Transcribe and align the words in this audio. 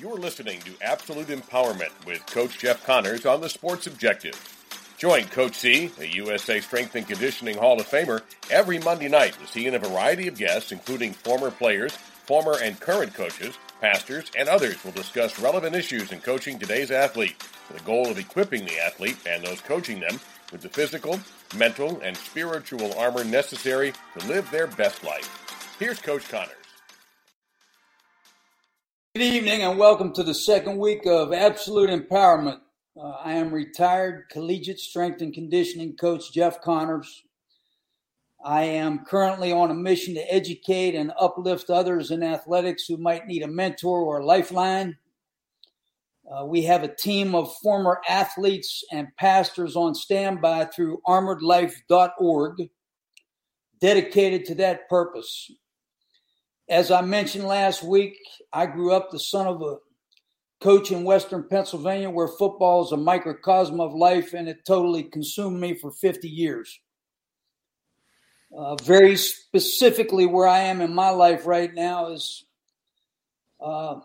You're 0.00 0.16
listening 0.16 0.60
to 0.60 0.70
Absolute 0.80 1.26
Empowerment 1.26 1.90
with 2.06 2.24
Coach 2.26 2.60
Jeff 2.60 2.86
Connors 2.86 3.26
on 3.26 3.40
the 3.40 3.48
Sports 3.48 3.88
Objective. 3.88 4.32
Join 4.96 5.24
Coach 5.24 5.56
C, 5.56 5.90
a 5.98 6.06
USA 6.06 6.60
Strength 6.60 6.94
and 6.94 7.08
Conditioning 7.08 7.58
Hall 7.58 7.80
of 7.80 7.88
Famer, 7.88 8.22
every 8.48 8.78
Monday 8.78 9.08
night 9.08 9.36
as 9.42 9.52
he 9.52 9.66
and 9.66 9.74
a 9.74 9.80
variety 9.80 10.28
of 10.28 10.38
guests, 10.38 10.70
including 10.70 11.12
former 11.12 11.50
players, 11.50 11.96
former 12.26 12.58
and 12.62 12.78
current 12.78 13.12
coaches, 13.12 13.58
pastors, 13.80 14.30
and 14.38 14.48
others, 14.48 14.84
will 14.84 14.92
discuss 14.92 15.40
relevant 15.40 15.74
issues 15.74 16.12
in 16.12 16.20
coaching 16.20 16.60
today's 16.60 16.92
athlete 16.92 17.34
with 17.68 17.78
the 17.78 17.84
goal 17.84 18.08
of 18.08 18.20
equipping 18.20 18.64
the 18.66 18.78
athlete 18.78 19.18
and 19.26 19.44
those 19.44 19.60
coaching 19.62 19.98
them 19.98 20.20
with 20.52 20.60
the 20.60 20.68
physical, 20.68 21.18
mental, 21.56 22.00
and 22.04 22.16
spiritual 22.16 22.96
armor 22.96 23.24
necessary 23.24 23.92
to 24.16 24.28
live 24.28 24.48
their 24.52 24.68
best 24.68 25.02
life. 25.02 25.76
Here's 25.80 26.00
Coach 26.00 26.28
Connors. 26.28 26.67
Good 29.18 29.34
evening 29.34 29.62
and 29.62 29.76
welcome 29.76 30.12
to 30.12 30.22
the 30.22 30.32
second 30.32 30.78
week 30.78 31.04
of 31.04 31.32
Absolute 31.32 31.90
Empowerment. 31.90 32.60
Uh, 32.96 33.14
I 33.24 33.32
am 33.32 33.52
retired 33.52 34.26
collegiate 34.30 34.78
strength 34.78 35.22
and 35.22 35.34
conditioning 35.34 35.96
coach 35.96 36.32
Jeff 36.32 36.60
Connors. 36.60 37.24
I 38.44 38.62
am 38.62 39.04
currently 39.04 39.50
on 39.50 39.72
a 39.72 39.74
mission 39.74 40.14
to 40.14 40.32
educate 40.32 40.94
and 40.94 41.12
uplift 41.18 41.68
others 41.68 42.12
in 42.12 42.22
athletics 42.22 42.84
who 42.86 42.96
might 42.96 43.26
need 43.26 43.42
a 43.42 43.48
mentor 43.48 44.02
or 44.02 44.18
a 44.18 44.24
lifeline. 44.24 44.96
Uh, 46.30 46.44
we 46.44 46.62
have 46.62 46.84
a 46.84 46.94
team 46.94 47.34
of 47.34 47.52
former 47.56 48.00
athletes 48.08 48.84
and 48.92 49.08
pastors 49.16 49.74
on 49.74 49.96
standby 49.96 50.66
through 50.66 51.00
armoredlife.org 51.08 52.70
dedicated 53.80 54.44
to 54.44 54.54
that 54.54 54.88
purpose. 54.88 55.50
As 56.68 56.90
I 56.90 57.00
mentioned 57.00 57.44
last 57.44 57.82
week, 57.82 58.18
I 58.52 58.66
grew 58.66 58.92
up 58.92 59.10
the 59.10 59.18
son 59.18 59.46
of 59.46 59.62
a 59.62 59.76
coach 60.60 60.90
in 60.90 61.04
Western 61.04 61.48
Pennsylvania 61.48 62.10
where 62.10 62.28
football 62.28 62.84
is 62.84 62.92
a 62.92 62.96
microcosm 62.96 63.80
of 63.80 63.94
life 63.94 64.34
and 64.34 64.48
it 64.48 64.64
totally 64.66 65.04
consumed 65.04 65.60
me 65.60 65.74
for 65.74 65.90
50 65.90 66.28
years. 66.28 66.80
Uh, 68.56 68.74
very 68.76 69.16
specifically, 69.16 70.24
where 70.24 70.48
I 70.48 70.60
am 70.60 70.80
in 70.80 70.94
my 70.94 71.10
life 71.10 71.46
right 71.46 71.72
now 71.72 72.12
is 72.12 72.46
uh, 73.60 74.00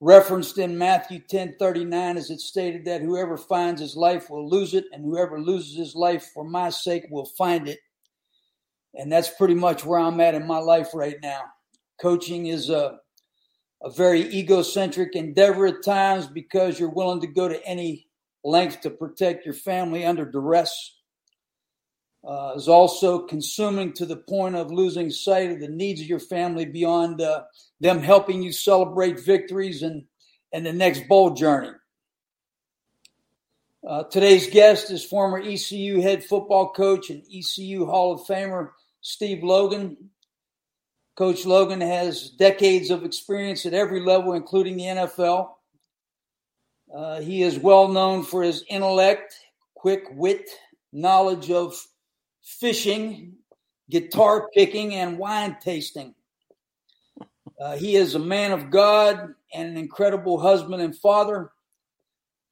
referenced 0.00 0.58
in 0.58 0.76
Matthew 0.76 1.20
10 1.20 1.56
39, 1.58 2.16
as 2.18 2.30
it 2.30 2.40
stated 2.40 2.84
that 2.84 3.00
whoever 3.00 3.38
finds 3.38 3.80
his 3.80 3.96
life 3.96 4.28
will 4.28 4.46
lose 4.46 4.74
it, 4.74 4.84
and 4.92 5.02
whoever 5.02 5.40
loses 5.40 5.76
his 5.78 5.94
life 5.94 6.30
for 6.34 6.44
my 6.44 6.68
sake 6.68 7.06
will 7.10 7.24
find 7.24 7.66
it. 7.66 7.78
And 8.94 9.10
that's 9.10 9.30
pretty 9.30 9.54
much 9.54 9.82
where 9.82 9.98
I'm 9.98 10.20
at 10.20 10.34
in 10.34 10.46
my 10.46 10.58
life 10.58 10.90
right 10.92 11.16
now. 11.22 11.44
Coaching 12.00 12.46
is 12.46 12.70
a, 12.70 12.98
a 13.82 13.90
very 13.90 14.22
egocentric 14.34 15.14
endeavor 15.14 15.66
at 15.66 15.84
times 15.84 16.26
because 16.26 16.78
you're 16.78 16.90
willing 16.90 17.20
to 17.20 17.26
go 17.26 17.48
to 17.48 17.64
any 17.66 18.06
length 18.42 18.82
to 18.82 18.90
protect 18.90 19.44
your 19.44 19.54
family 19.54 20.04
under 20.04 20.24
duress. 20.24 20.96
Uh, 22.26 22.54
is 22.56 22.68
also 22.68 23.18
consuming 23.26 23.92
to 23.92 24.06
the 24.06 24.16
point 24.16 24.56
of 24.56 24.70
losing 24.70 25.10
sight 25.10 25.50
of 25.50 25.60
the 25.60 25.68
needs 25.68 26.00
of 26.00 26.06
your 26.06 26.18
family 26.18 26.64
beyond 26.64 27.20
uh, 27.20 27.42
them 27.80 28.00
helping 28.00 28.42
you 28.42 28.50
celebrate 28.50 29.20
victories 29.20 29.82
and, 29.82 30.04
and 30.50 30.64
the 30.64 30.72
next 30.72 31.06
bowl 31.06 31.34
journey. 31.34 31.70
Uh, 33.86 34.04
today's 34.04 34.48
guest 34.48 34.90
is 34.90 35.04
former 35.04 35.38
ECU 35.38 36.00
head 36.00 36.24
football 36.24 36.72
coach 36.72 37.10
and 37.10 37.22
ECU 37.30 37.84
Hall 37.84 38.14
of 38.14 38.20
Famer 38.22 38.70
Steve 39.02 39.44
Logan. 39.44 39.94
Coach 41.16 41.46
Logan 41.46 41.80
has 41.80 42.30
decades 42.30 42.90
of 42.90 43.04
experience 43.04 43.66
at 43.66 43.74
every 43.74 44.00
level, 44.00 44.32
including 44.32 44.76
the 44.76 44.84
NFL. 44.84 45.50
Uh, 46.92 47.20
he 47.20 47.42
is 47.42 47.58
well 47.58 47.88
known 47.88 48.24
for 48.24 48.42
his 48.42 48.64
intellect, 48.68 49.34
quick 49.74 50.04
wit, 50.12 50.48
knowledge 50.92 51.50
of 51.50 51.76
fishing, 52.42 53.34
guitar 53.90 54.48
picking, 54.54 54.94
and 54.94 55.18
wine 55.18 55.56
tasting. 55.60 56.14
Uh, 57.60 57.76
he 57.76 57.94
is 57.94 58.16
a 58.16 58.18
man 58.18 58.50
of 58.50 58.70
God 58.70 59.34
and 59.52 59.68
an 59.68 59.76
incredible 59.76 60.40
husband 60.40 60.82
and 60.82 60.96
father. 60.96 61.52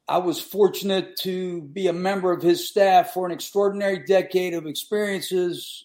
I 0.06 0.19
was 0.19 0.41
fortunate 0.41 1.16
to 1.19 1.62
be 1.62 1.88
a 1.88 1.92
member 1.92 2.32
of 2.32 2.42
his 2.42 2.69
staff 2.69 3.12
for 3.12 3.26
an 3.26 3.32
extraordinary 3.32 4.04
decade 4.04 4.54
of 4.54 4.66
experiences. 4.66 5.84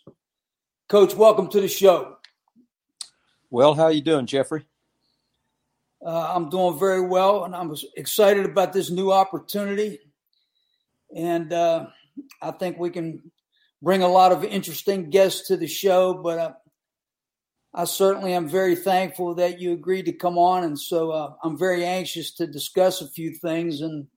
Coach, 0.89 1.15
welcome 1.15 1.47
to 1.49 1.61
the 1.61 1.67
show. 1.67 2.17
Well, 3.49 3.73
how 3.75 3.83
are 3.83 3.91
you 3.91 4.01
doing, 4.01 4.25
Jeffrey? 4.25 4.65
Uh, 6.05 6.33
I'm 6.35 6.49
doing 6.49 6.77
very 6.77 7.01
well, 7.01 7.45
and 7.45 7.55
I'm 7.55 7.73
excited 7.95 8.45
about 8.45 8.73
this 8.73 8.91
new 8.91 9.11
opportunity. 9.11 9.99
And 11.15 11.51
uh, 11.53 11.87
I 12.41 12.51
think 12.51 12.77
we 12.77 12.89
can 12.89 13.31
bring 13.81 14.03
a 14.03 14.07
lot 14.07 14.31
of 14.31 14.43
interesting 14.43 15.09
guests 15.09 15.47
to 15.47 15.57
the 15.57 15.67
show. 15.67 16.13
But 16.13 16.39
uh, 16.39 16.53
I 17.73 17.85
certainly 17.85 18.33
am 18.33 18.49
very 18.49 18.75
thankful 18.75 19.35
that 19.35 19.61
you 19.61 19.71
agreed 19.71 20.05
to 20.05 20.13
come 20.13 20.37
on, 20.37 20.63
and 20.63 20.79
so 20.79 21.11
uh, 21.11 21.33
I'm 21.41 21.57
very 21.57 21.85
anxious 21.85 22.31
to 22.35 22.47
discuss 22.47 23.01
a 23.01 23.07
few 23.09 23.33
things. 23.33 23.81
And 23.81 24.07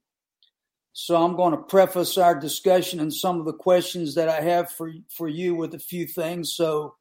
so 0.92 1.22
I'm 1.22 1.36
going 1.36 1.52
to 1.52 1.62
preface 1.62 2.18
our 2.18 2.38
discussion 2.38 2.98
and 2.98 3.14
some 3.14 3.38
of 3.38 3.46
the 3.46 3.52
questions 3.52 4.16
that 4.16 4.28
I 4.28 4.40
have 4.40 4.72
for 4.72 4.92
for 5.08 5.28
you 5.28 5.54
with 5.54 5.72
a 5.74 5.78
few 5.78 6.06
things. 6.06 6.52
So 6.52 6.96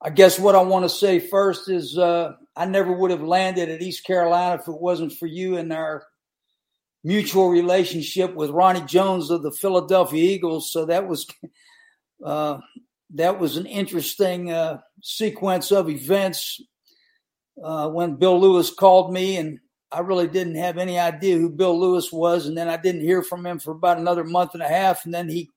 I 0.00 0.10
guess 0.10 0.38
what 0.38 0.54
I 0.54 0.62
want 0.62 0.84
to 0.84 0.88
say 0.88 1.18
first 1.18 1.68
is 1.68 1.98
uh, 1.98 2.32
I 2.54 2.66
never 2.66 2.92
would 2.92 3.10
have 3.10 3.22
landed 3.22 3.68
at 3.68 3.82
East 3.82 4.04
Carolina 4.04 4.60
if 4.60 4.68
it 4.68 4.80
wasn't 4.80 5.12
for 5.12 5.26
you 5.26 5.56
and 5.56 5.72
our 5.72 6.04
mutual 7.02 7.48
relationship 7.48 8.34
with 8.34 8.50
Ronnie 8.50 8.82
Jones 8.82 9.30
of 9.30 9.42
the 9.42 9.50
Philadelphia 9.50 10.22
Eagles. 10.22 10.70
So 10.70 10.86
that 10.86 11.08
was 11.08 11.26
uh, 12.24 12.58
that 13.14 13.40
was 13.40 13.56
an 13.56 13.66
interesting 13.66 14.52
uh, 14.52 14.80
sequence 15.02 15.72
of 15.72 15.88
events 15.88 16.60
uh, 17.62 17.88
when 17.88 18.16
Bill 18.16 18.40
Lewis 18.40 18.72
called 18.72 19.12
me, 19.12 19.36
and 19.36 19.58
I 19.90 20.00
really 20.00 20.28
didn't 20.28 20.56
have 20.56 20.78
any 20.78 20.98
idea 20.98 21.38
who 21.38 21.48
Bill 21.48 21.78
Lewis 21.78 22.12
was, 22.12 22.46
and 22.46 22.56
then 22.56 22.68
I 22.68 22.76
didn't 22.76 23.00
hear 23.00 23.22
from 23.22 23.44
him 23.44 23.58
for 23.58 23.72
about 23.72 23.98
another 23.98 24.24
month 24.24 24.54
and 24.54 24.62
a 24.62 24.68
half, 24.68 25.04
and 25.04 25.14
then 25.14 25.28
he 25.28 25.50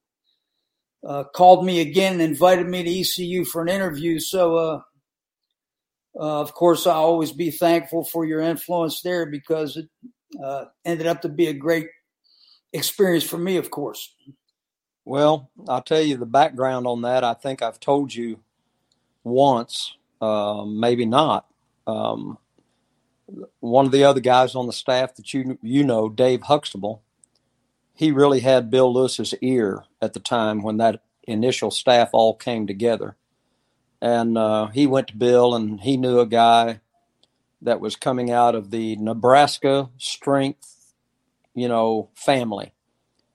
uh, 1.08 1.24
called 1.36 1.66
me 1.66 1.82
again 1.82 2.14
and 2.14 2.22
invited 2.22 2.68
me 2.68 2.84
to 2.84 3.00
ECU 3.00 3.46
for 3.46 3.62
an 3.62 3.70
interview. 3.70 4.20
So, 4.20 4.56
uh, 4.56 4.82
uh, 6.20 6.42
of 6.42 6.54
course, 6.54 6.86
I'll 6.86 7.04
always 7.04 7.32
be 7.32 7.52
thankful 7.52 8.04
for 8.04 8.26
your 8.26 8.42
influence 8.42 9.02
there 9.02 9.26
because 9.26 9.78
it 9.78 9.88
uh, 10.44 10.66
ended 10.86 11.08
up 11.08 11.22
to 11.22 11.30
be 11.30 11.48
a 11.48 11.54
great 11.54 11.88
experience 12.74 13.24
for 13.24 13.38
me, 13.38 13.58
of 13.58 13.72
course. 13.72 14.14
Well, 15.06 15.50
I'll 15.68 15.82
tell 15.82 16.02
you 16.02 16.18
the 16.18 16.26
background 16.26 16.86
on 16.86 17.02
that. 17.02 17.24
I 17.24 17.34
think 17.34 17.62
I've 17.62 17.80
told 17.80 18.14
you 18.14 18.40
once, 19.24 19.96
um, 20.22 20.80
maybe 20.80 21.06
not. 21.06 21.48
Um, 21.88 22.38
one 23.60 23.86
of 23.86 23.92
the 23.92 24.04
other 24.04 24.20
guys 24.20 24.56
on 24.56 24.68
the 24.68 24.74
staff 24.74 25.16
that 25.16 25.34
you 25.34 25.58
you 25.62 25.84
know, 25.84 26.10
Dave 26.10 26.44
Huxtable, 26.44 27.02
he 28.02 28.12
really 28.12 28.40
had 28.40 28.72
Bill 28.72 28.92
Lewis's 28.92 29.36
ear 29.42 29.84
at 30.02 30.14
the 30.14 30.20
time 30.20 30.64
when 30.64 30.78
that 30.78 31.04
initial 31.28 31.70
staff 31.70 32.10
all 32.14 32.34
came 32.34 32.66
together. 32.66 33.16
And 34.02 34.40
uh, 34.40 34.70
he 34.70 34.88
went 34.88 35.10
to 35.10 35.16
Bill 35.16 35.54
and 35.54 35.80
he 35.80 35.98
knew 35.98 36.20
a 36.20 36.26
guy 36.26 36.80
that 37.62 37.80
was 37.80 37.96
coming 37.96 38.32
out 38.32 38.56
of 38.56 38.72
the 38.72 38.96
Nebraska 38.96 39.92
strength, 40.00 40.96
you 41.54 41.68
know, 41.68 42.10
family. 42.16 42.74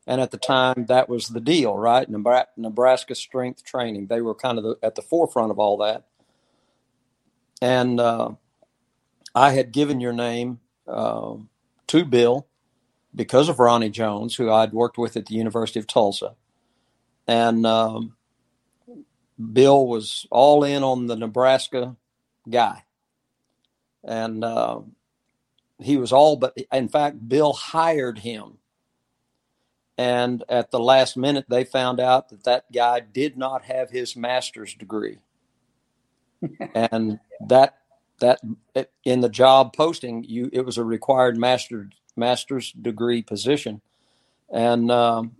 And 0.04 0.20
at 0.20 0.32
the 0.32 0.36
time, 0.36 0.86
that 0.88 1.08
was 1.08 1.28
the 1.28 1.40
deal, 1.40 1.78
right? 1.78 2.08
Nebraska 2.10 3.14
strength 3.14 3.62
training. 3.62 4.08
They 4.08 4.20
were 4.20 4.34
kind 4.34 4.58
of 4.58 4.64
the, 4.64 4.78
at 4.82 4.96
the 4.96 5.02
forefront 5.02 5.52
of 5.52 5.60
all 5.60 5.76
that. 5.76 6.06
And 7.62 8.00
uh, 8.00 8.30
I 9.32 9.52
had 9.52 9.70
given 9.70 10.00
your 10.00 10.12
name 10.12 10.58
uh, 10.88 11.36
to 11.86 12.04
Bill 12.04 12.48
because 13.16 13.48
of 13.48 13.58
Ronnie 13.58 13.90
Jones, 13.90 14.36
who 14.36 14.50
I'd 14.50 14.72
worked 14.72 14.98
with 14.98 15.16
at 15.16 15.26
the 15.26 15.34
University 15.34 15.80
of 15.80 15.86
Tulsa. 15.86 16.34
And 17.26 17.66
um, 17.66 18.14
Bill 19.52 19.86
was 19.86 20.26
all 20.30 20.62
in 20.62 20.82
on 20.82 21.06
the 21.06 21.16
Nebraska 21.16 21.96
guy. 22.48 22.84
And 24.04 24.44
uh, 24.44 24.80
he 25.80 25.96
was 25.96 26.12
all 26.12 26.36
but, 26.36 26.56
in 26.72 26.88
fact, 26.88 27.28
Bill 27.28 27.54
hired 27.54 28.18
him. 28.18 28.58
And 29.98 30.44
at 30.50 30.70
the 30.70 30.78
last 30.78 31.16
minute, 31.16 31.46
they 31.48 31.64
found 31.64 31.98
out 31.98 32.28
that 32.28 32.44
that 32.44 32.70
guy 32.70 33.00
did 33.00 33.38
not 33.38 33.64
have 33.64 33.90
his 33.90 34.14
master's 34.14 34.74
degree. 34.74 35.18
and 36.74 37.18
that 37.48 37.78
that 38.20 38.40
in 39.04 39.20
the 39.20 39.28
job 39.28 39.74
posting 39.74 40.24
you 40.24 40.48
it 40.52 40.62
was 40.62 40.78
a 40.78 40.84
required 40.84 41.36
master 41.36 41.88
master's 42.16 42.72
degree 42.72 43.22
position. 43.22 43.80
And 44.50 44.90
um, 44.90 45.36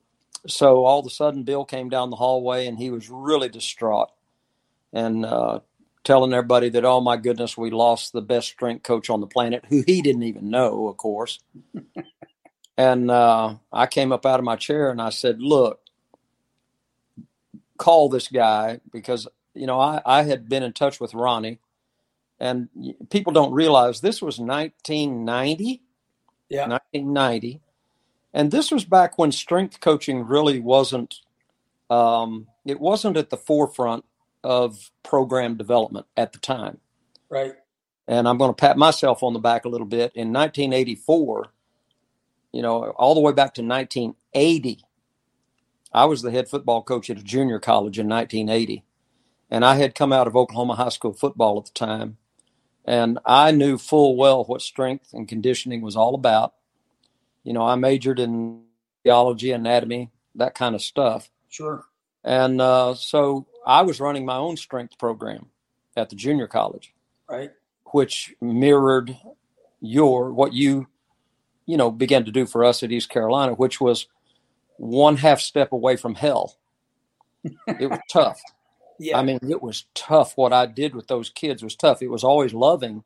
so 0.47 0.85
all 0.85 1.01
of 1.01 1.07
a 1.07 1.11
sudden, 1.11 1.45
Bill 1.45 1.65
came 1.65 1.89
down 1.89 2.11
the 2.11 2.17
hallway 2.17 2.67
and 2.67 2.79
he 2.79 2.91
was 2.91 3.09
really 3.11 3.49
distraught 3.49 4.11
and 4.93 5.25
uh, 5.25 5.61
telling 6.05 6.33
everybody 6.33 6.69
that, 6.71 6.85
oh 6.85 7.01
my 7.01 7.17
goodness, 7.17 7.57
we 7.57 7.71
lost 7.71 8.13
the 8.13 8.23
best 8.23 8.49
strength 8.49 8.83
coach 8.83 9.11
on 9.11 9.21
the 9.21 9.27
planet, 9.27 9.65
who 9.69 9.83
he 9.87 10.03
didn't 10.03 10.23
even 10.23 10.51
know, 10.51 10.89
of 10.89 10.97
course. 10.97 11.41
and 12.77 13.11
uh, 13.11 13.57
I 13.73 13.87
came 13.87 14.13
up 14.13 14.25
out 14.25 14.41
of 14.41 14.45
my 14.45 14.57
chair 14.57 14.91
and 14.91 15.01
I 15.03 15.11
said, 15.11 15.41
look, 15.41 15.81
call 17.77 18.09
this 18.09 18.29
guy 18.29 18.81
because, 18.91 19.29
you 19.55 19.67
know, 19.67 19.81
I, 19.81 20.01
I 20.05 20.23
had 20.23 20.49
been 20.49 20.63
in 20.63 20.73
touch 20.73 21.01
with 21.01 21.15
Ronnie. 21.15 21.59
And 22.39 22.69
people 23.09 23.33
don't 23.33 23.53
realize 23.53 24.01
this 24.01 24.21
was 24.21 24.39
1990. 24.39 25.83
Yeah. 26.49 26.69
1990. 26.69 27.61
And 28.33 28.51
this 28.51 28.71
was 28.71 28.85
back 28.85 29.19
when 29.19 29.33
strength 29.33 29.81
coaching 29.81 30.27
really 30.27 30.61
wasn't 30.61 31.21
um, 31.89 32.49
it 32.65 32.81
wasn't 32.81 33.17
at 33.17 33.31
the 33.31 33.37
forefront 33.37 34.05
of 34.43 34.91
program 35.03 35.57
development 35.57 36.07
at 36.17 36.33
the 36.33 36.39
time. 36.39 36.79
Right. 37.29 37.55
And 38.09 38.29
I'm 38.29 38.39
going 38.39 38.51
to 38.51 38.61
pat 38.61 38.77
myself 38.77 39.23
on 39.23 39.33
the 39.33 39.39
back 39.39 39.65
a 39.65 39.69
little 39.69 39.87
bit. 39.87 40.13
In 40.15 40.33
1984, 40.33 41.49
you 42.53 42.63
know, 42.63 42.91
all 42.91 43.15
the 43.15 43.21
way 43.21 43.33
back 43.33 43.55
to 43.55 43.63
1980, 43.63 44.85
I 45.93 46.05
was 46.05 46.23
the 46.23 46.31
head 46.31 46.49
football 46.49 46.83
coach 46.83 47.11
at 47.11 47.19
a 47.19 47.23
junior 47.23 47.59
college 47.59 47.99
in 47.99 48.09
1980. 48.09 48.85
And 49.51 49.65
I 49.65 49.77
had 49.77 49.95
come 49.95 50.13
out 50.13 50.27
of 50.27 50.37
Oklahoma 50.37 50.75
high 50.75 50.89
school 50.91 51.13
football 51.13 51.59
at 51.59 51.67
the 51.67 51.73
time. 51.73 52.19
And 52.87 53.19
I 53.27 53.51
knew 53.51 53.79
full 53.79 54.17
well 54.17 54.45
what 54.45 54.63
strength 54.63 55.13
and 55.13 55.27
conditioning 55.29 55.83
was 55.83 55.97
all 55.97 56.15
about. 56.15 56.55
You 57.43 57.53
know, 57.53 57.67
I 57.67 57.75
majored 57.75 58.21
in 58.21 58.63
theology, 59.03 59.51
anatomy, 59.51 60.11
that 60.37 60.55
kind 60.55 60.75
of 60.75 60.83
stuff. 60.83 61.31
Sure. 61.49 61.85
And 62.25 62.61
uh, 62.61 62.95
so 62.95 63.47
I 63.67 63.83
was 63.83 64.01
running 64.01 64.25
my 64.25 64.37
own 64.37 64.57
strength 64.57 64.99
program 64.99 65.47
at 65.97 66.11
the 66.11 66.17
junior 66.17 66.47
college, 66.47 66.93
right? 67.29 67.51
Which 67.87 68.35
mirrored 68.41 69.17
your 69.81 70.33
what 70.33 70.53
you, 70.53 70.87
you 71.67 71.77
know, 71.77 71.91
began 71.91 72.25
to 72.25 72.33
do 72.33 72.47
for 72.47 72.65
us 72.65 72.83
at 72.83 72.93
East 72.93 73.09
Carolina, 73.09 73.55
which 73.55 73.81
was 73.81 74.07
one 74.77 75.17
half 75.17 75.41
step 75.41 75.73
away 75.73 75.97
from 75.97 76.15
hell. 76.15 76.57
It 77.45 77.89
was 77.89 78.01
tough. 78.11 78.41
Yeah. 78.99 79.19
I 79.19 79.23
mean, 79.23 79.39
it 79.49 79.63
was 79.63 79.85
tough. 79.95 80.37
What 80.37 80.53
I 80.53 80.67
did 80.67 80.95
with 80.95 81.09
those 81.09 81.31
kids 81.31 81.63
was 81.63 81.77
tough. 81.77 82.03
It 82.03 82.09
was 82.09 82.25
always 82.25 82.55
loving, 82.55 83.05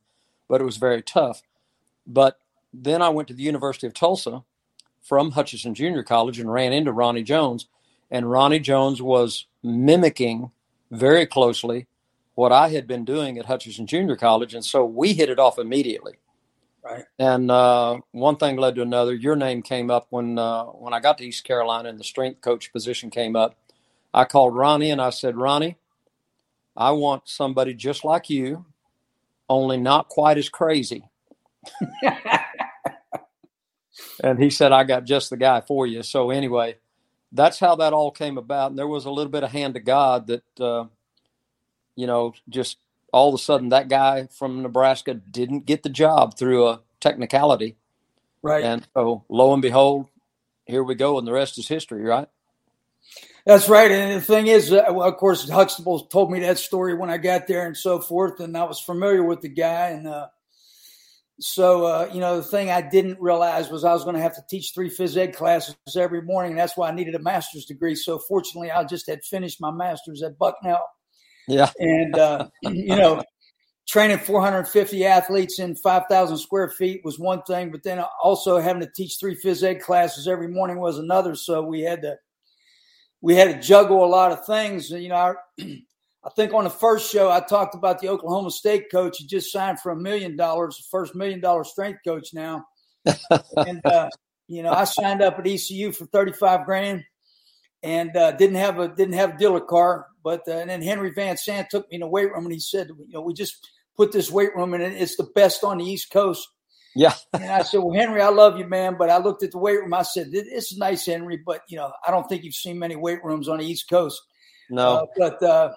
but 0.49 0.61
it 0.61 0.65
was 0.65 0.77
very 0.77 1.03
tough. 1.03 1.43
But 2.07 2.39
then 2.73 3.03
I 3.03 3.09
went 3.09 3.29
to 3.29 3.35
the 3.35 3.43
University 3.43 3.87
of 3.87 3.95
Tulsa 3.95 4.45
from 5.03 5.33
Hutchinson 5.33 5.75
Junior 5.75 6.03
College 6.03 6.39
and 6.39 6.53
ran 6.53 6.73
into 6.73 6.93
Ronnie 6.93 7.23
Jones 7.23 7.67
and 8.11 8.31
Ronnie 8.31 8.59
Jones 8.59 9.01
was 9.01 9.47
mimicking 9.63 10.51
very 10.91 11.27
closely 11.27 11.87
what 12.35 12.53
I 12.53 12.69
had 12.69 12.87
been 12.87 13.05
doing 13.05 13.39
at 13.39 13.47
Hutchinson 13.47 13.87
Junior 13.87 14.17
College, 14.17 14.55
and 14.55 14.65
so 14.65 14.85
we 14.85 15.13
hit 15.13 15.31
it 15.31 15.39
off 15.39 15.59
immediately. 15.59 16.15
Right. 16.83 17.05
And 17.19 17.51
uh, 17.51 18.01
one 18.13 18.37
thing 18.37 18.57
led 18.57 18.75
to 18.77 18.83
another. 18.83 19.15
Your 19.15 19.37
name 19.37 19.63
came 19.63 19.91
up 19.91 20.07
when 20.11 20.39
uh, 20.39 20.65
when 20.65 20.95
I 20.95 21.01
got 21.01 21.19
to 21.19 21.25
East 21.25 21.45
Carolina, 21.45 21.89
and 21.89 22.01
the 22.01 22.05
strength 22.05 22.41
coach 22.41 22.73
position 22.73 23.11
came 23.11 23.37
up. 23.37 23.57
I 24.13 24.25
called 24.25 24.57
Ronnie 24.57 24.91
and 24.91 25.01
I 25.01 25.11
said, 25.11 25.37
Ronnie, 25.37 25.77
I 26.77 26.93
want 26.93 27.29
somebody 27.29 27.75
just 27.75 28.05
like 28.05 28.31
you, 28.31 28.65
only 29.49 29.77
not 29.77 30.09
quite 30.09 30.39
as 30.39 30.49
crazy. 30.49 31.05
and 34.23 34.39
he 34.39 34.51
said, 34.51 34.73
I 34.73 34.85
got 34.85 35.05
just 35.05 35.31
the 35.31 35.37
guy 35.37 35.61
for 35.61 35.87
you. 35.87 36.03
So 36.03 36.31
anyway, 36.31 36.77
that's 37.33 37.59
how 37.59 37.77
that 37.77 37.93
all 37.93 38.11
came 38.11 38.39
about. 38.39 38.71
And 38.71 38.79
there 38.79 38.87
was 38.87 39.05
a 39.05 39.11
little 39.11 39.31
bit 39.31 39.45
of 39.45 39.51
hand 39.51 39.77
of 39.77 39.85
God 39.85 40.27
that, 40.29 40.61
uh, 40.61 40.85
you 41.97 42.07
know, 42.07 42.35
just 42.49 42.79
all 43.13 43.29
of 43.29 43.35
a 43.35 43.39
sudden 43.39 43.71
that 43.71 43.89
guy 43.89 44.27
from 44.27 44.63
Nebraska 44.63 45.15
didn't 45.15 45.67
get 45.67 45.83
the 45.83 45.89
job 45.89 46.37
through 46.39 46.67
a 46.69 46.81
technicality. 47.01 47.77
Right. 48.43 48.65
And 48.65 48.87
so 48.95 49.25
lo 49.29 49.53
and 49.53 49.63
behold, 49.63 50.07
here 50.65 50.83
we 50.83 50.95
go. 50.95 51.19
And 51.19 51.27
the 51.27 51.33
rest 51.33 51.59
is 51.59 51.69
history, 51.69 52.03
right? 52.03 52.29
That's 53.47 53.69
right. 53.69 53.91
And 53.91 54.21
the 54.21 54.25
thing 54.25 54.47
is, 54.47 54.73
uh, 54.73 54.85
well, 54.91 55.09
of 55.09 55.17
course, 55.17 55.49
Huxtable 55.49 56.01
told 56.07 56.31
me 56.31 56.41
that 56.41 56.59
story 56.59 56.95
when 56.95 57.11
I 57.11 57.17
got 57.17 57.47
there 57.47 57.67
and 57.67 57.77
so 57.77 58.01
forth. 58.01 58.41
And 58.41 58.57
I 58.57 58.65
was 58.65 58.81
familiar 58.81 59.23
with 59.23 59.41
the 59.41 59.49
guy. 59.49 59.89
And, 59.89 60.07
uh, 60.07 60.29
so, 61.41 61.87
uh, 61.87 62.11
you 62.13 62.21
know, 62.21 62.37
the 62.37 62.43
thing 62.43 62.71
I 62.71 62.83
didn't 62.83 63.19
realize 63.19 63.71
was 63.71 63.83
I 63.83 63.95
was 63.95 64.05
going 64.05 64.17
to 64.17 64.23
have 64.23 64.35
to 64.35 64.45
teach 64.49 64.73
three 64.75 64.91
phys 64.91 65.17
ed 65.17 65.35
classes 65.35 65.75
every 65.97 66.21
morning. 66.21 66.53
And 66.53 66.61
that's 66.61 66.77
why 66.77 66.89
I 66.89 66.95
needed 66.95 67.15
a 67.15 67.19
master's 67.19 67.65
degree. 67.65 67.95
So, 67.95 68.19
fortunately, 68.19 68.71
I 68.71 68.85
just 68.85 69.09
had 69.09 69.25
finished 69.25 69.61
my 69.61 69.71
master's 69.71 70.23
at 70.23 70.39
Bucknell. 70.39 70.87
Yeah. 71.49 71.71
And, 71.79 72.17
uh, 72.19 72.49
you 72.63 72.95
know, 72.95 73.25
training 73.89 74.19
450 74.19 75.07
athletes 75.07 75.59
in 75.59 75.77
5,000 75.77 76.37
square 76.37 76.69
feet 76.69 77.01
was 77.05 77.19
one 77.19 77.43
thing, 77.43 77.71
but 77.71 77.83
then 77.85 78.05
also 78.23 78.59
having 78.59 78.83
to 78.83 78.91
teach 78.95 79.17
three 79.19 79.35
phys 79.35 79.63
ed 79.63 79.81
classes 79.81 80.29
every 80.29 80.49
morning 80.49 80.79
was 80.79 80.99
another. 80.99 81.35
So, 81.37 81.63
we 81.63 81.81
had 81.81 82.03
to, 82.03 82.17
we 83.21 83.35
had 83.35 83.55
to 83.55 83.67
juggle 83.67 84.05
a 84.05 84.07
lot 84.07 84.33
of 84.33 84.45
things. 84.47 84.91
You 84.91 85.09
know, 85.09 85.35
I 85.61 86.31
think 86.37 86.53
on 86.53 86.65
the 86.65 86.71
first 86.71 87.11
show 87.11 87.31
I 87.31 87.41
talked 87.41 87.75
about 87.75 88.01
the 88.01 88.09
Oklahoma 88.09 88.51
State 88.51 88.91
coach. 88.91 89.19
who 89.19 89.27
just 89.27 89.53
signed 89.53 89.81
for 89.81 89.93
a 89.93 89.97
million 89.97 90.37
dollars, 90.37 90.77
the 90.77 90.85
first 90.91 91.15
million 91.15 91.41
dollar 91.41 91.65
strength 91.65 92.01
coach 92.07 92.35
now. 92.35 92.65
and 93.57 93.85
uh, 93.87 94.09
you 94.49 94.63
know, 94.63 94.73
I 94.73 94.85
signed 94.85 95.23
up 95.23 95.39
at 95.39 95.47
ECU 95.47 95.93
for 95.93 96.07
thirty 96.07 96.33
five 96.33 96.67
grand, 96.67 97.05
and 97.83 98.17
uh, 98.17 98.33
didn't 98.33 98.57
have 98.57 98.79
a 98.79 98.89
didn't 98.89 99.15
have 99.15 99.35
a 99.35 99.39
dealer 99.39 99.61
car. 99.61 100.07
But 100.23 100.43
uh, 100.49 100.53
and 100.53 100.71
then 100.71 100.83
Henry 100.83 101.11
Van 101.11 101.37
Sant 101.37 101.69
took 101.71 101.91
me 101.91 101.97
in 101.97 102.01
the 102.01 102.07
weight 102.07 102.31
room 102.33 102.45
and 102.45 102.53
he 102.53 102.61
said, 102.61 102.89
you 102.89 103.15
know, 103.15 103.23
we 103.23 103.33
just 103.33 103.71
put 103.97 104.13
this 104.13 104.31
weight 104.31 104.55
room 104.55 104.75
in, 104.75 104.81
it's 104.81 105.17
the 105.17 105.29
best 105.35 105.65
on 105.65 105.79
the 105.79 105.85
East 105.85 106.11
Coast. 106.11 106.47
Yeah. 106.95 107.15
and 107.33 107.45
I 107.45 107.63
said, 107.63 107.79
well, 107.79 107.95
Henry, 107.95 108.21
I 108.21 108.29
love 108.29 108.59
you, 108.59 108.67
man. 108.67 108.97
But 108.99 109.11
I 109.11 109.19
looked 109.19 109.43
at 109.43 109.53
the 109.53 109.59
weight 109.59 109.81
room. 109.81 109.95
I 109.95 110.03
said, 110.03 110.33
this 110.33 110.73
is 110.73 110.79
nice, 110.79 111.07
Henry, 111.07 111.41
but 111.45 111.63
you 111.69 111.77
know, 111.77 111.93
I 112.07 112.11
don't 112.11 112.29
think 112.29 112.45
you've 112.45 112.55
seen 112.55 112.79
many 112.79 112.97
weight 112.97 113.25
rooms 113.25 113.49
on 113.49 113.59
the 113.59 113.67
East 113.67 113.89
Coast. 113.89 114.21
No. 114.69 114.89
Uh, 114.89 115.07
but 115.17 115.43
uh, 115.43 115.73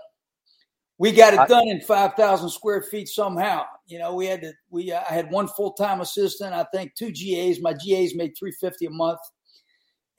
we 0.98 1.12
got 1.12 1.34
it 1.34 1.50
done 1.50 1.68
in 1.68 1.82
5,000 1.82 2.50
square 2.50 2.82
feet 2.82 3.08
somehow. 3.08 3.64
You 3.88 4.00
know, 4.00 4.14
we 4.14 4.28
had 4.28 4.42
to, 4.42 4.54
we, 4.70 4.92
uh, 4.92 5.02
I 5.10 5.14
had 5.14 5.32
one 5.32 5.48
full-time 5.48 6.02
assistant, 6.02 6.54
I 6.54 6.66
think 6.74 6.96
two 6.96 7.12
GAs, 7.12 7.60
my 7.62 7.74
GAs 7.74 8.16
made 8.16 8.34
350 8.38 8.86
a 8.86 8.90
month. 8.90 9.20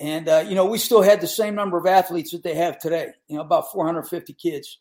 And, 0.00 0.28
uh, 0.28 0.44
you 0.46 0.56
know, 0.56 0.66
we 0.66 0.78
still 0.78 1.02
had 1.02 1.20
the 1.20 1.28
same 1.28 1.54
number 1.54 1.78
of 1.78 1.86
athletes 1.86 2.32
that 2.32 2.42
they 2.42 2.54
have 2.56 2.78
today, 2.78 3.08
you 3.28 3.36
know, 3.36 3.42
about 3.42 3.70
450 3.70 4.32
kids. 4.34 4.80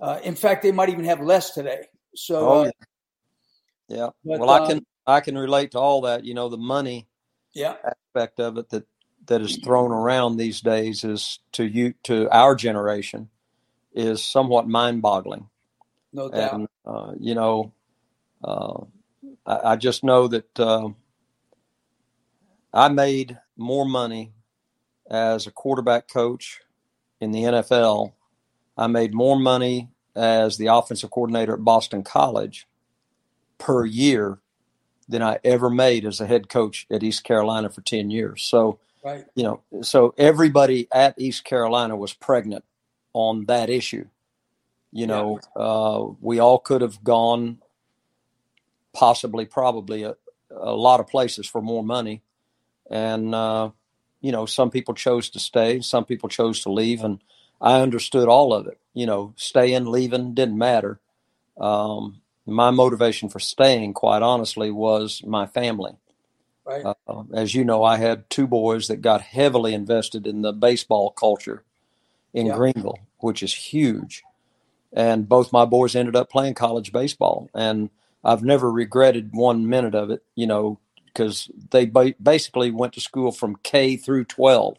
Uh, 0.00 0.20
in 0.22 0.34
fact, 0.34 0.62
they 0.62 0.72
might 0.72 0.90
even 0.90 1.06
have 1.06 1.20
less 1.20 1.54
today. 1.54 1.86
So, 2.14 2.48
oh, 2.48 2.60
uh, 2.60 2.70
yeah. 3.88 3.96
yeah. 3.96 4.08
But, 4.24 4.40
well, 4.40 4.50
I 4.50 4.66
can, 4.66 4.86
I 5.06 5.20
can 5.20 5.38
relate 5.38 5.72
to 5.72 5.78
all 5.78 6.02
that, 6.02 6.24
you 6.24 6.34
know, 6.34 6.48
the 6.48 6.58
money 6.58 7.06
yeah. 7.52 7.76
aspect 7.84 8.40
of 8.40 8.58
it 8.58 8.70
that, 8.70 8.86
that 9.26 9.40
is 9.40 9.56
thrown 9.56 9.92
around 9.92 10.36
these 10.36 10.60
days 10.60 11.04
is 11.04 11.40
to 11.52 11.64
you, 11.64 11.94
to 12.04 12.28
our 12.30 12.54
generation 12.54 13.28
is 13.94 14.24
somewhat 14.24 14.68
mind-boggling. 14.68 15.48
No 16.12 16.28
doubt. 16.28 16.54
And, 16.54 16.68
uh, 16.84 17.12
you 17.18 17.34
know, 17.34 17.72
uh, 18.44 18.84
I, 19.46 19.72
I, 19.72 19.76
just 19.76 20.04
know 20.04 20.28
that 20.28 20.60
uh, 20.60 20.90
I 22.72 22.88
made 22.88 23.38
more 23.56 23.86
money 23.86 24.32
as 25.10 25.46
a 25.46 25.50
quarterback 25.50 26.08
coach 26.08 26.60
in 27.20 27.32
the 27.32 27.42
NFL. 27.42 28.12
I 28.76 28.86
made 28.86 29.14
more 29.14 29.38
money 29.38 29.88
as 30.14 30.56
the 30.56 30.66
offensive 30.66 31.10
coordinator 31.10 31.54
at 31.54 31.64
Boston 31.64 32.02
College 32.02 32.66
per 33.58 33.84
year 33.84 34.38
than 35.08 35.22
I 35.22 35.38
ever 35.44 35.70
made 35.70 36.04
as 36.04 36.20
a 36.20 36.26
head 36.26 36.48
coach 36.48 36.86
at 36.90 37.02
East 37.02 37.24
Carolina 37.24 37.70
for 37.70 37.80
10 37.80 38.10
years. 38.10 38.42
So, 38.42 38.80
right. 39.04 39.24
you 39.34 39.44
know, 39.44 39.62
so 39.82 40.14
everybody 40.18 40.88
at 40.92 41.14
East 41.18 41.44
Carolina 41.44 41.96
was 41.96 42.12
pregnant 42.12 42.64
on 43.12 43.44
that 43.46 43.70
issue. 43.70 44.06
You 44.92 45.06
know, 45.06 45.40
yeah. 45.56 45.62
uh, 45.62 46.06
we 46.20 46.38
all 46.38 46.58
could 46.58 46.80
have 46.80 47.04
gone 47.04 47.58
possibly, 48.94 49.44
probably 49.44 50.04
a, 50.04 50.16
a, 50.50 50.74
lot 50.74 51.00
of 51.00 51.06
places 51.06 51.46
for 51.46 51.60
more 51.60 51.84
money. 51.84 52.22
And, 52.90 53.34
uh, 53.34 53.70
you 54.20 54.32
know, 54.32 54.46
some 54.46 54.70
people 54.70 54.94
chose 54.94 55.28
to 55.30 55.38
stay, 55.38 55.80
some 55.82 56.04
people 56.04 56.28
chose 56.28 56.60
to 56.62 56.72
leave. 56.72 57.04
And 57.04 57.22
I 57.60 57.80
understood 57.80 58.28
all 58.28 58.54
of 58.54 58.66
it. 58.66 58.78
You 58.94 59.06
know, 59.06 59.34
staying, 59.36 59.86
leaving 59.86 60.34
didn't 60.34 60.56
matter. 60.56 60.98
Um, 61.58 62.22
my 62.46 62.70
motivation 62.70 63.28
for 63.28 63.40
staying, 63.40 63.94
quite 63.94 64.22
honestly, 64.22 64.70
was 64.70 65.22
my 65.24 65.46
family. 65.46 65.96
Right. 66.64 66.84
Uh, 66.84 67.22
as 67.34 67.54
you 67.54 67.64
know, 67.64 67.84
I 67.84 67.96
had 67.96 68.28
two 68.30 68.46
boys 68.46 68.88
that 68.88 69.00
got 69.00 69.20
heavily 69.20 69.74
invested 69.74 70.26
in 70.26 70.42
the 70.42 70.52
baseball 70.52 71.10
culture 71.10 71.62
in 72.32 72.46
yeah. 72.46 72.56
Greenville, 72.56 72.98
which 73.18 73.42
is 73.42 73.54
huge. 73.54 74.22
And 74.92 75.28
both 75.28 75.52
my 75.52 75.64
boys 75.64 75.94
ended 75.94 76.16
up 76.16 76.30
playing 76.30 76.54
college 76.54 76.92
baseball. 76.92 77.50
And 77.54 77.90
I've 78.24 78.42
never 78.42 78.70
regretted 78.70 79.30
one 79.32 79.68
minute 79.68 79.94
of 79.94 80.10
it, 80.10 80.24
you 80.34 80.46
know, 80.46 80.78
because 81.04 81.50
they 81.70 81.86
ba- 81.86 82.14
basically 82.20 82.70
went 82.70 82.92
to 82.94 83.00
school 83.00 83.30
from 83.30 83.56
K 83.62 83.96
through 83.96 84.24
12 84.24 84.76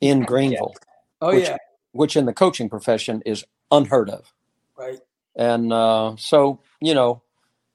in 0.00 0.22
Greenville. 0.22 0.74
Yeah. 0.74 0.94
Oh, 1.20 1.34
which, 1.34 1.48
yeah. 1.48 1.56
Which 1.92 2.16
in 2.16 2.26
the 2.26 2.32
coaching 2.32 2.68
profession 2.68 3.22
is 3.26 3.44
unheard 3.70 4.08
of. 4.08 4.32
Right. 4.76 5.00
And 5.38 5.72
uh, 5.72 6.16
so, 6.18 6.60
you 6.80 6.94
know, 6.94 7.22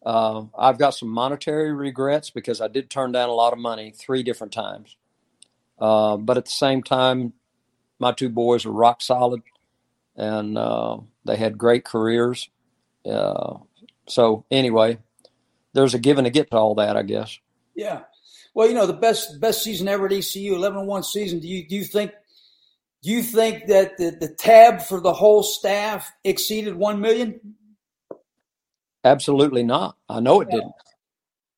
uh, 0.06 0.44
I've 0.58 0.78
got 0.78 0.92
some 0.92 1.08
monetary 1.08 1.72
regrets 1.72 2.30
because 2.30 2.60
I 2.60 2.68
did 2.68 2.90
turn 2.90 3.14
down 3.14 3.30
a 3.30 3.34
lot 3.34 3.54
of 3.54 3.60
money 3.60 3.92
three 3.92 4.22
different 4.22 4.52
times. 4.52 4.98
Uh, 5.80 6.18
but 6.18 6.38
at 6.38 6.46
the 6.46 6.52
same 6.52 6.84
time, 6.84 7.34
my 8.00 8.12
two 8.12 8.30
boys 8.30 8.66
are 8.66 8.72
rock 8.72 9.02
solid 9.02 9.42
and 10.18 10.58
uh, 10.58 10.98
they 11.24 11.38
had 11.38 11.58
great 11.58 11.86
careers. 11.86 12.50
Uh, 13.10 13.60
so, 14.08 14.46
anyway, 14.52 14.98
there's 15.72 15.94
a 15.94 16.00
give 16.00 16.18
and 16.18 16.28
a 16.28 16.30
get 16.30 16.52
to 16.52 16.58
all 16.58 16.76
that, 16.76 16.98
I 16.98 17.04
guess. 17.04 17.40
Yeah. 17.76 18.02
Well, 18.54 18.68
you 18.68 18.76
know, 18.76 18.86
the 18.86 18.94
best 18.94 19.40
best 19.40 19.64
season 19.64 19.88
ever 19.88 20.06
at 20.06 20.12
ECU, 20.12 20.56
11-1 20.56 21.06
season. 21.06 21.40
Do 21.40 21.48
you 21.48 21.68
do 21.68 21.76
you 21.76 21.86
think 21.86 22.12
you 23.12 23.24
think 23.24 23.68
that 23.68 23.98
the, 23.98 24.12
the 24.12 24.30
tab 24.30 24.82
for 24.82 25.02
the 25.02 25.14
whole 25.14 25.44
staff 25.44 26.12
exceeded 26.24 26.76
one 26.76 27.02
million? 27.02 27.56
Absolutely 29.04 29.64
not. 29.64 29.98
I 30.08 30.20
know 30.20 30.42
it 30.42 30.50
didn't. 30.50 30.74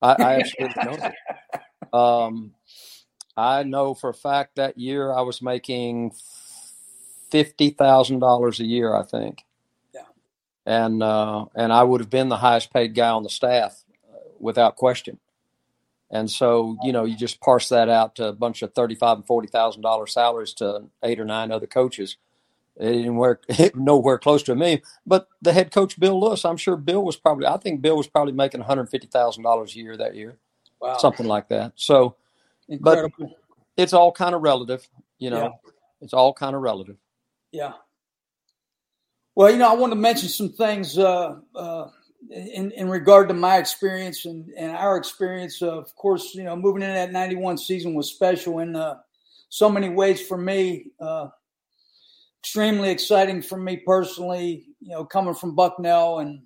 I, 0.01 0.15
I 0.19 0.39
absolutely 0.39 0.83
know. 0.83 1.11
Um, 1.93 2.53
I 3.37 3.63
know 3.63 3.93
for 3.93 4.09
a 4.09 4.13
fact 4.13 4.57
that 4.57 4.77
year 4.77 5.13
I 5.13 5.21
was 5.21 5.41
making 5.41 6.11
fifty 7.29 7.69
thousand 7.69 8.19
dollars 8.19 8.59
a 8.59 8.65
year. 8.65 8.93
I 8.93 9.03
think. 9.03 9.43
Yeah. 9.93 10.01
And 10.65 11.01
uh, 11.01 11.45
and 11.55 11.71
I 11.71 11.83
would 11.83 12.01
have 12.01 12.09
been 12.09 12.27
the 12.27 12.37
highest 12.37 12.73
paid 12.73 12.95
guy 12.95 13.09
on 13.09 13.23
the 13.23 13.29
staff, 13.29 13.83
uh, 14.11 14.17
without 14.39 14.75
question. 14.75 15.19
And 16.15 16.31
so, 16.31 16.77
you 16.81 16.93
know, 16.93 17.03
you 17.03 17.17
just 17.17 17.41
parse 17.41 17.67
that 17.69 17.89
out 17.89 18.15
to 18.15 18.29
a 18.29 18.33
bunch 18.33 18.61
of 18.61 18.73
thirty-five 18.73 19.17
and 19.17 19.27
forty 19.27 19.49
thousand 19.49 19.81
dollar 19.81 20.07
salaries 20.07 20.53
to 20.55 20.85
eight 21.03 21.19
or 21.19 21.25
nine 21.25 21.51
other 21.51 21.67
coaches. 21.67 22.15
It 22.77 22.89
didn't 22.89 23.17
work 23.17 23.43
nowhere 23.75 24.17
close 24.17 24.41
to 24.43 24.55
me. 24.55 24.81
But 25.05 25.27
the 25.41 25.51
head 25.51 25.71
coach 25.71 25.99
Bill 25.99 26.17
Lewis, 26.17 26.45
I'm 26.45 26.55
sure 26.55 26.77
Bill 26.77 27.03
was 27.03 27.17
probably 27.17 27.47
I 27.47 27.57
think 27.57 27.81
Bill 27.81 27.97
was 27.97 28.07
probably 28.07 28.31
making 28.31 28.61
one 28.61 28.67
hundred 28.69 28.89
fifty 28.89 29.07
thousand 29.07 29.43
dollars 29.43 29.75
a 29.75 29.79
year 29.79 29.97
that 29.97 30.15
year. 30.15 30.37
Wow. 30.79 30.97
Something 30.97 31.27
like 31.27 31.49
that. 31.49 31.73
So 31.75 32.15
Incredible. 32.69 33.11
but 33.19 33.29
it's 33.75 33.91
all 33.91 34.13
kind 34.13 34.33
of 34.35 34.41
relative, 34.41 34.87
you 35.19 35.29
know. 35.29 35.43
Yeah. 35.43 35.71
It's 35.99 36.13
all 36.13 36.33
kind 36.33 36.55
of 36.55 36.61
relative. 36.61 36.95
Yeah. 37.51 37.73
Well, 39.35 39.51
you 39.51 39.57
know, 39.57 39.69
I 39.69 39.75
want 39.75 39.91
to 39.91 39.99
mention 39.99 40.29
some 40.29 40.49
things 40.49 40.97
uh, 40.97 41.39
uh, 41.53 41.89
in, 42.29 42.71
in 42.71 42.89
regard 42.89 43.27
to 43.29 43.33
my 43.33 43.57
experience 43.57 44.25
and, 44.25 44.49
and 44.57 44.71
our 44.71 44.97
experience. 44.97 45.61
Of 45.61 45.95
course, 45.95 46.33
you 46.35 46.43
know, 46.43 46.55
moving 46.55 46.81
into 46.81 46.93
that 46.93 47.11
91 47.11 47.57
season 47.57 47.93
was 47.93 48.09
special 48.09 48.59
in 48.59 48.75
uh, 48.75 48.95
so 49.49 49.69
many 49.69 49.89
ways 49.89 50.25
for 50.25 50.37
me. 50.37 50.91
Uh, 50.99 51.27
extremely 52.41 52.89
exciting 52.89 53.41
for 53.41 53.57
me 53.57 53.77
personally, 53.77 54.67
you 54.79 54.89
know, 54.89 55.03
coming 55.03 55.33
from 55.33 55.55
Bucknell 55.55 56.19
and, 56.19 56.41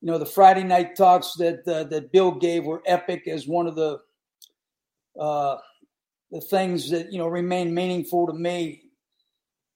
you 0.00 0.10
know, 0.10 0.18
the 0.18 0.26
Friday 0.26 0.64
night 0.64 0.96
talks 0.96 1.34
that 1.38 1.66
uh, 1.68 1.84
that 1.84 2.10
Bill 2.10 2.32
gave 2.32 2.64
were 2.64 2.82
epic 2.86 3.28
as 3.28 3.46
one 3.46 3.66
of 3.66 3.76
the 3.76 4.00
uh, 5.20 5.58
the 6.30 6.40
things 6.40 6.90
that, 6.90 7.12
you 7.12 7.18
know, 7.18 7.28
remain 7.28 7.74
meaningful 7.74 8.26
to 8.26 8.32
me 8.32 8.89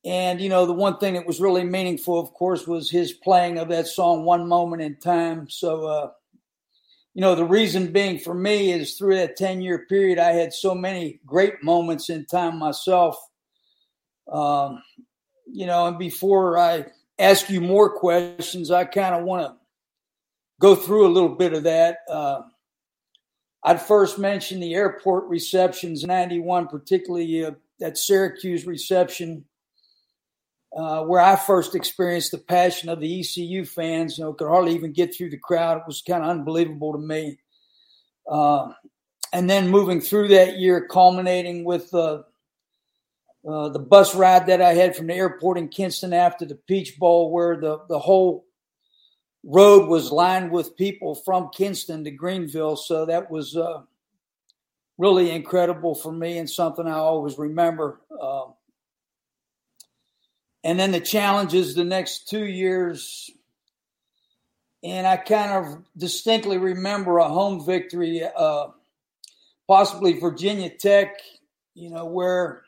and, 0.04 0.40
you 0.40 0.50
know, 0.50 0.66
the 0.66 0.72
one 0.72 0.98
thing 0.98 1.14
that 1.14 1.26
was 1.26 1.40
really 1.40 1.64
meaningful, 1.64 2.20
of 2.20 2.34
course, 2.34 2.66
was 2.66 2.90
his 2.90 3.12
playing 3.12 3.58
of 3.58 3.68
that 3.68 3.86
song, 3.86 4.24
One 4.24 4.46
Moment 4.46 4.82
in 4.82 4.96
Time. 4.96 5.48
So, 5.48 5.86
uh, 5.86 6.10
you 7.14 7.22
know, 7.22 7.34
the 7.34 7.44
reason 7.44 7.92
being 7.92 8.18
for 8.18 8.34
me 8.34 8.72
is 8.72 8.94
through 8.94 9.16
that 9.16 9.36
10 9.36 9.62
year 9.62 9.86
period, 9.88 10.18
I 10.18 10.32
had 10.32 10.52
so 10.52 10.74
many 10.74 11.20
great 11.24 11.62
moments 11.62 12.10
in 12.10 12.26
time 12.26 12.58
myself. 12.58 13.16
Um, 14.30 14.82
you 15.46 15.64
know, 15.66 15.86
and 15.86 15.98
before 15.98 16.58
I 16.58 16.86
ask 17.18 17.48
you 17.48 17.60
more 17.60 17.88
questions, 17.98 18.70
I 18.70 18.84
kind 18.84 19.14
of 19.14 19.24
want 19.24 19.46
to 19.46 19.56
go 20.60 20.74
through 20.74 21.06
a 21.06 21.12
little 21.12 21.34
bit 21.34 21.54
of 21.54 21.62
that. 21.62 21.98
Uh, 22.10 22.42
I'd 23.62 23.80
first 23.80 24.18
mention 24.18 24.60
the 24.60 24.74
airport 24.74 25.24
receptions, 25.28 26.04
91, 26.04 26.66
particularly 26.66 27.44
uh, 27.44 27.52
that 27.78 27.96
Syracuse 27.96 28.66
reception 28.66 29.44
uh, 30.74 31.04
where 31.04 31.20
I 31.20 31.36
first 31.36 31.74
experienced 31.74 32.32
the 32.32 32.38
passion 32.38 32.88
of 32.88 33.00
the 33.00 33.20
ECU 33.20 33.64
fans. 33.64 34.18
You 34.18 34.24
know, 34.24 34.32
could 34.32 34.48
hardly 34.48 34.74
even 34.74 34.92
get 34.92 35.14
through 35.14 35.30
the 35.30 35.38
crowd. 35.38 35.78
It 35.78 35.84
was 35.86 36.02
kind 36.02 36.24
of 36.24 36.30
unbelievable 36.30 36.92
to 36.92 36.98
me. 36.98 37.38
Uh, 38.28 38.72
and 39.32 39.48
then 39.48 39.68
moving 39.68 40.00
through 40.00 40.28
that 40.28 40.58
year, 40.58 40.86
culminating 40.86 41.64
with 41.64 41.92
uh, 41.94 42.22
uh, 43.48 43.68
the 43.68 43.78
bus 43.78 44.14
ride 44.14 44.46
that 44.46 44.62
I 44.62 44.74
had 44.74 44.96
from 44.96 45.08
the 45.08 45.14
airport 45.14 45.58
in 45.58 45.68
Kinston 45.68 46.12
after 46.12 46.44
the 46.44 46.54
Peach 46.54 46.98
Bowl, 46.98 47.30
where 47.30 47.56
the, 47.56 47.80
the 47.88 47.98
whole 47.98 48.46
road 49.44 49.88
was 49.88 50.10
lined 50.10 50.50
with 50.50 50.76
people 50.76 51.14
from 51.14 51.50
Kinston 51.50 52.04
to 52.04 52.10
Greenville. 52.10 52.76
So 52.76 53.06
that 53.06 53.30
was 53.30 53.56
uh, 53.56 53.82
really 54.98 55.30
incredible 55.30 55.94
for 55.94 56.12
me 56.12 56.38
and 56.38 56.48
something 56.48 56.86
I 56.86 56.94
always 56.94 57.38
remember. 57.38 58.00
Uh, 58.10 58.46
and 60.64 60.80
then 60.80 60.92
the 60.92 61.00
challenge 61.00 61.52
is 61.52 61.74
the 61.74 61.84
next 61.84 62.28
two 62.28 62.46
years. 62.46 63.30
And 64.82 65.06
I 65.06 65.18
kind 65.18 65.52
of 65.52 65.84
distinctly 65.96 66.56
remember 66.56 67.18
a 67.18 67.28
home 67.28 67.64
victory, 67.64 68.22
uh, 68.24 68.68
possibly 69.68 70.18
Virginia 70.18 70.70
Tech, 70.70 71.20
you 71.74 71.90
know, 71.90 72.06
where 72.06 72.62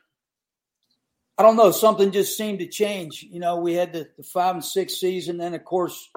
I 1.39 1.43
don't 1.43 1.57
know, 1.57 1.71
something 1.71 2.13
just 2.13 2.37
seemed 2.37 2.61
to 2.61 2.67
change. 2.67 3.23
You 3.23 3.41
know, 3.41 3.57
we 3.57 3.75
had 3.75 3.93
the, 3.93 4.09
the 4.17 4.23
five 4.23 4.55
and 4.55 4.65
six 4.65 4.95
season, 4.95 5.39
then 5.39 5.55
of 5.55 5.65
course 5.65 6.11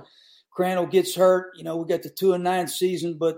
Crandell 0.57 0.89
gets 0.89 1.15
hurt. 1.15 1.57
You 1.57 1.63
know, 1.63 1.77
we 1.77 1.87
got 1.87 2.03
the 2.03 2.09
two 2.09 2.33
and 2.33 2.43
nine 2.43 2.67
season, 2.67 3.17
but 3.17 3.37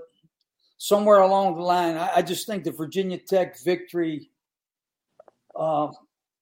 somewhere 0.78 1.20
along 1.20 1.56
the 1.56 1.62
line, 1.62 1.96
I, 1.96 2.18
I 2.18 2.22
just 2.24 2.48
think 2.48 2.64
the 2.64 2.72
Virginia 2.72 3.18
Tech 3.20 3.60
victory, 3.64 4.30
uh, 5.56 5.90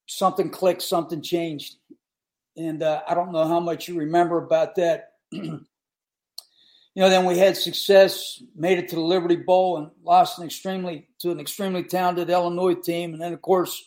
something 0.08 0.50
clicked, 0.50 0.82
something 0.82 1.22
changed 1.22 1.76
and 2.60 2.84
uh, 2.84 3.02
I 3.08 3.16
don't 3.16 3.32
know 3.32 3.48
how 3.48 3.60
much 3.60 3.88
you 3.88 3.98
remember 3.98 4.38
about 4.38 4.76
that. 4.76 5.14
you 5.32 5.62
know, 6.96 7.10
then 7.10 7.26
we 7.26 7.38
had 7.38 7.56
success, 7.56 8.44
made 8.56 8.78
it 8.78 8.90
to 8.90 8.96
the 8.96 9.02
Liberty 9.02 9.38
Bowl, 9.38 9.78
and 9.78 9.92
lost 10.04 10.40
an 10.40 10.46
extremely 10.46 11.08
to 11.20 11.32
an 11.32 11.40
extremely 11.40 11.84
talented 11.84 12.30
Illinois 12.30 12.76
team, 12.76 13.14
and 13.14 13.22
then 13.22 13.34
of 13.34 13.42
course, 13.42 13.82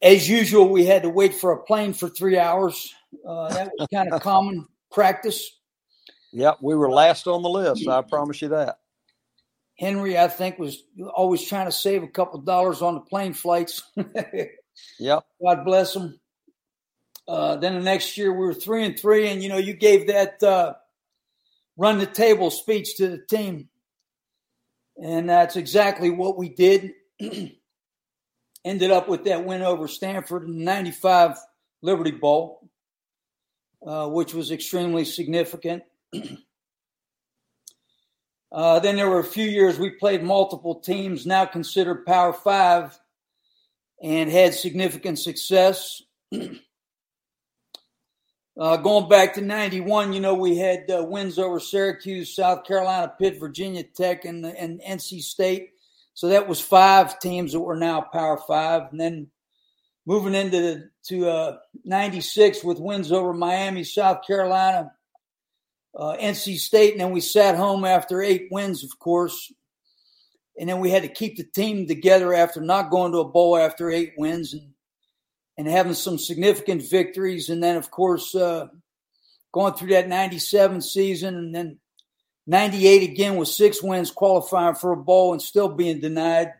as 0.00 0.28
usual, 0.28 0.68
we 0.68 0.86
had 0.86 1.02
to 1.02 1.10
wait 1.10 1.34
for 1.34 1.52
a 1.52 1.62
plane 1.64 1.92
for 1.92 2.08
three 2.08 2.38
hours. 2.38 2.94
Uh, 3.26 3.48
that 3.48 3.72
was 3.76 3.88
kind 3.92 4.12
of 4.12 4.22
common 4.22 4.66
practice. 4.92 5.50
Yep, 6.32 6.58
we 6.62 6.76
were 6.76 6.90
last 6.90 7.26
on 7.26 7.42
the 7.42 7.48
list. 7.48 7.88
I 7.88 8.02
promise 8.02 8.40
you 8.42 8.48
that. 8.48 8.78
Henry, 9.78 10.16
I 10.16 10.28
think, 10.28 10.58
was 10.58 10.84
always 11.14 11.46
trying 11.46 11.66
to 11.66 11.72
save 11.72 12.02
a 12.02 12.08
couple 12.08 12.40
dollars 12.40 12.80
on 12.80 12.94
the 12.94 13.00
plane 13.00 13.34
flights. 13.34 13.82
yep. 14.98 15.24
God 15.42 15.64
bless 15.64 15.94
him. 15.94 16.18
Uh, 17.28 17.56
then 17.56 17.74
the 17.74 17.80
next 17.80 18.16
year 18.16 18.32
we 18.32 18.46
were 18.46 18.54
three 18.54 18.84
and 18.84 18.98
three, 18.98 19.28
and 19.28 19.42
you 19.42 19.48
know 19.48 19.56
you 19.56 19.72
gave 19.72 20.06
that 20.06 20.42
uh, 20.42 20.74
run 21.76 21.98
the 21.98 22.06
table 22.06 22.50
speech 22.50 22.96
to 22.96 23.08
the 23.08 23.18
team, 23.18 23.68
and 25.02 25.28
that's 25.28 25.56
exactly 25.56 26.10
what 26.10 26.38
we 26.38 26.48
did. 26.48 26.92
Ended 28.64 28.90
up 28.90 29.08
with 29.08 29.24
that 29.24 29.44
win 29.44 29.62
over 29.62 29.88
Stanford 29.88 30.44
in 30.44 30.58
the 30.58 30.64
'95 30.64 31.36
Liberty 31.82 32.12
Bowl, 32.12 32.68
uh, 33.84 34.08
which 34.08 34.32
was 34.32 34.50
extremely 34.50 35.04
significant. 35.04 35.82
Uh, 38.52 38.78
then 38.78 38.96
there 38.96 39.10
were 39.10 39.18
a 39.18 39.24
few 39.24 39.44
years 39.44 39.78
we 39.78 39.90
played 39.90 40.22
multiple 40.22 40.76
teams 40.76 41.26
now 41.26 41.44
considered 41.44 42.06
Power 42.06 42.32
Five 42.32 42.98
and 44.02 44.30
had 44.30 44.54
significant 44.54 45.18
success. 45.18 46.00
Uh, 48.58 48.78
going 48.78 49.06
back 49.08 49.34
to 49.34 49.42
91, 49.42 50.14
you 50.14 50.20
know, 50.20 50.34
we 50.34 50.56
had 50.56 50.90
uh, 50.90 51.04
wins 51.04 51.38
over 51.38 51.60
Syracuse, 51.60 52.34
South 52.34 52.64
Carolina, 52.64 53.12
Pitt, 53.18 53.38
Virginia 53.38 53.82
Tech, 53.82 54.24
and, 54.24 54.46
and 54.46 54.80
NC 54.80 55.20
State. 55.20 55.72
So 56.14 56.28
that 56.28 56.48
was 56.48 56.58
five 56.58 57.18
teams 57.18 57.52
that 57.52 57.60
were 57.60 57.76
now 57.76 58.00
Power 58.00 58.38
Five. 58.38 58.90
And 58.90 58.98
then 58.98 59.26
moving 60.06 60.34
into 60.34 60.58
the, 60.58 60.90
to 61.08 61.28
uh, 61.28 61.56
96 61.84 62.64
with 62.64 62.80
wins 62.80 63.12
over 63.12 63.34
Miami, 63.34 63.84
South 63.84 64.26
Carolina, 64.26 64.90
uh, 65.94 66.16
NC 66.18 66.56
State. 66.56 66.92
And 66.92 67.00
then 67.02 67.10
we 67.10 67.20
sat 67.20 67.56
home 67.56 67.84
after 67.84 68.22
eight 68.22 68.48
wins, 68.50 68.82
of 68.82 68.98
course. 68.98 69.52
And 70.58 70.66
then 70.66 70.80
we 70.80 70.90
had 70.90 71.02
to 71.02 71.10
keep 71.10 71.36
the 71.36 71.44
team 71.44 71.86
together 71.86 72.32
after 72.32 72.62
not 72.62 72.90
going 72.90 73.12
to 73.12 73.18
a 73.18 73.28
bowl 73.28 73.58
after 73.58 73.90
eight 73.90 74.14
wins. 74.16 74.54
And 74.54 74.72
and 75.58 75.66
having 75.66 75.94
some 75.94 76.18
significant 76.18 76.82
victories. 76.88 77.48
And 77.48 77.62
then, 77.62 77.76
of 77.76 77.90
course, 77.90 78.34
uh, 78.34 78.68
going 79.52 79.74
through 79.74 79.90
that 79.90 80.08
97 80.08 80.82
season 80.82 81.34
and 81.34 81.54
then 81.54 81.78
98 82.46 83.10
again 83.10 83.36
with 83.36 83.48
six 83.48 83.82
wins 83.82 84.10
qualifying 84.10 84.74
for 84.74 84.92
a 84.92 84.96
bowl 84.96 85.32
and 85.32 85.42
still 85.42 85.68
being 85.68 86.00
denied 86.00 86.52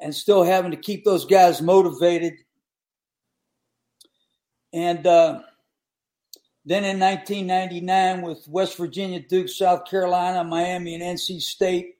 and 0.00 0.14
still 0.14 0.42
having 0.42 0.72
to 0.72 0.76
keep 0.76 1.04
those 1.04 1.24
guys 1.24 1.62
motivated. 1.62 2.34
And 4.72 5.06
uh, 5.06 5.40
Then 6.66 6.84
in 6.84 6.98
1999 6.98 8.22
with 8.22 8.48
West 8.48 8.76
Virginia, 8.76 9.20
Duke, 9.20 9.48
South 9.48 9.84
Carolina, 9.84 10.42
Miami, 10.44 10.94
and 10.94 11.02
NC 11.02 11.40
State. 11.40 11.96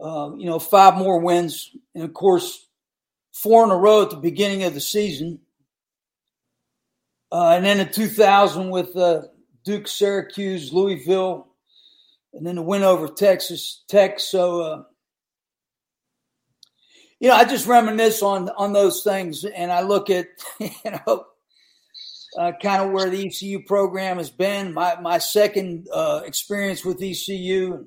Uh, 0.00 0.32
you 0.36 0.46
know, 0.46 0.58
five 0.58 0.96
more 0.96 1.20
wins, 1.20 1.70
and 1.94 2.04
of 2.04 2.12
course, 2.12 2.65
four 3.42 3.64
in 3.64 3.70
a 3.70 3.76
row 3.76 4.02
at 4.02 4.10
the 4.10 4.16
beginning 4.16 4.64
of 4.64 4.74
the 4.74 4.80
season. 4.80 5.40
Uh, 7.30 7.50
and 7.56 7.64
then 7.64 7.80
in 7.80 7.90
2000 7.90 8.70
with 8.70 8.96
uh, 8.96 9.22
Duke, 9.64 9.88
Syracuse, 9.88 10.72
Louisville, 10.72 11.48
and 12.32 12.46
then 12.46 12.54
the 12.54 12.62
win 12.62 12.82
over 12.82 13.08
Texas 13.08 13.82
Tech. 13.88 14.20
So, 14.20 14.60
uh, 14.60 14.82
you 17.20 17.28
know, 17.28 17.34
I 17.34 17.44
just 17.44 17.66
reminisce 17.66 18.22
on 18.22 18.48
on 18.50 18.72
those 18.72 19.02
things, 19.02 19.44
and 19.44 19.72
I 19.72 19.82
look 19.82 20.08
at 20.10 20.28
you 20.60 20.70
know 20.84 21.26
uh, 22.38 22.52
kind 22.62 22.84
of 22.84 22.92
where 22.92 23.10
the 23.10 23.26
ECU 23.26 23.64
program 23.64 24.18
has 24.18 24.30
been. 24.30 24.72
My 24.72 24.96
my 25.00 25.18
second 25.18 25.88
uh, 25.92 26.22
experience 26.24 26.84
with 26.84 27.02
ECU. 27.02 27.86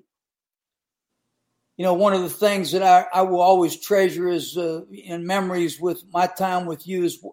You 1.79 1.85
know, 1.85 1.93
one 1.93 2.11
of 2.11 2.23
the 2.23 2.29
things 2.29 2.73
that 2.73 2.83
I, 2.83 3.05
I 3.13 3.21
will 3.21 3.39
always 3.39 3.79
treasure 3.79 4.27
is 4.27 4.57
uh, 4.57 4.81
in 4.91 5.25
memories 5.25 5.79
with 5.79 6.03
my 6.11 6.27
time 6.27 6.65
with 6.65 6.85
you 6.85 7.05
is 7.05 7.23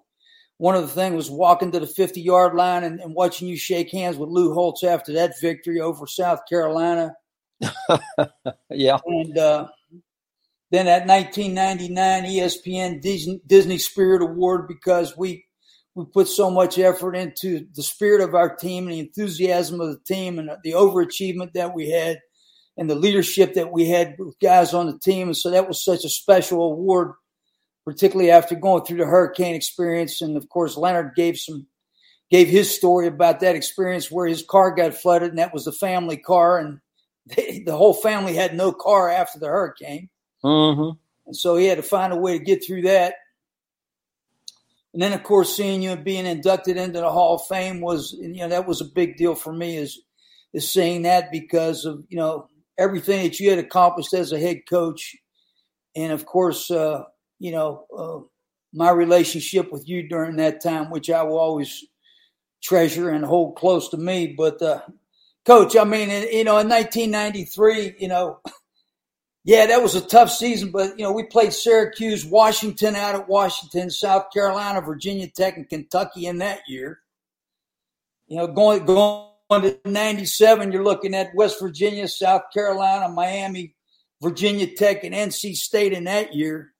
one 0.59 0.77
of 0.77 0.83
the 0.83 0.87
things 0.87 1.17
was 1.17 1.29
walking 1.29 1.73
to 1.73 1.81
the 1.81 1.87
50 1.89 2.21
yard 2.21 2.55
line 2.55 2.85
and, 2.85 3.01
and, 3.01 3.13
watching 3.13 3.49
you 3.49 3.57
shake 3.57 3.91
hands 3.91 4.17
with 4.17 4.31
Lou 4.31 4.55
Holtz 4.55 4.85
after 4.85 5.15
that 5.15 5.41
victory 5.41 5.81
over 5.81 6.07
South 6.07 6.43
Carolina. 6.49 7.17
yeah. 8.71 8.99
And 9.05 9.37
uh, 9.37 9.67
then 10.71 10.87
that 10.87 11.09
1999 11.09 12.23
ESPN 12.27 13.03
Disney, 13.03 13.41
Disney 13.49 13.79
Spirit 13.79 14.23
Award 14.23 14.69
because 14.69 15.17
we 15.17 15.45
we 15.97 16.05
put 16.05 16.29
so 16.29 16.53
much 16.53 16.79
effort 16.79 17.17
into 17.17 17.67
the 17.75 17.83
spirit 17.83 18.21
of 18.21 18.37
our 18.37 18.55
team 18.55 18.85
and 18.85 18.95
the 18.95 19.01
enthusiasm 19.01 19.81
of 19.81 19.89
the 19.89 20.01
team 20.07 20.39
and 20.39 20.51
the 20.63 20.73
overachievement 20.73 21.55
that 21.55 21.75
we 21.75 21.91
had 21.91 22.21
and 22.77 22.91
the 22.91 22.95
leadership 22.95 23.55
that 23.55 23.73
we 23.73 23.89
had 23.89 24.17
with 24.19 24.39
guys 24.41 24.75
on 24.75 24.87
the 24.87 24.99
team. 24.99 25.29
And 25.29 25.37
so 25.37 25.51
that 25.51 25.69
was 25.69 25.83
such 25.83 26.05
a 26.05 26.09
special 26.09 26.63
award, 26.63 27.13
particularly 27.85 28.31
after 28.31 28.55
going 28.55 28.85
through 28.85 28.99
the 28.99 29.07
hurricane 29.07 29.55
experience. 29.55 30.21
And 30.21 30.37
of 30.37 30.49
course, 30.49 30.77
Leonard 30.77 31.15
gave 31.15 31.39
some 31.39 31.67
gave 32.29 32.49
his 32.49 32.75
story 32.75 33.07
about 33.07 33.41
that 33.41 33.55
experience 33.55 34.11
where 34.11 34.27
his 34.27 34.43
car 34.43 34.75
got 34.75 34.95
flooded 34.95 35.31
and 35.31 35.39
that 35.39 35.55
was 35.55 35.65
the 35.65 35.73
family 35.73 36.17
car 36.17 36.59
and 36.59 36.81
they, 37.37 37.63
the 37.65 37.77
whole 37.77 37.95
family 37.95 38.35
had 38.35 38.55
no 38.55 38.73
car 38.73 39.09
after 39.09 39.39
the 39.39 39.47
hurricane. 39.47 40.09
Mm-hmm. 40.45 40.97
And 41.27 41.37
so 41.37 41.57
he 41.57 41.67
had 41.67 41.79
to 41.79 41.83
find 41.83 42.13
a 42.13 42.17
way 42.17 42.39
to 42.39 42.45
get 42.45 42.65
through 42.65 42.83
that. 42.83 43.15
And 44.93 45.03
then, 45.03 45.13
of 45.13 45.23
course, 45.25 45.55
seeing 45.55 45.83
you 45.83 45.95
being 45.95 46.25
inducted 46.25 46.79
into 46.79 47.01
the 47.01 47.11
Hall 47.11 47.35
of 47.35 47.47
Fame 47.49 47.83
was, 47.83 48.17
you 48.19 48.39
know, 48.39 48.49
that 48.49 48.67
was 48.67 48.81
a 48.81 48.87
big 48.87 49.17
deal 49.17 49.35
for 49.35 49.53
me. 49.53 49.77
Is 49.77 50.01
is 50.55 50.73
seeing 50.73 51.03
that 51.03 51.31
because 51.31 51.85
of 51.85 52.03
you 52.09 52.17
know 52.17 52.49
everything 52.79 53.23
that 53.25 53.41
you 53.41 53.51
had 53.51 53.59
accomplished 53.59 54.15
as 54.15 54.33
a 54.33 54.39
head 54.39 54.61
coach, 54.69 55.17
and 55.95 56.13
of 56.13 56.27
course, 56.27 56.71
uh, 56.71 57.05
you 57.39 57.53
know, 57.53 57.87
uh, 57.97 58.19
my 58.73 58.91
relationship 58.91 59.73
with 59.73 59.89
you 59.89 60.09
during 60.09 60.37
that 60.37 60.63
time, 60.63 60.91
which 60.91 61.11
I 61.11 61.23
will 61.23 61.39
always 61.39 61.85
treasure 62.63 63.11
and 63.11 63.25
hold 63.25 63.57
close 63.57 63.89
to 63.91 63.97
me. 63.97 64.35
But, 64.37 64.61
uh, 64.61 64.81
coach, 65.45 65.77
I 65.77 65.85
mean, 65.85 66.11
you 66.11 66.45
know, 66.45 66.59
in 66.59 66.69
1993, 66.69 67.97
you 67.99 68.09
know. 68.09 68.41
Yeah, 69.49 69.67
that 69.67 69.81
was 69.81 69.95
a 69.95 70.01
tough 70.01 70.33
season, 70.33 70.73
but 70.73 70.99
you 70.99 71.05
know 71.05 71.13
we 71.13 71.23
played 71.23 71.53
Syracuse, 71.53 72.27
Washington 72.27 72.97
out 72.97 73.15
at 73.15 73.29
Washington, 73.29 73.91
South 73.91 74.33
Carolina, 74.33 74.81
Virginia 74.81 75.29
Tech, 75.29 75.57
and 75.57 75.69
Kentucky 75.69 76.27
in 76.27 76.39
that 76.39 76.63
year. 76.67 76.99
You 78.27 78.39
know, 78.39 78.49
going 78.49 78.85
going 78.85 79.26
to 79.51 79.79
'97, 79.85 80.73
you're 80.73 80.85
looking 80.85 81.15
at 81.15 81.35
West 81.35 81.61
Virginia, 81.61 82.09
South 82.09 82.43
Carolina, 82.53 83.09
Miami, 83.09 83.75
Virginia 84.21 84.67
Tech, 84.75 85.05
and 85.05 85.15
NC 85.15 85.57
State 85.57 85.93
in 85.93 86.05
that 86.05 86.35
year. 86.35 86.73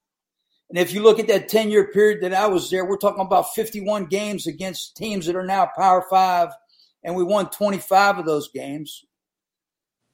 And 0.69 0.79
if 0.79 0.93
you 0.93 1.03
look 1.03 1.21
at 1.21 1.29
that 1.29 1.49
10 1.49 1.71
year 1.71 1.89
period 1.93 2.23
that 2.23 2.35
I 2.35 2.49
was 2.49 2.71
there, 2.71 2.85
we're 2.85 2.97
talking 2.97 3.25
about 3.25 3.55
51 3.55 4.07
games 4.07 4.47
against 4.47 4.97
teams 4.97 5.27
that 5.27 5.37
are 5.37 5.47
now 5.47 5.71
Power 5.77 6.05
Five, 6.11 6.49
and 7.05 7.15
we 7.15 7.23
won 7.23 7.51
25 7.51 8.19
of 8.19 8.27
those 8.27 8.51
games. 8.51 9.05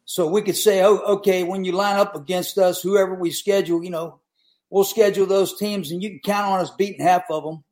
So 0.05 0.27
we 0.27 0.43
could 0.43 0.57
say, 0.57 0.83
oh, 0.83 0.99
okay, 0.99 1.43
when 1.43 1.65
you 1.65 1.73
line 1.73 1.97
up 1.97 2.15
against 2.15 2.59
us, 2.59 2.83
whoever 2.83 3.15
we 3.15 3.31
schedule, 3.31 3.83
you 3.83 3.91
know, 3.91 4.21
we'll 4.69 4.85
schedule 4.85 5.27
those 5.27 5.57
teams 5.59 5.91
and 5.91 6.03
you 6.03 6.11
can 6.11 6.21
count 6.25 6.53
on 6.53 6.61
us 6.61 6.71
beating 6.71 7.05
half 7.05 7.23
of 7.31 7.45
them. 7.45 7.65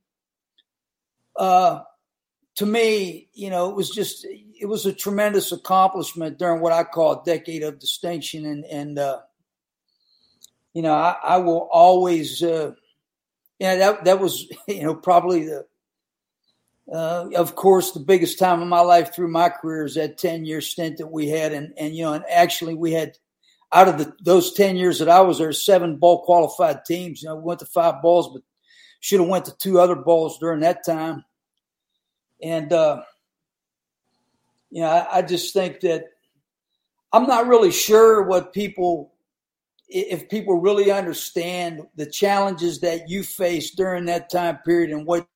Uh, 1.36 1.80
to 2.56 2.66
me, 2.66 3.28
you 3.34 3.50
know, 3.50 3.70
it 3.70 3.76
was 3.76 3.90
just, 3.90 4.26
it 4.60 4.66
was 4.66 4.84
a 4.84 4.92
tremendous 4.92 5.52
accomplishment 5.52 6.38
during 6.38 6.60
what 6.60 6.72
I 6.72 6.84
call 6.84 7.12
a 7.12 7.24
decade 7.24 7.62
of 7.62 7.78
distinction. 7.78 8.44
And, 8.44 8.64
and, 8.66 8.98
uh, 8.98 9.20
you 10.74 10.82
know, 10.82 10.92
I, 10.92 11.16
I 11.22 11.36
will 11.38 11.68
always, 11.72 12.42
uh, 12.42 12.72
yeah, 13.58 13.76
that, 13.76 14.04
that 14.04 14.20
was, 14.20 14.50
you 14.68 14.82
know, 14.82 14.94
probably 14.94 15.46
the, 15.46 15.66
uh, 16.92 17.30
of 17.36 17.56
course, 17.56 17.92
the 17.92 18.00
biggest 18.00 18.38
time 18.38 18.60
of 18.60 18.68
my 18.68 18.80
life 18.80 19.14
through 19.14 19.28
my 19.28 19.48
career 19.48 19.86
is 19.86 19.94
that 19.94 20.18
10 20.18 20.44
year 20.44 20.60
stint 20.60 20.98
that 20.98 21.06
we 21.06 21.28
had. 21.28 21.52
And, 21.52 21.72
and, 21.78 21.96
you 21.96 22.04
know, 22.04 22.12
and 22.12 22.24
actually 22.30 22.74
we 22.74 22.92
had 22.92 23.16
out 23.72 23.88
of 23.88 23.96
the, 23.96 24.12
those 24.22 24.52
10 24.52 24.76
years 24.76 24.98
that 24.98 25.08
I 25.08 25.22
was 25.22 25.38
there, 25.38 25.52
seven 25.52 25.96
bowl 25.96 26.22
qualified 26.24 26.84
teams. 26.84 27.22
You 27.22 27.30
know, 27.30 27.36
we 27.36 27.44
went 27.44 27.60
to 27.60 27.66
five 27.66 28.02
balls, 28.02 28.28
but 28.30 28.42
should 29.00 29.20
have 29.20 29.28
went 29.28 29.46
to 29.46 29.56
two 29.56 29.80
other 29.80 29.96
bowls 29.96 30.38
during 30.38 30.60
that 30.60 30.84
time. 30.84 31.24
And, 32.42 32.70
uh, 32.72 33.02
you 34.70 34.82
know, 34.82 34.88
I, 34.88 35.18
I 35.18 35.22
just 35.22 35.52
think 35.52 35.80
that 35.80 36.04
I'm 37.12 37.26
not 37.26 37.48
really 37.48 37.72
sure 37.72 38.22
what 38.22 38.52
people, 38.52 39.12
if 39.88 40.28
people 40.28 40.60
really 40.60 40.90
understand 40.90 41.86
the 41.96 42.06
challenges 42.06 42.80
that 42.80 43.08
you 43.08 43.22
faced 43.22 43.76
during 43.76 44.04
that 44.06 44.30
time 44.30 44.58
period 44.58 44.90
and 44.90 45.06
what 45.06 45.26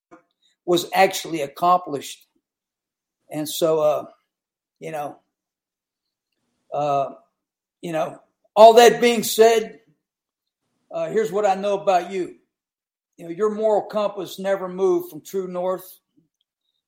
was 0.64 0.88
actually 0.94 1.42
accomplished. 1.42 2.26
And 3.30 3.48
so, 3.48 3.80
uh, 3.80 4.04
you 4.78 4.92
know, 4.92 5.18
uh, 6.72 7.14
you 7.82 7.92
know, 7.92 8.20
all 8.54 8.74
that 8.74 9.00
being 9.00 9.22
said, 9.24 9.80
uh, 10.90 11.08
here's 11.10 11.32
what 11.32 11.44
I 11.44 11.54
know 11.56 11.78
about 11.80 12.12
you. 12.12 12.36
You 13.16 13.24
know, 13.24 13.30
your 13.30 13.50
moral 13.50 13.82
compass 13.82 14.38
never 14.38 14.68
moved 14.68 15.10
from 15.10 15.20
true 15.20 15.48
north. 15.48 15.84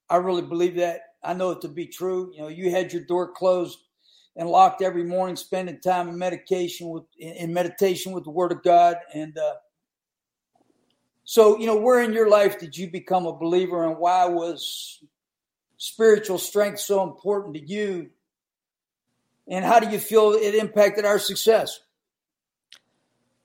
I 0.08 0.16
really 0.16 0.42
believe 0.42 0.76
that. 0.76 1.00
I 1.22 1.34
know 1.34 1.50
it 1.50 1.60
to 1.62 1.68
be 1.68 1.86
true. 1.86 2.32
You 2.34 2.42
know, 2.42 2.48
you 2.48 2.70
had 2.70 2.92
your 2.92 3.02
door 3.02 3.32
closed 3.32 3.78
and 4.36 4.48
locked 4.48 4.82
every 4.82 5.04
morning, 5.04 5.36
spending 5.36 5.80
time 5.80 6.08
in 6.08 6.18
medication 6.18 6.88
with 6.90 7.04
in 7.18 7.52
meditation 7.52 8.12
with 8.12 8.24
the 8.24 8.30
Word 8.30 8.52
of 8.52 8.62
God, 8.62 8.96
and 9.14 9.36
uh, 9.36 9.54
so, 11.28 11.58
you 11.58 11.66
know, 11.66 11.76
where 11.76 12.00
in 12.02 12.12
your 12.12 12.30
life 12.30 12.60
did 12.60 12.78
you 12.78 12.88
become 12.88 13.26
a 13.26 13.36
believer 13.36 13.84
and 13.84 13.98
why 13.98 14.26
was 14.26 15.02
spiritual 15.76 16.38
strength 16.38 16.78
so 16.78 17.02
important 17.02 17.56
to 17.56 17.66
you? 17.66 18.10
And 19.48 19.64
how 19.64 19.80
do 19.80 19.90
you 19.90 19.98
feel 19.98 20.32
it 20.34 20.54
impacted 20.54 21.04
our 21.04 21.18
success? 21.18 21.80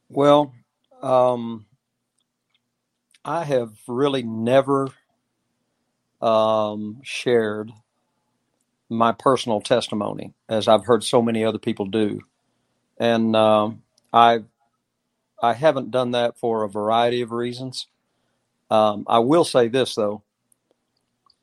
Well, 0.09 0.53
um, 1.01 1.65
I 3.25 3.43
have 3.45 3.71
really 3.87 4.21
never 4.21 4.89
um, 6.21 6.99
shared 7.03 7.71
my 8.89 9.13
personal 9.13 9.61
testimony 9.61 10.33
as 10.49 10.67
I've 10.67 10.85
heard 10.85 11.03
so 11.03 11.21
many 11.21 11.45
other 11.45 11.57
people 11.59 11.85
do. 11.85 12.21
And 12.99 13.35
um, 13.35 13.83
I 14.13 14.43
I 15.41 15.53
haven't 15.53 15.91
done 15.91 16.11
that 16.11 16.37
for 16.37 16.63
a 16.63 16.69
variety 16.69 17.21
of 17.21 17.31
reasons. 17.31 17.87
Um, 18.69 19.05
I 19.07 19.19
will 19.19 19.43
say 19.45 19.67
this 19.67 19.95
though, 19.95 20.23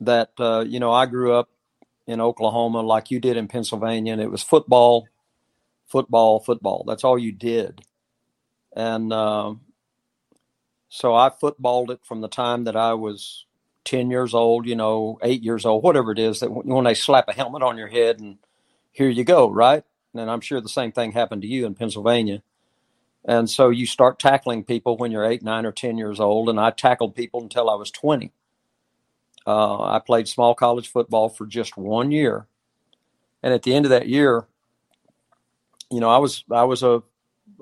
that 0.01 0.31
uh, 0.39 0.65
you 0.67 0.79
know 0.79 0.91
I 0.91 1.05
grew 1.05 1.33
up 1.33 1.49
in 2.07 2.21
Oklahoma 2.21 2.81
like 2.81 3.11
you 3.11 3.19
did 3.19 3.37
in 3.37 3.47
Pennsylvania, 3.47 4.13
and 4.13 4.21
it 4.21 4.31
was 4.31 4.41
football, 4.43 5.07
football, 5.87 6.39
football. 6.39 6.83
That's 6.87 7.03
all 7.03 7.19
you 7.19 7.31
did, 7.31 7.81
and 8.75 9.11
uh, 9.11 9.55
so 10.89 11.13
I 11.13 11.29
footballed 11.29 11.91
it 11.91 11.99
from 12.03 12.21
the 12.21 12.27
time 12.29 12.63
that 12.65 12.75
I 12.75 12.93
was 12.93 13.45
ten 13.83 14.09
years 14.11 14.33
old, 14.33 14.65
you 14.65 14.75
know, 14.75 15.19
eight 15.23 15.43
years 15.43 15.65
old, 15.65 15.83
whatever 15.83 16.11
it 16.11 16.19
is. 16.19 16.41
That 16.41 16.51
when 16.51 16.83
they 16.83 16.93
slap 16.93 17.27
a 17.27 17.33
helmet 17.33 17.63
on 17.63 17.77
your 17.77 17.87
head 17.87 18.19
and 18.19 18.37
here 18.91 19.09
you 19.09 19.23
go, 19.23 19.49
right? 19.49 19.83
And 20.13 20.29
I'm 20.29 20.41
sure 20.41 20.61
the 20.61 20.69
same 20.69 20.91
thing 20.91 21.11
happened 21.11 21.43
to 21.43 21.47
you 21.47 21.65
in 21.65 21.75
Pennsylvania. 21.75 22.41
And 23.25 23.49
so 23.49 23.69
you 23.69 23.85
start 23.85 24.19
tackling 24.19 24.63
people 24.63 24.97
when 24.97 25.11
you're 25.11 25.25
eight, 25.25 25.43
nine, 25.43 25.65
or 25.65 25.71
10 25.71 25.97
years 25.97 26.19
old. 26.19 26.49
And 26.49 26.59
I 26.59 26.71
tackled 26.71 27.15
people 27.15 27.41
until 27.41 27.69
I 27.69 27.75
was 27.75 27.91
20. 27.91 28.31
Uh, 29.45 29.81
I 29.83 29.99
played 29.99 30.27
small 30.27 30.55
college 30.55 30.89
football 30.89 31.29
for 31.29 31.45
just 31.45 31.77
one 31.77 32.11
year. 32.11 32.47
And 33.43 33.53
at 33.53 33.63
the 33.63 33.73
end 33.73 33.85
of 33.85 33.89
that 33.91 34.07
year, 34.07 34.47
you 35.91 35.99
know, 35.99 36.09
I 36.09 36.17
was 36.17 36.43
I 36.51 36.63
was 36.63 36.83
a 36.83 37.03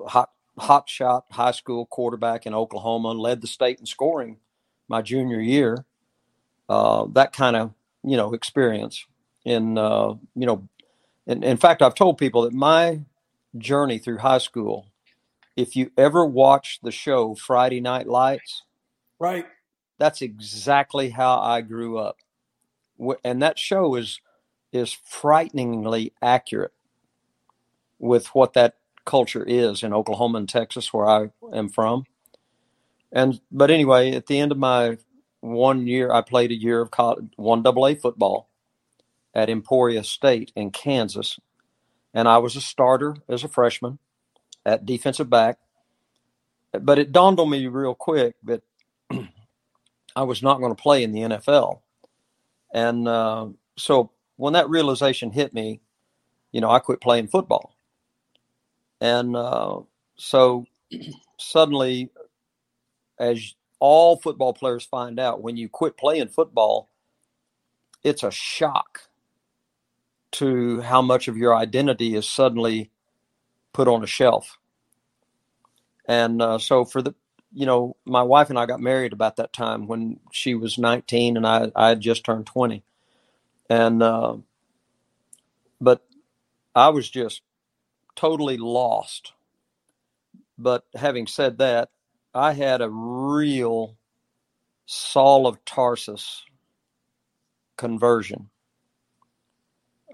hot 0.06 0.30
hot 0.58 0.88
shot 0.88 1.26
high 1.30 1.52
school 1.52 1.86
quarterback 1.86 2.46
in 2.46 2.54
Oklahoma 2.54 3.12
led 3.12 3.40
the 3.40 3.46
state 3.46 3.78
in 3.80 3.86
scoring 3.86 4.38
my 4.88 5.02
junior 5.02 5.40
year. 5.40 5.84
Uh, 6.68 7.06
that 7.12 7.32
kind 7.32 7.56
of 7.56 7.72
you 8.04 8.16
know, 8.16 8.32
experience. 8.34 9.04
In, 9.44 9.78
uh, 9.78 10.14
you 10.34 10.46
know, 10.46 10.68
in, 11.26 11.42
in 11.42 11.56
fact, 11.56 11.82
I've 11.82 11.94
told 11.94 12.18
people 12.18 12.42
that 12.42 12.52
my 12.52 13.02
journey 13.56 13.98
through 13.98 14.18
high 14.18 14.38
school, 14.38 14.86
if 15.56 15.74
you 15.76 15.90
ever 15.96 16.24
watch 16.24 16.80
the 16.82 16.90
show 16.90 17.34
Friday 17.34 17.80
Night 17.80 18.06
Lights, 18.06 18.62
right, 19.18 19.46
that's 19.98 20.22
exactly 20.22 21.10
how 21.10 21.38
I 21.40 21.60
grew 21.60 21.98
up, 21.98 22.16
and 23.24 23.42
that 23.42 23.58
show 23.58 23.94
is 23.94 24.20
is 24.70 24.92
frighteningly 24.92 26.12
accurate 26.20 26.74
with 27.98 28.28
what 28.28 28.52
that 28.52 28.74
culture 29.06 29.42
is 29.42 29.82
in 29.82 29.94
Oklahoma 29.94 30.38
and 30.38 30.48
Texas, 30.48 30.92
where 30.92 31.06
I 31.06 31.30
am 31.54 31.68
from. 31.68 32.04
And 33.10 33.40
but 33.50 33.70
anyway, 33.70 34.12
at 34.12 34.26
the 34.26 34.38
end 34.38 34.52
of 34.52 34.58
my 34.58 34.98
one 35.40 35.86
year, 35.86 36.12
I 36.12 36.22
played 36.22 36.50
a 36.50 36.60
year 36.60 36.80
of 36.80 36.90
college, 36.90 37.30
one 37.36 37.62
double 37.62 37.86
A 37.86 37.94
football 37.94 38.48
at 39.34 39.50
Emporia 39.50 40.02
State 40.02 40.52
in 40.56 40.70
Kansas, 40.70 41.38
and 42.12 42.28
I 42.28 42.38
was 42.38 42.56
a 42.56 42.60
starter 42.60 43.16
as 43.28 43.44
a 43.44 43.48
freshman 43.48 43.98
at 44.66 44.86
defensive 44.86 45.30
back. 45.30 45.58
But 46.72 46.98
it 46.98 47.12
dawned 47.12 47.40
on 47.40 47.50
me 47.50 47.66
real 47.66 47.94
quick 47.94 48.34
that 48.44 48.62
I 50.16 50.22
was 50.22 50.42
not 50.42 50.58
going 50.58 50.74
to 50.74 50.82
play 50.82 51.02
in 51.02 51.12
the 51.12 51.20
NFL, 51.20 51.80
and 52.72 53.08
uh, 53.08 53.48
so 53.76 54.10
when 54.36 54.52
that 54.52 54.68
realization 54.68 55.30
hit 55.30 55.54
me, 55.54 55.80
you 56.52 56.60
know, 56.60 56.70
I 56.70 56.80
quit 56.80 57.00
playing 57.00 57.28
football, 57.28 57.74
and 59.00 59.34
uh, 59.36 59.80
so 60.16 60.66
suddenly 61.38 62.10
as 63.18 63.54
all 63.80 64.16
football 64.16 64.52
players 64.52 64.84
find 64.84 65.18
out, 65.20 65.42
when 65.42 65.56
you 65.56 65.68
quit 65.68 65.96
playing 65.96 66.28
football, 66.28 66.88
it's 68.02 68.22
a 68.22 68.30
shock 68.30 69.02
to 70.32 70.80
how 70.80 71.02
much 71.02 71.28
of 71.28 71.36
your 71.36 71.56
identity 71.56 72.14
is 72.14 72.28
suddenly 72.28 72.90
put 73.72 73.88
on 73.88 74.02
a 74.02 74.06
shelf. 74.06 74.58
And 76.06 76.40
uh, 76.40 76.58
so, 76.58 76.84
for 76.84 77.02
the, 77.02 77.14
you 77.52 77.66
know, 77.66 77.96
my 78.04 78.22
wife 78.22 78.50
and 78.50 78.58
I 78.58 78.66
got 78.66 78.80
married 78.80 79.12
about 79.12 79.36
that 79.36 79.52
time 79.52 79.86
when 79.86 80.20
she 80.32 80.54
was 80.54 80.78
19 80.78 81.36
and 81.36 81.46
I, 81.46 81.70
I 81.74 81.88
had 81.90 82.00
just 82.00 82.24
turned 82.24 82.46
20. 82.46 82.82
And, 83.70 84.02
uh, 84.02 84.36
but 85.80 86.04
I 86.74 86.88
was 86.88 87.08
just 87.08 87.42
totally 88.16 88.56
lost. 88.56 89.32
But 90.56 90.84
having 90.94 91.26
said 91.26 91.58
that, 91.58 91.90
I 92.34 92.52
had 92.52 92.80
a 92.80 92.90
real 92.90 93.96
Saul 94.86 95.46
of 95.46 95.64
Tarsus 95.64 96.44
conversion. 97.76 98.50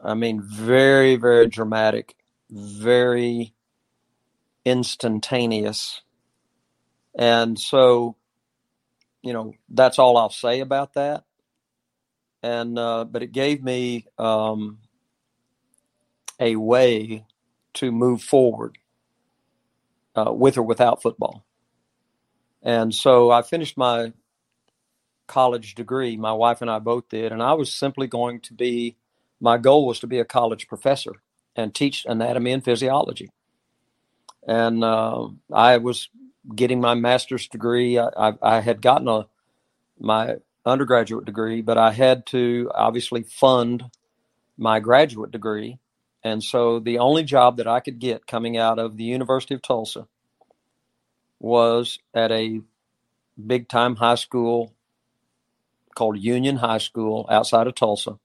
I 0.02 0.14
mean, 0.14 0.42
very, 0.42 1.16
very 1.16 1.48
dramatic, 1.48 2.14
very 2.50 3.54
instantaneous. 4.64 6.02
And 7.16 7.58
so, 7.58 8.16
you 9.22 9.32
know, 9.32 9.54
that's 9.68 9.98
all 9.98 10.16
I'll 10.16 10.30
say 10.30 10.60
about 10.60 10.94
that. 10.94 11.24
And, 12.42 12.78
uh, 12.78 13.04
but 13.04 13.22
it 13.22 13.32
gave 13.32 13.62
me 13.62 14.06
um, 14.18 14.78
a 16.38 16.56
way 16.56 17.24
to 17.74 17.90
move 17.90 18.22
forward 18.22 18.76
uh, 20.14 20.32
with 20.32 20.58
or 20.58 20.62
without 20.62 21.00
football. 21.00 21.44
And 22.64 22.94
so 22.94 23.30
I 23.30 23.42
finished 23.42 23.76
my 23.76 24.12
college 25.26 25.74
degree. 25.74 26.16
My 26.16 26.32
wife 26.32 26.62
and 26.62 26.70
I 26.70 26.78
both 26.78 27.08
did. 27.08 27.30
And 27.30 27.42
I 27.42 27.52
was 27.52 27.72
simply 27.72 28.06
going 28.06 28.40
to 28.40 28.54
be, 28.54 28.96
my 29.40 29.58
goal 29.58 29.86
was 29.86 30.00
to 30.00 30.06
be 30.06 30.18
a 30.18 30.24
college 30.24 30.66
professor 30.66 31.12
and 31.54 31.74
teach 31.74 32.04
anatomy 32.06 32.52
and 32.52 32.64
physiology. 32.64 33.30
And 34.46 34.82
uh, 34.82 35.28
I 35.52 35.76
was 35.78 36.08
getting 36.54 36.80
my 36.80 36.94
master's 36.94 37.48
degree. 37.48 37.98
I, 37.98 38.08
I, 38.16 38.32
I 38.42 38.60
had 38.60 38.82
gotten 38.82 39.08
a 39.08 39.26
my 39.98 40.36
undergraduate 40.66 41.24
degree, 41.24 41.62
but 41.62 41.78
I 41.78 41.92
had 41.92 42.26
to 42.26 42.70
obviously 42.74 43.22
fund 43.22 43.84
my 44.56 44.80
graduate 44.80 45.30
degree. 45.30 45.78
And 46.22 46.42
so 46.42 46.80
the 46.80 46.98
only 46.98 47.22
job 47.22 47.58
that 47.58 47.68
I 47.68 47.80
could 47.80 47.98
get 47.98 48.26
coming 48.26 48.56
out 48.56 48.78
of 48.78 48.96
the 48.96 49.04
University 49.04 49.54
of 49.54 49.62
Tulsa 49.62 50.08
was 51.40 51.98
at 52.14 52.32
a 52.32 52.60
big 53.46 53.68
time 53.68 53.96
high 53.96 54.14
school 54.16 54.74
called 55.94 56.18
Union 56.18 56.56
High 56.56 56.78
School 56.78 57.26
outside 57.30 57.66
of 57.66 57.74
Tulsa. 57.74 58.18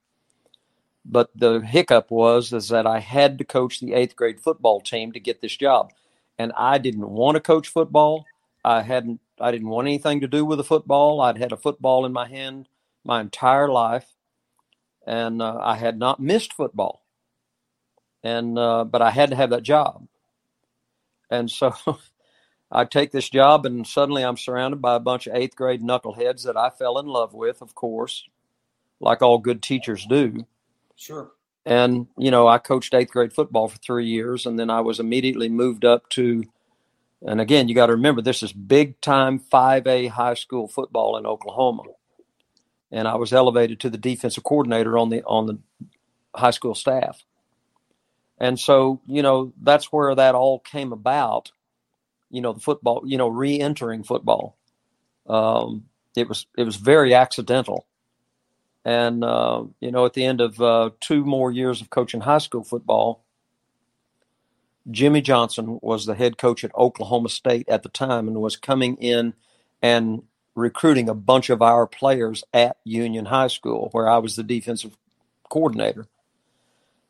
But 1.06 1.30
the 1.36 1.62
hiccup 1.62 2.12
was 2.12 2.54
is 2.54 2.70
that 2.70 2.86
I 2.86 3.00
had 3.00 3.38
to 3.40 3.44
coach 3.44 3.80
the 3.80 3.94
eighth 3.94 4.16
grade 4.16 4.40
football 4.40 4.82
team 4.82 5.12
to 5.14 5.20
get 5.20 5.42
this 5.42 5.56
job, 5.58 5.92
and 6.38 6.52
I 6.58 6.78
didn't 6.78 7.10
want 7.10 7.36
to 7.36 7.42
coach 7.42 7.68
football. 7.70 8.26
I 8.64 8.82
hadn't. 8.82 9.20
I 9.40 9.52
didn't 9.52 9.70
want 9.70 9.88
anything 9.88 10.22
to 10.22 10.28
do 10.28 10.46
with 10.46 10.58
the 10.58 10.64
football. 10.64 11.22
I'd 11.22 11.38
had 11.38 11.52
a 11.54 11.58
football 11.58 12.06
in 12.06 12.14
my 12.14 12.28
hand 12.28 12.68
my 13.04 13.22
entire 13.22 13.70
life, 13.70 14.14
and 15.08 15.42
uh, 15.42 15.58
I 15.62 15.78
had 15.78 15.98
not 15.98 16.20
missed 16.20 16.54
football. 16.54 17.04
And 18.24 18.60
uh, 18.60 18.84
but 18.86 19.02
I 19.02 19.12
had 19.12 19.30
to 19.32 19.36
have 19.38 19.52
that 19.52 19.64
job, 19.64 20.08
and 21.32 21.50
so 21.50 21.74
I 22.72 22.86
take 22.86 23.12
this 23.12 23.30
job, 23.30 23.66
and 23.66 23.86
suddenly 23.86 24.24
I'm 24.24 24.38
surrounded 24.38 24.82
by 24.82 24.96
a 24.96 25.00
bunch 25.00 25.28
of 25.28 25.36
eighth 25.36 25.56
grade 25.56 25.82
knuckleheads 25.82 26.44
that 26.44 26.58
I 26.58 26.70
fell 26.70 27.00
in 27.00 27.08
love 27.08 27.34
with, 27.34 27.62
of 27.62 27.74
course, 27.74 28.28
like 29.00 29.22
all 29.22 29.40
good 29.40 29.64
teachers 29.64 30.06
do. 30.06 30.46
Sure. 30.96 31.32
And, 31.66 32.08
you 32.18 32.32
know, 32.32 32.48
I 32.48 32.58
coached 32.58 32.94
eighth 32.94 33.12
grade 33.12 33.34
football 33.34 33.68
for 33.68 33.78
three 33.78 34.06
years, 34.06 34.46
and 34.46 34.60
then 34.60 34.70
I 34.70 34.82
was 34.82 35.00
immediately 35.00 35.50
moved 35.50 35.84
up 35.84 36.10
to, 36.10 36.44
and 37.26 37.42
again, 37.42 37.68
you 37.68 37.76
got 37.76 37.88
to 37.88 37.94
remember 37.94 38.22
this 38.22 38.44
is 38.44 38.54
big 38.54 39.02
time 39.02 39.40
5A 39.40 40.10
high 40.10 40.36
school 40.36 40.68
football 40.68 41.18
in 41.18 41.26
Oklahoma. 41.26 41.84
And 42.92 43.08
I 43.08 43.16
was 43.16 43.34
elevated 43.34 43.80
to 43.82 43.90
the 43.90 44.00
defensive 44.00 44.44
coordinator 44.44 44.98
on 44.98 45.10
the 45.10 45.24
on 45.24 45.46
the 45.46 45.60
high 46.36 46.50
school 46.50 46.74
staff. 46.74 47.24
And 48.40 48.60
so, 48.60 49.02
you 49.06 49.22
know, 49.22 49.54
that's 49.62 49.92
where 49.92 50.16
that 50.16 50.34
all 50.34 50.60
came 50.60 50.92
about 50.92 51.52
you 52.30 52.42
know 52.42 52.54
the 52.54 52.60
football 52.60 53.04
you 53.06 53.18
know 53.18 53.28
re-entering 53.28 54.04
football. 54.04 54.58
Um, 55.28 55.86
it 56.16 56.28
was 56.28 56.48
it 56.58 56.64
was 56.64 56.76
very 56.76 57.14
accidental. 57.14 57.86
And 58.86 59.24
uh, 59.24 59.66
you 59.82 59.92
know 59.92 60.06
at 60.06 60.14
the 60.14 60.26
end 60.26 60.42
of 60.42 60.62
uh, 60.62 60.92
two 61.00 61.26
more 61.26 61.52
years 61.52 61.82
of 61.82 61.90
coaching 61.90 62.22
high 62.22 62.38
school 62.40 62.64
football 62.64 63.24
jimmy 64.92 65.22
johnson 65.22 65.80
was 65.82 66.06
the 66.06 66.16
head 66.16 66.38
coach 66.38 66.64
at 66.64 66.76
oklahoma 66.76 67.30
state 67.30 67.68
at 67.70 67.84
the 67.84 67.90
time 67.90 68.28
and 68.28 68.42
was 68.42 68.56
coming 68.56 68.96
in 68.98 69.34
and 69.82 70.24
recruiting 70.56 71.10
a 71.10 71.14
bunch 71.14 71.50
of 71.50 71.62
our 71.62 71.86
players 71.86 72.44
at 72.54 72.78
union 72.84 73.26
high 73.26 73.48
school 73.48 73.90
where 73.92 74.10
i 74.10 74.18
was 74.18 74.36
the 74.36 74.44
defensive 74.44 74.98
coordinator 75.50 76.08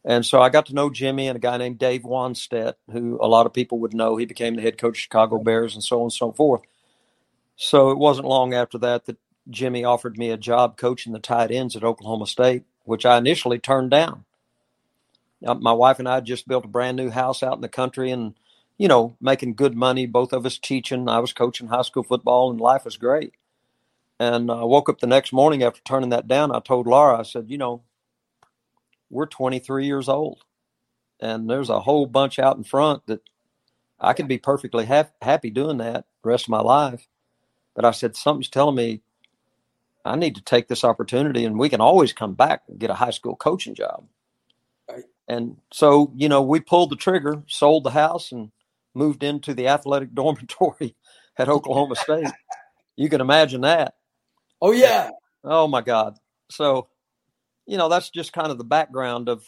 and 0.05 0.25
so 0.25 0.41
I 0.41 0.49
got 0.49 0.67
to 0.67 0.75
know 0.75 0.89
Jimmy 0.89 1.27
and 1.27 1.35
a 1.35 1.39
guy 1.39 1.57
named 1.57 1.79
Dave 1.79 2.03
Wannstedt, 2.03 2.75
who 2.91 3.19
a 3.21 3.27
lot 3.27 3.45
of 3.45 3.53
people 3.53 3.79
would 3.79 3.93
know. 3.93 4.15
He 4.15 4.25
became 4.25 4.55
the 4.55 4.62
head 4.62 4.77
coach 4.77 4.97
of 4.97 5.01
Chicago 5.01 5.39
Bears 5.39 5.73
and 5.73 5.83
so 5.83 5.97
on 5.97 6.03
and 6.03 6.13
so 6.13 6.31
forth. 6.31 6.62
So 7.55 7.91
it 7.91 7.97
wasn't 7.97 8.27
long 8.27 8.53
after 8.53 8.77
that 8.77 9.05
that 9.05 9.17
Jimmy 9.49 9.83
offered 9.83 10.17
me 10.17 10.29
a 10.29 10.38
job 10.38 10.77
coaching 10.77 11.12
the 11.12 11.19
tight 11.19 11.51
ends 11.51 11.75
at 11.75 11.83
Oklahoma 11.83 12.27
State, 12.27 12.63
which 12.85 13.05
I 13.05 13.17
initially 13.17 13.59
turned 13.59 13.91
down. 13.91 14.23
Now, 15.41 15.55
my 15.55 15.73
wife 15.73 15.99
and 15.99 16.07
I 16.07 16.19
just 16.21 16.47
built 16.47 16.65
a 16.65 16.69
brand 16.69 16.97
new 16.97 17.09
house 17.09 17.43
out 17.43 17.55
in 17.55 17.62
the 17.62 17.69
country 17.69 18.12
and, 18.12 18.35
you 18.77 18.88
know, 18.88 19.15
making 19.19 19.55
good 19.55 19.75
money, 19.75 20.05
both 20.05 20.33
of 20.33 20.45
us 20.45 20.57
teaching. 20.57 21.07
I 21.09 21.19
was 21.19 21.33
coaching 21.33 21.67
high 21.67 21.81
school 21.81 22.03
football 22.03 22.51
and 22.51 22.59
life 22.59 22.85
was 22.85 22.97
great. 22.97 23.33
And 24.19 24.51
I 24.51 24.63
woke 24.63 24.89
up 24.89 24.99
the 24.99 25.07
next 25.07 25.31
morning 25.31 25.63
after 25.63 25.81
turning 25.83 26.09
that 26.09 26.27
down. 26.27 26.53
I 26.53 26.59
told 26.59 26.88
Laura, 26.88 27.19
I 27.19 27.23
said, 27.23 27.49
you 27.49 27.57
know, 27.57 27.83
we're 29.10 29.26
23 29.26 29.86
years 29.86 30.10
old 30.10 30.43
and 31.19 31.50
there's 31.50 31.69
a 31.69 31.80
whole 31.80 32.06
bunch 32.06 32.39
out 32.39 32.58
in 32.58 32.63
front 32.63 33.06
that 33.08 33.22
I 34.00 34.13
could 34.13 34.28
be 34.28 34.38
perfectly 34.38 34.86
ha- 34.86 35.10
happy 35.22 35.50
doing 35.50 35.78
that 35.78 36.06
the 36.24 36.30
rest 36.30 36.45
of 36.45 36.50
my 36.50 36.62
life. 36.62 37.08
But 37.76 37.86
I 37.86 37.91
said, 37.91 38.15
something's 38.15 38.50
telling 38.50 38.76
me 38.76 39.02
I 40.06 40.15
need 40.15 40.36
to 40.36 40.41
take 40.41 40.67
this 40.67 40.84
opportunity 40.84 41.45
and 41.45 41.60
we 41.60 41.69
can 41.69 41.82
always 41.82 42.13
come 42.13 42.34
back 42.34 42.63
and 42.67 42.80
get 42.80 42.89
a 42.89 42.95
high 42.95 43.12
school 43.12 43.36
coaching 43.36 43.76
job. 43.76 44.06
Right. 44.89 45.04
And 45.28 45.58
so, 45.72 46.12
you 46.15 46.30
know, 46.30 46.41
we 46.41 46.60
pulled 46.60 46.89
the 46.89 46.95
trigger, 46.95 47.43
sold 47.48 47.84
the 47.84 47.91
house, 47.91 48.32
and 48.32 48.52
moved 48.95 49.24
into 49.24 49.54
the 49.54 49.67
athletic 49.67 50.13
dormitory 50.13 50.95
at 51.38 51.50
Oklahoma 51.50 51.95
State. 51.95 52.32
You 52.95 53.10
can 53.10 53.22
imagine 53.22 53.62
that. 53.62 53.95
Oh, 54.62 54.72
yeah. 54.72 55.12
Oh, 55.43 55.67
my 55.67 55.82
God. 55.82 56.17
So, 56.50 56.89
you 57.69 57.77
know, 57.77 57.88
that's 57.88 58.10
just 58.10 58.34
kind 58.34 58.51
of 58.51 58.58
the 58.58 58.63
background 58.63 59.29
of 59.29 59.45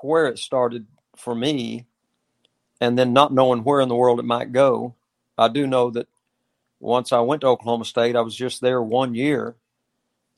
where 0.00 0.26
it 0.26 0.38
started 0.38 0.86
for 1.14 1.34
me. 1.34 1.86
And 2.80 2.98
then 2.98 3.12
not 3.12 3.32
knowing 3.34 3.64
where 3.64 3.80
in 3.80 3.88
the 3.88 3.94
world 3.94 4.18
it 4.18 4.24
might 4.24 4.52
go. 4.52 4.94
I 5.36 5.48
do 5.48 5.66
know 5.66 5.90
that 5.90 6.08
once 6.80 7.12
I 7.12 7.20
went 7.20 7.42
to 7.42 7.48
Oklahoma 7.48 7.84
State, 7.84 8.16
I 8.16 8.22
was 8.22 8.34
just 8.34 8.62
there 8.62 8.82
one 8.82 9.14
year. 9.14 9.56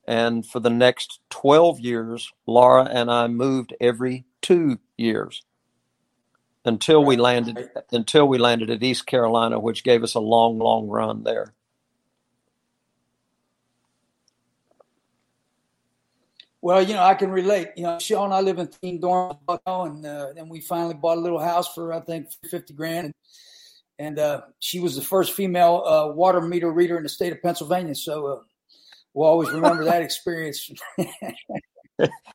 And 0.07 0.45
for 0.45 0.61
the 0.61 0.71
next 0.71 1.21
12 1.31 1.81
years, 1.81 2.33
Laura 2.47 2.85
and 2.85 3.11
I 3.11 3.29
moved 3.29 3.75
every 3.81 4.25
two 4.43 4.79
years 4.97 5.45
until 6.65 7.05
we 7.05 7.17
landed 7.17 7.71
until 7.93 8.27
we 8.27 8.39
landed 8.39 8.71
at 8.71 8.83
East 8.83 9.07
Carolina, 9.07 9.61
which 9.61 9.85
gave 9.85 10.03
us 10.03 10.15
a 10.15 10.21
long, 10.21 10.59
long 10.59 10.89
run 10.89 11.23
there. 11.23 11.55
Well, 16.63 16.83
you 16.83 16.95
know, 16.95 17.03
I 17.03 17.15
can 17.15 17.31
relate. 17.31 17.69
You 17.77 17.85
know, 17.85 17.99
Sean, 17.99 18.27
and 18.27 18.35
I 18.35 18.41
live 18.41 18.59
in 18.59 18.69
Teen 18.69 19.01
Dorm, 19.01 19.37
and 19.49 20.07
uh, 20.07 20.33
then 20.35 20.49
we 20.49 20.61
finally 20.61 20.95
bought 20.95 21.19
a 21.19 21.21
little 21.21 21.39
house 21.39 21.73
for 21.75 21.93
I 21.93 22.01
think 22.01 22.29
fifty 22.51 22.75
grand, 22.75 23.07
and, 23.07 23.15
and 23.99 24.19
uh, 24.19 24.41
she 24.59 24.81
was 24.81 24.97
the 24.97 25.03
first 25.03 25.33
female 25.33 25.85
uh, 25.87 26.13
water 26.13 26.41
meter 26.41 26.71
reader 26.71 26.97
in 26.97 27.03
the 27.03 27.09
state 27.09 27.33
of 27.33 27.43
Pennsylvania. 27.43 27.95
So 27.95 28.27
uh, 28.27 28.41
we'll 29.15 29.29
always 29.29 29.51
remember 29.51 29.85
that 29.85 30.03
experience. 30.09 30.71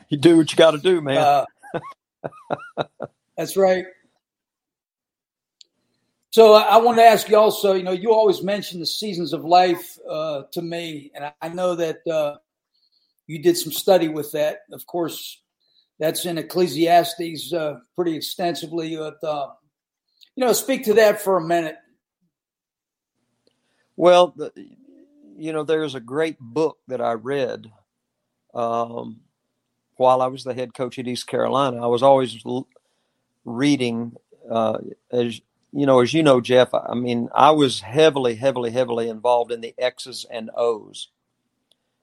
you 0.09 0.17
do 0.17 0.37
what 0.37 0.51
you 0.51 0.57
got 0.57 0.71
to 0.71 0.77
do, 0.77 1.01
man. 1.01 1.17
Uh, 1.17 1.45
that's 3.35 3.57
right. 3.57 3.85
So 6.29 6.53
I, 6.53 6.77
want 6.77 6.97
to 6.97 7.03
ask 7.03 7.27
you 7.27 7.37
also. 7.37 7.73
You 7.73 7.83
know, 7.83 7.91
you 7.91 8.13
always 8.13 8.41
mention 8.41 8.79
the 8.79 8.85
seasons 8.85 9.33
of 9.33 9.43
life 9.43 9.97
uh, 10.09 10.43
to 10.53 10.61
me, 10.61 11.11
and 11.13 11.25
I, 11.25 11.33
I 11.41 11.49
know 11.49 11.75
that 11.75 11.97
you 13.31 13.41
did 13.41 13.55
some 13.55 13.71
study 13.71 14.09
with 14.09 14.33
that. 14.33 14.59
Of 14.73 14.85
course, 14.85 15.41
that's 15.99 16.25
in 16.25 16.37
Ecclesiastes 16.37 17.53
uh, 17.53 17.75
pretty 17.95 18.13
extensively. 18.13 18.97
But, 18.97 19.23
uh, 19.23 19.51
you 20.35 20.45
know, 20.45 20.51
speak 20.51 20.83
to 20.85 20.95
that 20.95 21.21
for 21.21 21.37
a 21.37 21.47
minute. 21.47 21.77
Well, 23.95 24.33
the, 24.35 24.51
you 25.37 25.53
know, 25.53 25.63
there's 25.63 25.95
a 25.95 26.01
great 26.01 26.37
book 26.41 26.79
that 26.89 26.99
I 26.99 27.13
read 27.13 27.71
um, 28.53 29.21
while 29.95 30.21
I 30.21 30.27
was 30.27 30.43
the 30.43 30.53
head 30.53 30.73
coach 30.73 30.99
at 30.99 31.07
East 31.07 31.27
Carolina. 31.27 31.81
I 31.81 31.87
was 31.87 32.03
always 32.03 32.37
l- 32.45 32.67
reading, 33.45 34.13
uh, 34.49 34.79
as 35.09 35.39
you 35.71 35.85
know, 35.85 36.01
as 36.01 36.13
you 36.13 36.21
know, 36.21 36.41
Jeff. 36.41 36.73
I 36.73 36.95
mean, 36.95 37.29
I 37.33 37.51
was 37.51 37.79
heavily, 37.79 38.35
heavily, 38.35 38.71
heavily 38.71 39.07
involved 39.07 39.53
in 39.53 39.61
the 39.61 39.73
X's 39.77 40.25
and 40.29 40.49
O's 40.57 41.07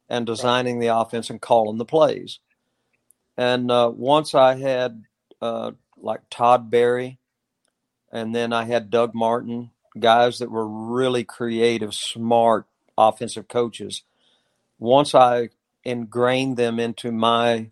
and 0.09 0.27
designing 0.27 0.79
the 0.79 0.89
offense 0.89 1.31
and 1.31 1.41
calling 1.41 1.79
the 1.79 1.85
plays. 1.85 2.39
And 3.37 3.71
uh, 3.71 3.93
once 3.95 4.35
I 4.35 4.57
had 4.57 5.05
uh, 5.41 5.73
like 5.97 6.21
Todd 6.31 6.71
Berry, 6.71 7.19
and 8.11 8.35
then 8.35 8.53
I 8.53 8.65
had 8.65 8.91
Doug 8.91 9.15
Martin, 9.15 9.71
guys 9.99 10.39
that 10.39 10.51
were 10.51 10.67
really 10.67 11.25
creative, 11.25 11.95
smart 11.95 12.67
offensive 12.97 13.49
coaches. 13.49 14.03
Once 14.79 15.15
I 15.15 15.51
ingrained 15.85 16.57
them 16.57 16.81
into 16.81 17.13
my 17.13 17.71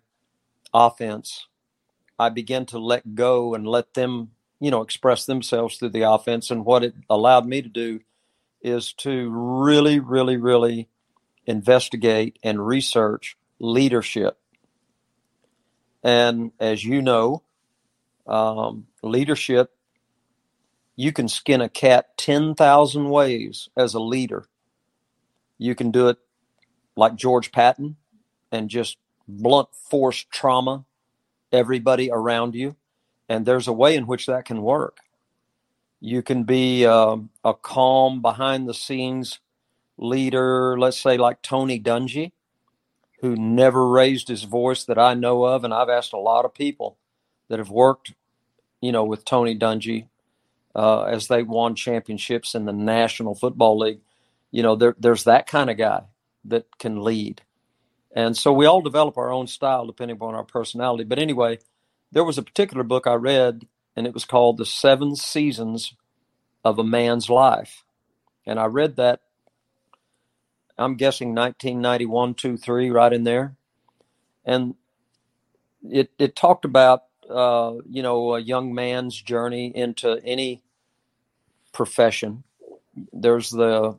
offense, 0.73 1.47
I 2.19 2.29
began 2.29 2.65
to 2.67 2.79
let 2.79 3.15
go 3.15 3.53
and 3.53 3.67
let 3.67 3.93
them, 3.93 4.31
you 4.59 4.71
know, 4.71 4.81
express 4.81 5.25
themselves 5.25 5.77
through 5.77 5.89
the 5.89 6.09
offense. 6.09 6.51
And 6.51 6.65
what 6.65 6.83
it 6.83 6.95
allowed 7.09 7.47
me 7.47 7.61
to 7.61 7.69
do 7.69 8.01
is 8.61 8.93
to 8.93 9.29
really, 9.29 9.99
really, 9.99 10.37
really 10.37 10.89
investigate 11.47 12.37
and 12.43 12.65
research 12.65 13.37
leadership. 13.59 14.37
And 16.03 16.51
as 16.59 16.83
you 16.83 17.01
know, 17.01 17.43
um, 18.27 18.87
leadership, 19.01 19.71
you 20.95 21.11
can 21.11 21.27
skin 21.27 21.61
a 21.61 21.69
cat 21.69 22.17
10,000 22.17 23.09
ways 23.09 23.69
as 23.75 23.93
a 23.93 23.99
leader. 23.99 24.45
You 25.57 25.73
can 25.73 25.91
do 25.91 26.09
it 26.09 26.17
like 26.95 27.15
George 27.15 27.51
Patton 27.51 27.95
and 28.51 28.69
just 28.69 28.97
blunt 29.27 29.69
force 29.73 30.25
trauma 30.31 30.85
everybody 31.51 32.11
around 32.11 32.55
you. 32.55 32.75
And 33.29 33.45
there's 33.45 33.67
a 33.67 33.73
way 33.73 33.95
in 33.95 34.07
which 34.07 34.25
that 34.25 34.45
can 34.45 34.61
work. 34.61 34.97
You 35.99 36.21
can 36.21 36.43
be 36.43 36.85
uh, 36.85 37.17
a 37.43 37.53
calm, 37.53 38.21
behind 38.21 38.67
the 38.67 38.73
scenes 38.73 39.39
leader, 39.97 40.77
let's 40.77 40.99
say 40.99 41.17
like 41.17 41.41
Tony 41.41 41.79
Dungy, 41.79 42.31
who 43.21 43.35
never 43.35 43.87
raised 43.87 44.27
his 44.27 44.43
voice 44.43 44.83
that 44.85 44.99
I 44.99 45.13
know 45.13 45.43
of, 45.43 45.63
and 45.63 45.73
I've 45.73 45.89
asked 45.89 46.13
a 46.13 46.19
lot 46.19 46.45
of 46.45 46.53
people 46.53 46.97
that 47.49 47.59
have 47.59 47.69
worked, 47.69 48.13
you 48.81 48.91
know, 48.91 49.03
with 49.03 49.25
Tony 49.25 49.57
Dungy 49.57 50.07
uh, 50.75 51.03
as 51.03 51.27
they 51.27 51.41
won 51.41 51.75
championships 51.75 52.53
in 52.53 52.65
the 52.65 52.73
National 52.73 53.33
Football 53.33 53.79
League. 53.79 54.01
You 54.51 54.63
know, 54.63 54.75
there, 54.75 54.95
there's 54.99 55.23
that 55.23 55.47
kind 55.47 55.69
of 55.69 55.77
guy 55.77 56.03
that 56.45 56.65
can 56.77 57.03
lead. 57.03 57.41
And 58.15 58.37
so 58.37 58.53
we 58.53 58.65
all 58.65 58.81
develop 58.81 59.17
our 59.17 59.31
own 59.31 59.47
style 59.47 59.85
depending 59.85 60.17
upon 60.17 60.35
our 60.35 60.43
personality. 60.43 61.03
But 61.03 61.19
anyway, 61.19 61.59
there 62.11 62.23
was 62.23 62.37
a 62.37 62.43
particular 62.43 62.83
book 62.83 63.07
I 63.07 63.15
read, 63.15 63.67
and 63.95 64.07
it 64.07 64.13
was 64.13 64.25
called 64.25 64.57
The 64.57 64.65
Seven 64.65 65.15
Seasons 65.15 65.93
of 66.63 66.79
a 66.79 66.83
Man's 66.83 67.29
Life. 67.29 67.83
And 68.45 68.59
I 68.59 68.65
read 68.65 68.95
that 68.95 69.21
I'm 70.77 70.95
guessing 70.95 71.29
1991, 71.33 72.35
2, 72.35 72.57
3, 72.57 72.89
right 72.91 73.13
in 73.13 73.23
there. 73.23 73.55
And 74.45 74.75
it, 75.89 76.11
it 76.19 76.35
talked 76.35 76.65
about, 76.65 77.03
uh, 77.29 77.73
you 77.89 78.03
know, 78.03 78.35
a 78.35 78.39
young 78.39 78.73
man's 78.73 79.19
journey 79.19 79.71
into 79.75 80.21
any 80.23 80.61
profession. 81.73 82.43
There's 83.11 83.49
the 83.49 83.97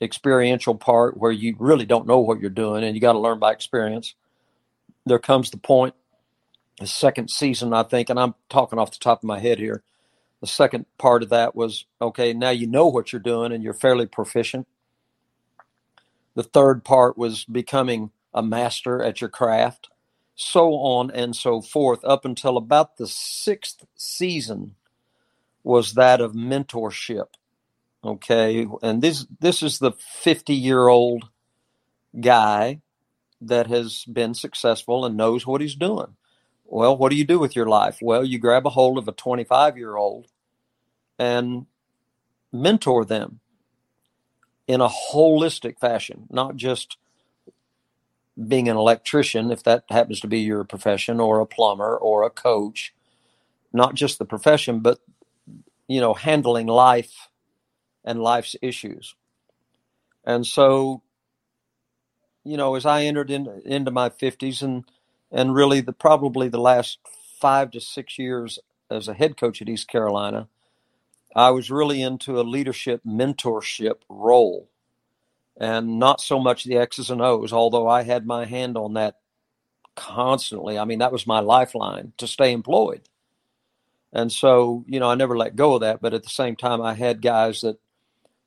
experiential 0.00 0.74
part 0.74 1.16
where 1.16 1.32
you 1.32 1.54
really 1.58 1.86
don't 1.86 2.06
know 2.06 2.20
what 2.20 2.40
you're 2.40 2.50
doing 2.50 2.84
and 2.84 2.94
you 2.94 3.00
got 3.00 3.12
to 3.12 3.18
learn 3.18 3.38
by 3.38 3.52
experience. 3.52 4.14
There 5.06 5.18
comes 5.18 5.50
the 5.50 5.58
point, 5.58 5.94
the 6.78 6.86
second 6.86 7.30
season, 7.30 7.72
I 7.72 7.82
think, 7.84 8.10
and 8.10 8.18
I'm 8.18 8.34
talking 8.48 8.78
off 8.78 8.92
the 8.92 8.98
top 8.98 9.20
of 9.20 9.24
my 9.24 9.38
head 9.38 9.58
here. 9.58 9.82
The 10.40 10.46
second 10.46 10.86
part 10.98 11.22
of 11.22 11.28
that 11.28 11.54
was 11.54 11.84
okay, 12.00 12.32
now 12.32 12.50
you 12.50 12.66
know 12.66 12.86
what 12.86 13.12
you're 13.12 13.20
doing 13.20 13.52
and 13.52 13.62
you're 13.62 13.74
fairly 13.74 14.06
proficient 14.06 14.66
the 16.40 16.48
third 16.48 16.84
part 16.84 17.18
was 17.18 17.44
becoming 17.44 18.12
a 18.32 18.42
master 18.42 19.02
at 19.02 19.20
your 19.20 19.28
craft, 19.28 19.90
so 20.34 20.72
on 20.72 21.10
and 21.10 21.36
so 21.36 21.60
forth, 21.60 22.02
up 22.02 22.24
until 22.24 22.56
about 22.56 22.96
the 22.96 23.06
sixth 23.06 23.84
season 23.94 24.74
was 25.62 25.92
that 25.92 26.22
of 26.22 26.32
mentorship. 26.32 27.26
Okay, 28.02 28.66
and 28.80 29.02
this 29.02 29.26
this 29.38 29.62
is 29.62 29.80
the 29.80 29.92
50 30.22 30.54
year 30.54 30.88
old 30.88 31.28
guy 32.18 32.80
that 33.42 33.66
has 33.66 34.06
been 34.06 34.32
successful 34.32 35.04
and 35.04 35.18
knows 35.18 35.46
what 35.46 35.60
he's 35.60 35.74
doing. 35.74 36.16
Well, 36.64 36.96
what 36.96 37.10
do 37.10 37.16
you 37.16 37.24
do 37.24 37.38
with 37.38 37.54
your 37.54 37.66
life? 37.66 37.98
Well, 38.00 38.24
you 38.24 38.38
grab 38.38 38.66
a 38.66 38.70
hold 38.70 38.96
of 38.96 39.08
a 39.08 39.12
25 39.12 39.76
year 39.76 39.94
old 39.94 40.28
and 41.18 41.66
mentor 42.50 43.04
them 43.04 43.40
in 44.70 44.80
a 44.80 44.88
holistic 44.88 45.80
fashion, 45.80 46.28
not 46.30 46.54
just 46.54 46.96
being 48.46 48.68
an 48.68 48.76
electrician, 48.76 49.50
if 49.50 49.64
that 49.64 49.82
happens 49.90 50.20
to 50.20 50.28
be 50.28 50.38
your 50.38 50.62
profession, 50.62 51.18
or 51.18 51.40
a 51.40 51.46
plumber 51.46 51.96
or 51.96 52.22
a 52.22 52.30
coach, 52.30 52.94
not 53.72 53.96
just 53.96 54.20
the 54.20 54.24
profession, 54.24 54.78
but 54.78 55.00
you 55.88 56.00
know, 56.00 56.14
handling 56.14 56.68
life 56.68 57.28
and 58.04 58.22
life's 58.22 58.54
issues. 58.62 59.16
And 60.24 60.46
so, 60.46 61.02
you 62.44 62.56
know, 62.56 62.76
as 62.76 62.86
I 62.86 63.02
entered 63.02 63.32
in, 63.32 63.48
into 63.64 63.90
my 63.90 64.08
fifties 64.08 64.62
and 64.62 64.84
and 65.32 65.52
really 65.52 65.80
the 65.80 65.92
probably 65.92 66.48
the 66.48 66.60
last 66.60 67.00
five 67.40 67.72
to 67.72 67.80
six 67.80 68.20
years 68.20 68.60
as 68.88 69.08
a 69.08 69.14
head 69.14 69.36
coach 69.36 69.60
at 69.60 69.68
East 69.68 69.88
Carolina, 69.88 70.46
I 71.34 71.50
was 71.50 71.70
really 71.70 72.02
into 72.02 72.40
a 72.40 72.42
leadership 72.42 73.02
mentorship 73.06 73.96
role 74.08 74.68
and 75.56 75.98
not 75.98 76.20
so 76.20 76.38
much 76.38 76.64
the 76.64 76.78
X's 76.78 77.10
and 77.10 77.22
O's, 77.22 77.52
although 77.52 77.86
I 77.86 78.02
had 78.02 78.26
my 78.26 78.46
hand 78.46 78.76
on 78.76 78.94
that 78.94 79.16
constantly. 79.94 80.78
I 80.78 80.84
mean, 80.84 81.00
that 81.00 81.12
was 81.12 81.26
my 81.26 81.40
lifeline 81.40 82.12
to 82.16 82.26
stay 82.26 82.52
employed. 82.52 83.02
And 84.12 84.32
so, 84.32 84.84
you 84.88 84.98
know, 84.98 85.08
I 85.08 85.14
never 85.14 85.36
let 85.36 85.56
go 85.56 85.74
of 85.74 85.82
that. 85.82 86.00
But 86.00 86.14
at 86.14 86.22
the 86.22 86.30
same 86.30 86.56
time, 86.56 86.80
I 86.82 86.94
had 86.94 87.22
guys 87.22 87.60
that 87.60 87.78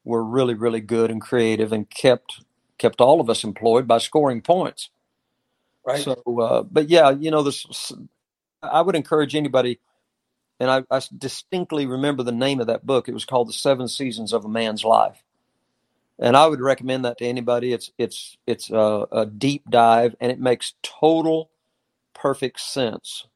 were 0.04 0.24
really, 0.24 0.56
really 0.56 0.82
good 0.82 1.10
and 1.10 1.22
creative 1.22 1.72
and 1.72 1.90
kept 1.90 2.44
kept 2.78 3.00
all 3.00 3.22
of 3.22 3.30
us 3.30 3.46
employed 3.46 3.88
by 3.88 3.98
scoring 4.00 4.42
points. 4.42 4.90
Right. 5.86 6.02
So, 6.02 6.22
uh, 6.42 6.64
but 6.64 6.90
yeah, 6.90 7.12
you 7.12 7.32
know, 7.32 7.44
this 7.44 7.94
I 8.62 8.82
would 8.82 8.96
encourage 8.96 9.36
anybody 9.36 9.80
and 10.60 10.70
I, 10.70 10.84
I, 10.90 11.02
distinctly 11.18 11.86
remember 11.86 12.24
the 12.24 12.32
name 12.32 12.60
of 12.60 12.68
that 12.68 12.86
book. 12.86 13.08
It 13.08 13.14
was 13.14 13.26
called 13.26 13.50
The 13.50 13.54
Seven 13.54 13.88
Seasons 13.88 14.34
of 14.34 14.46
a 14.46 14.50
Man's 14.50 14.84
Life, 14.84 15.24
and 16.20 16.38
I 16.38 16.48
would 16.48 16.62
recommend 16.62 17.06
that 17.06 17.18
to 17.20 17.26
anybody. 17.26 17.74
It's 17.74 17.92
it's 17.98 18.38
it's 18.46 18.70
a, 18.70 19.08
a 19.12 19.26
deep 19.26 19.70
dive, 19.70 20.16
and 20.22 20.32
it 20.32 20.40
makes 20.40 20.74
total, 20.82 21.50
perfect 22.14 22.60
sense 22.60 23.28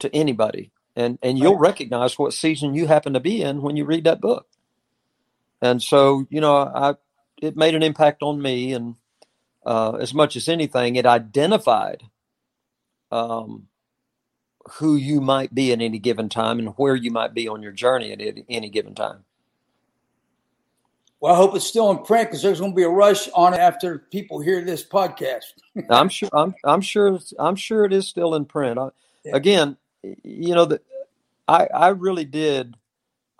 to 0.00 0.14
anybody, 0.14 0.70
and 0.96 1.18
and 1.22 1.38
you'll 1.38 1.58
recognize 1.58 2.18
what 2.18 2.32
season 2.32 2.74
you 2.74 2.86
happen 2.86 3.12
to 3.14 3.20
be 3.20 3.42
in 3.42 3.62
when 3.62 3.76
you 3.76 3.84
read 3.84 4.04
that 4.04 4.20
book. 4.20 4.46
And 5.60 5.82
so, 5.82 6.26
you 6.30 6.40
know, 6.40 6.56
I 6.56 6.94
it 7.40 7.56
made 7.56 7.74
an 7.74 7.82
impact 7.82 8.22
on 8.22 8.40
me, 8.40 8.72
and 8.72 8.96
uh, 9.64 9.92
as 9.92 10.14
much 10.14 10.36
as 10.36 10.48
anything, 10.48 10.96
it 10.96 11.06
identified 11.06 12.02
um, 13.10 13.68
who 14.72 14.96
you 14.96 15.20
might 15.20 15.54
be 15.54 15.72
at 15.72 15.80
any 15.80 15.98
given 15.98 16.28
time 16.28 16.58
and 16.58 16.68
where 16.76 16.96
you 16.96 17.10
might 17.10 17.34
be 17.34 17.48
on 17.48 17.62
your 17.62 17.72
journey 17.72 18.12
at 18.12 18.20
any 18.48 18.68
given 18.68 18.94
time. 18.94 19.24
Well, 21.20 21.32
I 21.32 21.36
hope 21.36 21.56
it's 21.56 21.66
still 21.66 21.90
in 21.90 21.98
print 21.98 22.28
because 22.28 22.42
there's 22.42 22.60
going 22.60 22.72
to 22.72 22.76
be 22.76 22.84
a 22.84 22.88
rush 22.88 23.28
on 23.34 23.52
it 23.52 23.58
after 23.58 23.98
people 23.98 24.40
hear 24.40 24.64
this 24.64 24.84
podcast. 24.84 25.44
I'm 25.90 26.08
sure. 26.08 26.28
I'm. 26.32 26.54
I'm 26.62 26.80
sure. 26.80 27.18
I'm 27.38 27.56
sure 27.56 27.84
it 27.84 27.92
is 27.92 28.06
still 28.06 28.34
in 28.36 28.44
print. 28.44 28.78
I, 28.78 28.90
yeah. 29.24 29.36
Again, 29.36 29.76
you 30.02 30.54
know 30.54 30.64
that 30.66 30.82
I. 31.48 31.66
I 31.66 31.88
really 31.88 32.24
did. 32.24 32.76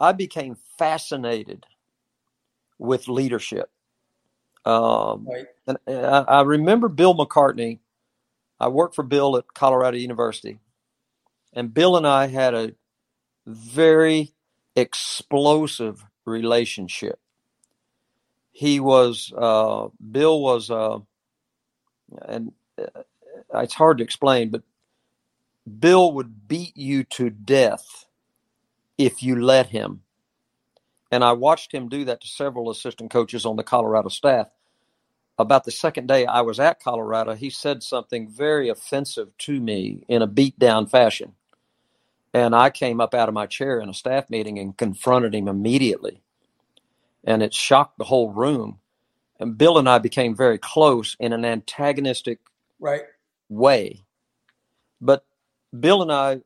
I 0.00 0.12
became 0.12 0.56
fascinated 0.76 1.66
with 2.78 3.08
leadership. 3.08 3.70
Um, 4.64 5.26
right. 5.30 5.46
And 5.66 5.78
I, 5.86 6.24
I 6.28 6.42
remember 6.42 6.88
Bill 6.88 7.14
McCartney. 7.14 7.78
I 8.60 8.68
worked 8.68 8.96
for 8.96 9.04
Bill 9.04 9.36
at 9.36 9.54
Colorado 9.54 9.96
University, 9.98 10.58
and 11.52 11.72
Bill 11.72 11.96
and 11.96 12.06
I 12.06 12.26
had 12.28 12.54
a 12.54 12.74
very 13.46 14.32
explosive 14.76 16.04
relationship 16.24 17.18
he 18.58 18.80
was 18.80 19.32
uh, 19.38 19.86
Bill 20.10 20.40
was 20.40 20.68
uh, 20.68 20.98
and 22.26 22.50
uh, 22.76 23.02
it's 23.54 23.74
hard 23.74 23.98
to 23.98 24.04
explain, 24.04 24.50
but 24.50 24.64
Bill 25.78 26.12
would 26.14 26.48
beat 26.48 26.76
you 26.76 27.04
to 27.04 27.30
death 27.30 28.06
if 28.98 29.22
you 29.22 29.40
let 29.40 29.68
him. 29.68 30.00
And 31.12 31.22
I 31.22 31.34
watched 31.34 31.72
him 31.72 31.88
do 31.88 32.04
that 32.06 32.20
to 32.22 32.26
several 32.26 32.68
assistant 32.68 33.12
coaches 33.12 33.46
on 33.46 33.54
the 33.54 33.62
Colorado 33.62 34.08
staff. 34.08 34.48
About 35.38 35.64
the 35.64 35.70
second 35.70 36.08
day 36.08 36.26
I 36.26 36.40
was 36.40 36.60
at 36.60 36.80
Colorado, 36.82 37.34
he 37.34 37.50
said 37.50 37.82
something 37.82 38.28
very 38.28 38.68
offensive 38.68 39.36
to 39.38 39.60
me 39.60 40.04
in 40.08 40.22
a 40.22 40.26
beat 40.26 40.58
down 40.58 40.86
fashion. 40.86 41.34
And 42.34 42.54
I 42.54 42.70
came 42.70 43.00
up 43.00 43.14
out 43.14 43.28
of 43.28 43.34
my 43.34 43.46
chair 43.46 43.80
in 43.80 43.88
a 43.88 43.94
staff 43.94 44.30
meeting 44.30 44.58
and 44.58 44.76
confronted 44.76 45.34
him 45.34 45.48
immediately 45.48 46.22
and 47.24 47.42
it 47.42 47.54
shocked 47.54 47.98
the 47.98 48.04
whole 48.04 48.30
room. 48.30 48.78
And 49.38 49.56
Bill 49.56 49.78
and 49.78 49.88
I 49.88 49.98
became 49.98 50.34
very 50.34 50.58
close 50.58 51.16
in 51.20 51.32
an 51.32 51.44
antagonistic 51.44 52.40
right 52.80 53.02
way. 53.48 54.04
But 55.00 55.24
Bill 55.78 56.02
and 56.02 56.10
I 56.10 56.40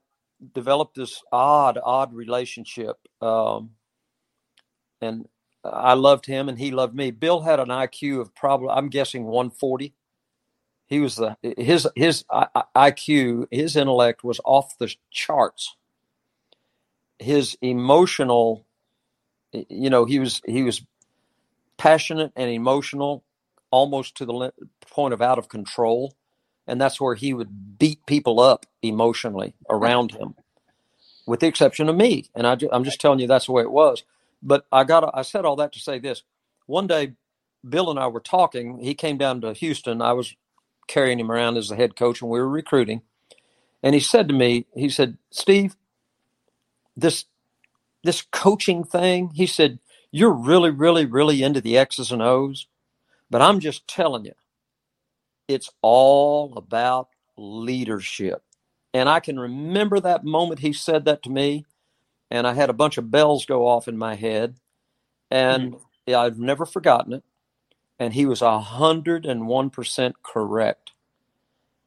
developed 0.55 0.96
this 0.96 1.22
odd, 1.33 1.78
odd 1.83 2.12
relationship. 2.12 2.98
Um, 3.20 3.70
and 5.00 5.26
I 5.64 5.94
loved 5.94 6.27
him 6.27 6.48
and 6.48 6.59
he 6.59 6.70
loved 6.70 6.94
me. 6.94 7.11
Bill 7.11 7.42
had 7.42 7.61
an 7.61 7.68
IQ 7.68 8.20
of 8.20 8.35
probably, 8.35 8.68
I'm 8.70 8.88
guessing 8.88 9.25
140. 9.25 9.94
He 10.87 11.01
was 11.01 11.16
the, 11.16 11.37
his, 11.42 11.88
his 11.96 12.25
IQ, 12.77 13.46
his 13.51 13.77
intellect 13.77 14.25
was 14.25 14.40
off 14.44 14.77
the 14.79 14.94
charts. 15.11 15.77
His 17.18 17.57
emotional 17.62 18.66
you 19.53 19.90
know 19.90 20.05
he 20.05 20.18
was 20.18 20.40
he 20.46 20.62
was 20.62 20.83
passionate 21.77 22.33
and 22.37 22.51
emotional 22.51 23.25
almost 23.70 24.16
to 24.16 24.25
the 24.25 24.53
point 24.90 25.14
of 25.14 25.22
out 25.22 25.38
of 25.38 25.48
control 25.48 26.14
and 26.66 26.81
that's 26.81 27.01
where 27.01 27.14
he 27.14 27.35
would 27.35 27.79
beat 27.79 28.05
people 28.07 28.40
up 28.40 28.66
emotionally 28.83 29.55
around 29.68 30.12
him 30.12 30.35
with 31.27 31.40
the 31.40 31.46
exception 31.46 31.88
of 31.88 31.96
me 31.96 32.31
and 32.35 32.46
I, 32.46 32.57
am 32.72 32.85
just 32.85 33.01
telling 33.01 33.18
you 33.18 33.27
that's 33.27 33.46
the 33.46 33.53
way 33.53 33.62
it 33.62 33.70
was 33.70 34.05
but 34.42 34.66
i 34.72 34.85
got 34.85 35.11
i 35.14 35.22
said 35.22 35.44
all 35.44 35.57
that 35.57 35.72
to 35.72 35.81
say 35.81 35.98
this 35.98 36.24
one 36.66 36.87
day 36.88 37.12
bill 37.68 37.90
and 37.90 38.00
i 38.00 38.07
were 38.09 38.20
talking 38.20 38.78
he 38.81 38.94
came 38.94 39.18
down 39.18 39.40
to 39.40 39.52
houston 39.55 40.02
i 40.02 40.12
was 40.12 40.35
carrying 40.88 41.20
him 41.20 41.33
around 41.33 41.57
as 41.57 41.68
the 41.70 41.76
head 41.76 41.96
coach 41.96 42.22
and 42.22 42.31
we 42.31 42.40
were 42.40 42.48
recruiting 42.48 43.02
and 43.83 43.94
he 43.94 44.00
said 44.00 44.28
to 44.28 44.35
me 44.35 44.66
he 44.76 44.88
said 44.90 45.18
steve 45.31 45.76
this 46.96 47.24
this 48.05 48.22
coaching 48.33 48.85
thing. 48.85 49.33
He 49.35 49.46
said, 49.46 49.81
You're 50.12 50.33
really, 50.33 50.70
really, 50.70 51.07
really 51.07 51.44
into 51.44 51.62
the 51.62 51.78
X's 51.78 52.12
and 52.12 52.22
O's. 52.22 52.68
But 53.31 53.42
I'm 53.42 53.61
just 53.61 53.88
telling 53.88 54.24
you, 54.26 54.35
it's 55.48 55.70
all 55.83 56.55
about 56.57 57.09
leadership. 57.37 58.42
And 58.94 59.09
I 59.09 59.20
can 59.20 59.40
remember 59.40 60.00
that 60.00 60.24
moment 60.24 60.61
he 60.61 60.72
said 60.72 61.05
that 61.07 61.22
to 61.24 61.31
me, 61.31 61.66
and 62.33 62.47
I 62.47 62.55
had 62.55 62.71
a 62.71 62.73
bunch 62.73 62.97
of 62.97 63.11
bells 63.11 63.45
go 63.45 63.66
off 63.66 63.88
in 63.88 63.99
my 63.99 64.14
head, 64.14 64.57
and 65.31 65.75
mm-hmm. 65.75 66.14
I've 66.14 66.38
never 66.38 66.64
forgotten 66.64 67.12
it. 67.12 67.23
And 67.99 68.14
he 68.14 68.25
was 68.25 68.40
a 68.40 68.59
hundred 68.59 69.27
and 69.27 69.47
one 69.47 69.68
percent 69.68 70.23
correct. 70.23 70.92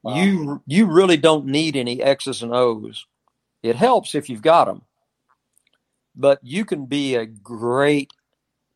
Wow. 0.03 0.15
You 0.15 0.61
you 0.67 0.85
really 0.85 1.17
don't 1.17 1.47
need 1.47 1.75
any 1.75 1.99
X's 2.01 2.43
and 2.43 2.53
O's. 2.53 3.07
It 3.63 3.75
helps 3.75 4.13
if 4.13 4.29
you've 4.29 4.43
got 4.43 4.65
them, 4.65 4.83
but 6.15 6.39
you 6.43 6.63
can 6.63 6.85
be 6.85 7.15
a 7.15 7.25
great, 7.25 8.11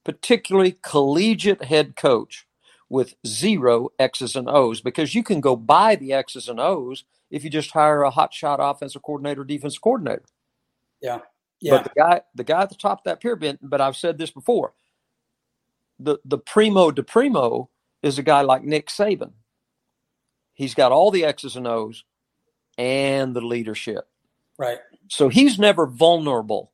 particularly 0.03 0.75
collegiate 0.81 1.65
head 1.65 1.95
coach 1.95 2.47
with 2.89 3.13
zero 3.27 3.89
X's 3.99 4.35
and 4.35 4.49
O's 4.49 4.81
because 4.81 5.13
you 5.13 5.21
can 5.21 5.39
go 5.39 5.55
buy 5.55 5.95
the 5.95 6.13
X's 6.13 6.49
and 6.49 6.59
O's 6.59 7.03
if 7.29 7.43
you 7.43 7.51
just 7.51 7.69
hire 7.69 8.03
a 8.03 8.11
hotshot 8.11 8.57
offensive 8.59 9.03
coordinator, 9.03 9.43
defensive 9.43 9.83
coordinator. 9.83 10.25
Yeah. 10.99 11.19
Yeah. 11.61 11.71
But 11.71 11.83
the 11.83 11.99
guy, 11.99 12.21
the 12.35 12.43
guy 12.43 12.61
at 12.61 12.69
the 12.69 12.75
top 12.75 12.99
of 12.99 13.03
that 13.05 13.21
pyramid, 13.21 13.59
but 13.61 13.81
I've 13.81 13.97
said 13.97 14.17
this 14.17 14.31
before, 14.31 14.73
the, 15.99 16.17
the 16.25 16.37
primo 16.37 16.91
de 16.91 17.03
primo 17.03 17.69
is 18.01 18.17
a 18.17 18.23
guy 18.23 18.41
like 18.41 18.63
Nick 18.63 18.87
Saban. 18.87 19.31
He's 20.53 20.73
got 20.73 20.91
all 20.91 21.11
the 21.11 21.25
X's 21.25 21.55
and 21.55 21.67
O's 21.67 22.03
and 22.77 23.35
the 23.35 23.41
leadership. 23.41 24.07
Right. 24.57 24.79
So 25.09 25.29
he's 25.29 25.59
never 25.59 25.85
vulnerable 25.85 26.71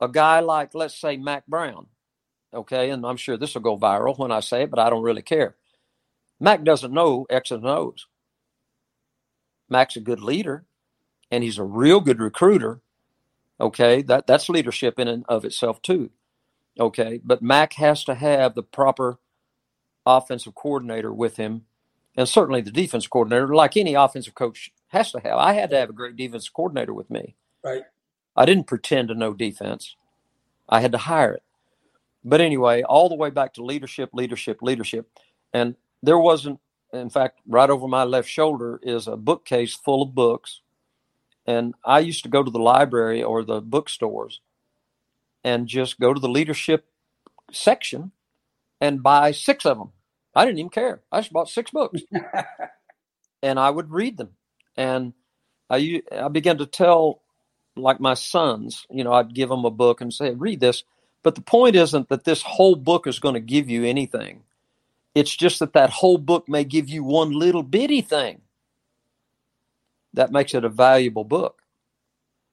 a 0.00 0.08
guy 0.08 0.40
like, 0.40 0.74
let's 0.74 0.94
say, 0.98 1.16
Mack 1.16 1.46
Brown, 1.46 1.86
okay, 2.54 2.90
and 2.90 3.04
I'm 3.04 3.16
sure 3.16 3.36
this 3.36 3.54
will 3.54 3.60
go 3.60 3.78
viral 3.78 4.18
when 4.18 4.32
I 4.32 4.40
say 4.40 4.62
it, 4.62 4.70
but 4.70 4.78
I 4.78 4.88
don't 4.90 5.02
really 5.02 5.22
care. 5.22 5.56
Mac 6.40 6.64
doesn't 6.64 6.92
know 6.92 7.26
X 7.28 7.50
and 7.50 7.66
O's. 7.66 8.06
Mack's 9.68 9.96
a 9.96 10.00
good 10.00 10.20
leader, 10.20 10.64
and 11.30 11.44
he's 11.44 11.58
a 11.58 11.64
real 11.64 12.00
good 12.00 12.18
recruiter. 12.18 12.80
Okay, 13.60 14.02
that 14.02 14.26
that's 14.26 14.48
leadership 14.48 14.98
in 14.98 15.08
and 15.08 15.24
of 15.28 15.44
itself 15.44 15.82
too. 15.82 16.10
Okay, 16.78 17.20
but 17.22 17.42
Mack 17.42 17.74
has 17.74 18.04
to 18.04 18.14
have 18.14 18.54
the 18.54 18.62
proper 18.62 19.18
offensive 20.06 20.54
coordinator 20.54 21.12
with 21.12 21.36
him, 21.36 21.66
and 22.16 22.28
certainly 22.28 22.62
the 22.62 22.70
defense 22.70 23.06
coordinator, 23.06 23.54
like 23.54 23.76
any 23.76 23.94
offensive 23.94 24.34
coach 24.34 24.72
has 24.88 25.12
to 25.12 25.20
have. 25.20 25.36
I 25.36 25.52
had 25.52 25.70
to 25.70 25.76
have 25.76 25.90
a 25.90 25.94
great 25.94 26.16
defense 26.16 26.48
coordinator 26.48 26.94
with 26.94 27.10
me. 27.10 27.34
Right. 27.62 27.82
I 28.36 28.46
didn't 28.46 28.66
pretend 28.66 29.08
to 29.08 29.14
know 29.14 29.34
defense. 29.34 29.96
I 30.68 30.80
had 30.80 30.92
to 30.92 30.98
hire 30.98 31.32
it. 31.32 31.42
But 32.24 32.40
anyway, 32.40 32.82
all 32.82 33.08
the 33.08 33.14
way 33.14 33.30
back 33.30 33.54
to 33.54 33.64
leadership, 33.64 34.10
leadership, 34.12 34.62
leadership. 34.62 35.08
And 35.52 35.74
there 36.02 36.18
wasn't, 36.18 36.60
in 36.92 37.10
fact, 37.10 37.40
right 37.46 37.70
over 37.70 37.88
my 37.88 38.04
left 38.04 38.28
shoulder 38.28 38.80
is 38.82 39.06
a 39.06 39.16
bookcase 39.16 39.74
full 39.74 40.02
of 40.02 40.14
books. 40.14 40.60
And 41.50 41.74
I 41.84 41.98
used 42.00 42.22
to 42.24 42.30
go 42.30 42.42
to 42.44 42.50
the 42.50 42.60
library 42.60 43.22
or 43.24 43.42
the 43.44 43.60
bookstores 43.60 44.40
and 45.44 45.66
just 45.66 46.00
go 46.00 46.14
to 46.14 46.20
the 46.20 46.28
leadership 46.28 46.86
section 47.52 48.12
and 48.80 49.02
buy 49.02 49.32
six 49.32 49.66
of 49.66 49.78
them. 49.78 49.92
I 50.34 50.44
didn't 50.46 50.60
even 50.60 50.70
care. 50.70 51.02
I 51.12 51.20
just 51.20 51.32
bought 51.32 51.48
six 51.48 51.72
books 51.72 52.02
and 53.42 53.60
I 53.60 53.70
would 53.70 53.90
read 53.90 54.18
them. 54.18 54.30
And 54.76 55.14
I, 55.70 56.02
I 56.12 56.28
began 56.28 56.58
to 56.58 56.66
tell 56.66 57.22
like 57.76 58.00
my 58.00 58.14
sons, 58.14 58.86
you 58.90 59.04
know, 59.04 59.12
I'd 59.12 59.34
give 59.34 59.48
them 59.48 59.64
a 59.64 59.70
book 59.70 60.00
and 60.00 60.14
say, 60.14 60.32
read 60.34 60.60
this. 60.60 60.84
But 61.22 61.34
the 61.36 61.42
point 61.42 61.76
isn't 61.76 62.08
that 62.10 62.24
this 62.24 62.42
whole 62.42 62.76
book 62.76 63.06
is 63.08 63.20
going 63.20 63.34
to 63.34 63.40
give 63.40 63.70
you 63.70 63.84
anything. 63.84 64.44
It's 65.14 65.36
just 65.36 65.60
that 65.60 65.74
that 65.74 65.90
whole 65.90 66.18
book 66.18 66.48
may 66.48 66.64
give 66.64 66.88
you 66.88 67.04
one 67.04 67.32
little 67.32 67.64
bitty 67.64 68.02
thing 68.02 68.42
that 70.14 70.32
makes 70.32 70.54
it 70.54 70.64
a 70.64 70.68
valuable 70.68 71.24
book. 71.24 71.62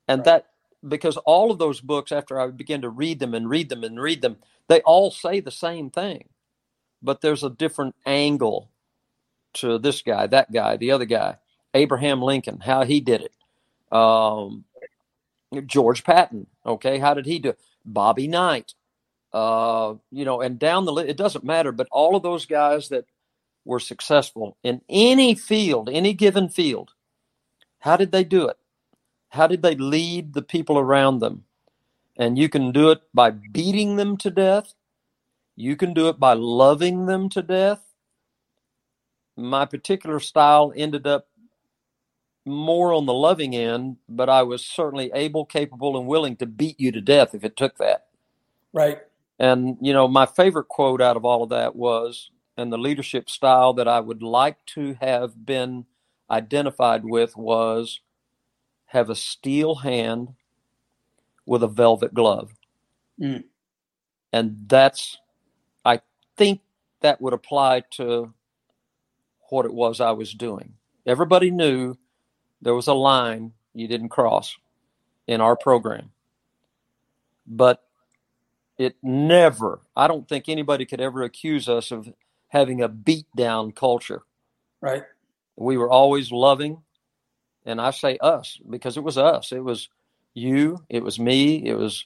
And 0.08 0.20
right. 0.20 0.26
that, 0.26 0.46
because 0.88 1.18
all 1.18 1.52
of 1.52 1.60
those 1.60 1.82
books, 1.82 2.12
after 2.12 2.40
I 2.40 2.48
begin 2.48 2.82
to 2.82 2.90
read 2.90 3.20
them 3.20 3.34
and 3.34 3.50
read 3.50 3.70
them 3.70 3.84
and 3.84 4.00
read 4.00 4.22
them, 4.22 4.38
they 4.68 4.82
all 4.82 5.12
say 5.12 5.40
the 5.40 5.52
same 5.52 5.90
thing, 5.90 6.30
but 7.02 7.22
there's 7.22 7.44
a 7.44 7.50
different 7.50 7.96
angle 8.06 8.70
to 9.56 9.80
this 9.80 10.02
guy, 10.02 10.28
that 10.28 10.52
guy, 10.52 10.78
the 10.78 10.92
other 10.92 11.06
guy, 11.06 11.38
Abraham 11.74 12.22
Lincoln, 12.22 12.60
how 12.60 12.84
he 12.84 13.00
did 13.00 13.22
it. 13.22 13.96
Um, 13.96 14.66
George 15.66 16.04
Patton. 16.04 16.48
Okay, 16.66 17.00
how 17.00 17.14
did 17.14 17.26
he 17.26 17.40
do? 17.40 17.54
Bobby 17.86 18.28
Knight. 18.28 18.74
Uh, 19.34 19.96
you 20.12 20.26
know, 20.26 20.42
and 20.42 20.60
down 20.60 20.86
the 20.86 20.92
list, 20.92 21.10
it 21.10 21.18
doesn't 21.18 21.44
matter. 21.44 21.72
But 21.72 21.88
all 21.92 22.16
of 22.16 22.24
those 22.24 22.46
guys 22.46 22.90
that 22.90 23.06
were 23.66 23.80
successful 23.80 24.58
in 24.64 24.82
any 24.90 25.36
field, 25.36 25.90
any 25.90 26.14
given 26.14 26.50
field, 26.50 26.94
how 27.80 27.98
did 27.98 28.12
they 28.12 28.24
do 28.24 28.48
it? 28.48 28.58
How 29.30 29.48
did 29.48 29.62
they 29.62 29.76
lead 29.76 30.34
the 30.34 30.42
people 30.42 30.80
around 30.80 31.20
them? 31.20 31.46
And 32.18 32.38
you 32.38 32.50
can 32.50 32.72
do 32.72 32.92
it 32.92 33.02
by 33.14 33.32
beating 33.32 33.96
them 33.98 34.18
to 34.18 34.32
death. 34.32 34.74
You 35.56 35.76
can 35.76 35.94
do 35.94 36.10
it 36.10 36.20
by 36.20 36.34
loving 36.34 37.06
them 37.06 37.30
to 37.30 37.42
death. 37.42 37.84
my 39.38 39.66
particular 39.66 40.20
style 40.20 40.74
ended 40.76 41.06
up 41.08 41.28
more 42.46 42.94
on 42.94 43.06
the 43.06 43.14
loving 43.14 43.56
end, 43.56 43.98
but 44.10 44.30
I 44.30 44.44
was 44.44 44.66
certainly 44.66 45.12
able, 45.14 45.46
capable, 45.46 45.98
and 45.98 46.08
willing 46.08 46.36
to 46.38 46.46
beat 46.46 46.80
you 46.80 46.92
to 46.92 47.02
death 47.02 47.36
if 47.36 47.44
it 47.44 47.56
took 47.58 47.78
that. 47.78 48.08
Right. 48.74 49.00
And, 49.40 49.78
you 49.82 49.94
know, 49.94 50.08
my 50.08 50.26
favorite 50.26 50.68
quote 50.68 51.02
out 51.02 51.18
of 51.18 51.26
all 51.26 51.44
of 51.44 51.50
that 51.50 51.76
was, 51.76 52.32
and 52.58 52.74
the 52.74 52.78
leadership 52.78 53.30
style 53.30 53.74
that 53.74 53.88
I 53.88 54.00
would 54.00 54.24
like 54.24 54.66
to 54.68 54.96
have 55.00 55.46
been 55.46 55.86
identified 56.30 57.04
with 57.04 57.36
was 57.38 58.02
have 58.88 59.10
a 59.10 59.16
steel 59.16 59.76
hand 59.76 60.34
with 61.46 61.64
a 61.64 61.68
velvet 61.68 62.14
glove. 62.14 62.52
Mm. 63.20 63.44
And 64.34 64.58
that's, 64.68 65.18
I 65.86 66.02
think 66.36 66.62
that 67.02 67.22
would 67.22 67.34
apply 67.34 67.82
to 67.92 68.34
what 69.50 69.66
it 69.66 69.74
was 69.74 70.02
I 70.02 70.12
was 70.12 70.34
doing. 70.34 70.74
Everybody 71.06 71.52
knew 71.52 71.96
there 72.62 72.76
was 72.76 72.88
a 72.88 72.94
line 72.94 73.54
you 73.74 73.88
didn't 73.88 74.10
cross 74.10 74.58
in 75.28 75.42
our 75.42 75.56
program. 75.56 76.12
But 77.46 77.84
it 78.78 78.96
never, 79.02 79.80
I 79.96 80.08
don't 80.08 80.28
think 80.28 80.50
anybody 80.50 80.86
could 80.86 81.02
ever 81.02 81.24
accuse 81.24 81.70
us 81.70 81.92
of 81.92 82.12
having 82.50 82.82
a 82.82 82.90
beat 82.90 83.28
down 83.36 83.72
culture. 83.72 84.24
Right. 84.82 85.04
We 85.58 85.78
were 85.78 85.90
always 85.90 86.32
loving. 86.32 86.84
And 87.66 87.82
I 87.82 87.92
say 87.92 88.18
us 88.22 88.60
because 88.70 88.96
it 88.96 89.04
was 89.04 89.18
us. 89.18 89.52
It 89.52 89.64
was 89.64 89.90
you, 90.34 90.86
it 90.90 91.04
was 91.04 91.20
me, 91.20 91.66
it 91.66 91.74
was 91.74 92.06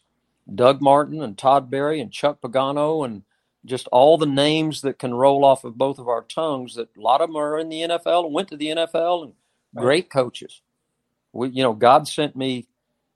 Doug 0.53 0.81
Martin 0.81 1.21
and 1.21 1.37
Todd 1.37 1.69
Berry 1.69 1.99
and 1.99 2.11
Chuck 2.11 2.41
Pagano 2.41 3.05
and 3.05 3.23
just 3.65 3.87
all 3.91 4.17
the 4.17 4.25
names 4.25 4.81
that 4.81 4.97
can 4.97 5.13
roll 5.13 5.45
off 5.45 5.63
of 5.63 5.77
both 5.77 5.99
of 5.99 6.07
our 6.07 6.23
tongues 6.23 6.75
that 6.75 6.89
a 6.97 7.01
lot 7.01 7.21
of 7.21 7.29
them 7.29 7.35
are 7.35 7.59
in 7.59 7.69
the 7.69 7.81
NFL 7.81 8.25
and 8.25 8.33
went 8.33 8.47
to 8.49 8.57
the 8.57 8.67
NFL 8.67 9.23
and 9.23 9.33
right. 9.73 9.81
great 9.83 10.09
coaches. 10.09 10.61
We, 11.33 11.49
you 11.49 11.63
know, 11.63 11.73
God 11.73 12.07
sent 12.07 12.35
me 12.35 12.67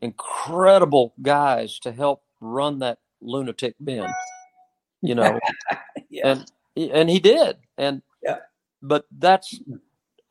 incredible 0.01 1.13
guys 1.21 1.79
to 1.79 1.91
help 1.91 2.23
run 2.41 2.79
that 2.79 2.99
lunatic 3.21 3.75
bin, 3.83 4.07
you 5.01 5.15
know, 5.15 5.39
yeah. 6.09 6.27
and, 6.27 6.51
and 6.77 7.09
he 7.09 7.19
did. 7.19 7.57
And, 7.77 8.01
yeah. 8.21 8.37
but 8.81 9.05
that's, 9.17 9.59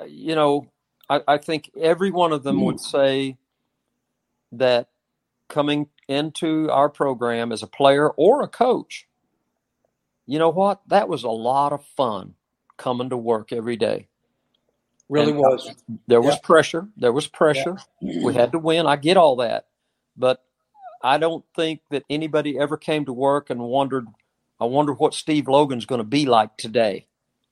you 0.07 0.35
know, 0.35 0.71
I, 1.09 1.21
I 1.27 1.39
think 1.39 1.71
every 1.81 2.11
one 2.11 2.33
of 2.33 2.43
them 2.43 2.63
would 2.65 2.81
say 2.81 3.37
that 4.53 4.89
coming 5.49 5.89
into 6.09 6.71
our 6.71 6.89
program 6.89 7.53
as 7.53 7.63
a 7.63 7.67
player 7.67 8.11
or 8.11 8.43
a 8.43 8.49
coach, 8.49 9.07
you 10.27 10.39
know 10.39 10.51
what? 10.51 10.81
That 10.89 11.09
was 11.09 11.23
a 11.23 11.31
lot 11.31 11.73
of 11.73 11.85
fun 11.97 12.35
coming 12.77 13.11
to 13.11 13.17
work 13.17 13.53
every 13.53 13.77
day. 13.77 14.09
Really 15.09 15.33
and 15.33 15.41
uh, 15.41 15.43
was. 15.43 15.75
There 16.07 16.23
was 16.23 16.39
pressure. 16.39 16.89
There 16.97 17.13
was 17.13 17.27
pressure. 17.27 17.77
We 18.01 18.35
had 18.35 18.53
to 18.53 18.59
win. 18.59 18.87
I 18.87 18.97
get 18.97 19.17
all 19.17 19.37
that. 19.37 19.67
But 20.17 20.43
I 21.03 21.19
don't 21.19 21.45
think 21.55 21.81
that 21.91 22.05
anybody 22.09 22.59
ever 22.59 22.77
came 22.77 23.05
to 23.05 23.13
work 23.13 23.51
and 23.51 23.61
wondered, 23.61 24.07
I 24.59 24.65
wonder 24.65 24.95
what 24.95 25.13
Steve 25.13 25.49
Logan's 25.49 25.85
going 25.85 25.99
to 25.99 26.05
be 26.05 26.25
like 26.25 26.57
today. 26.57 27.07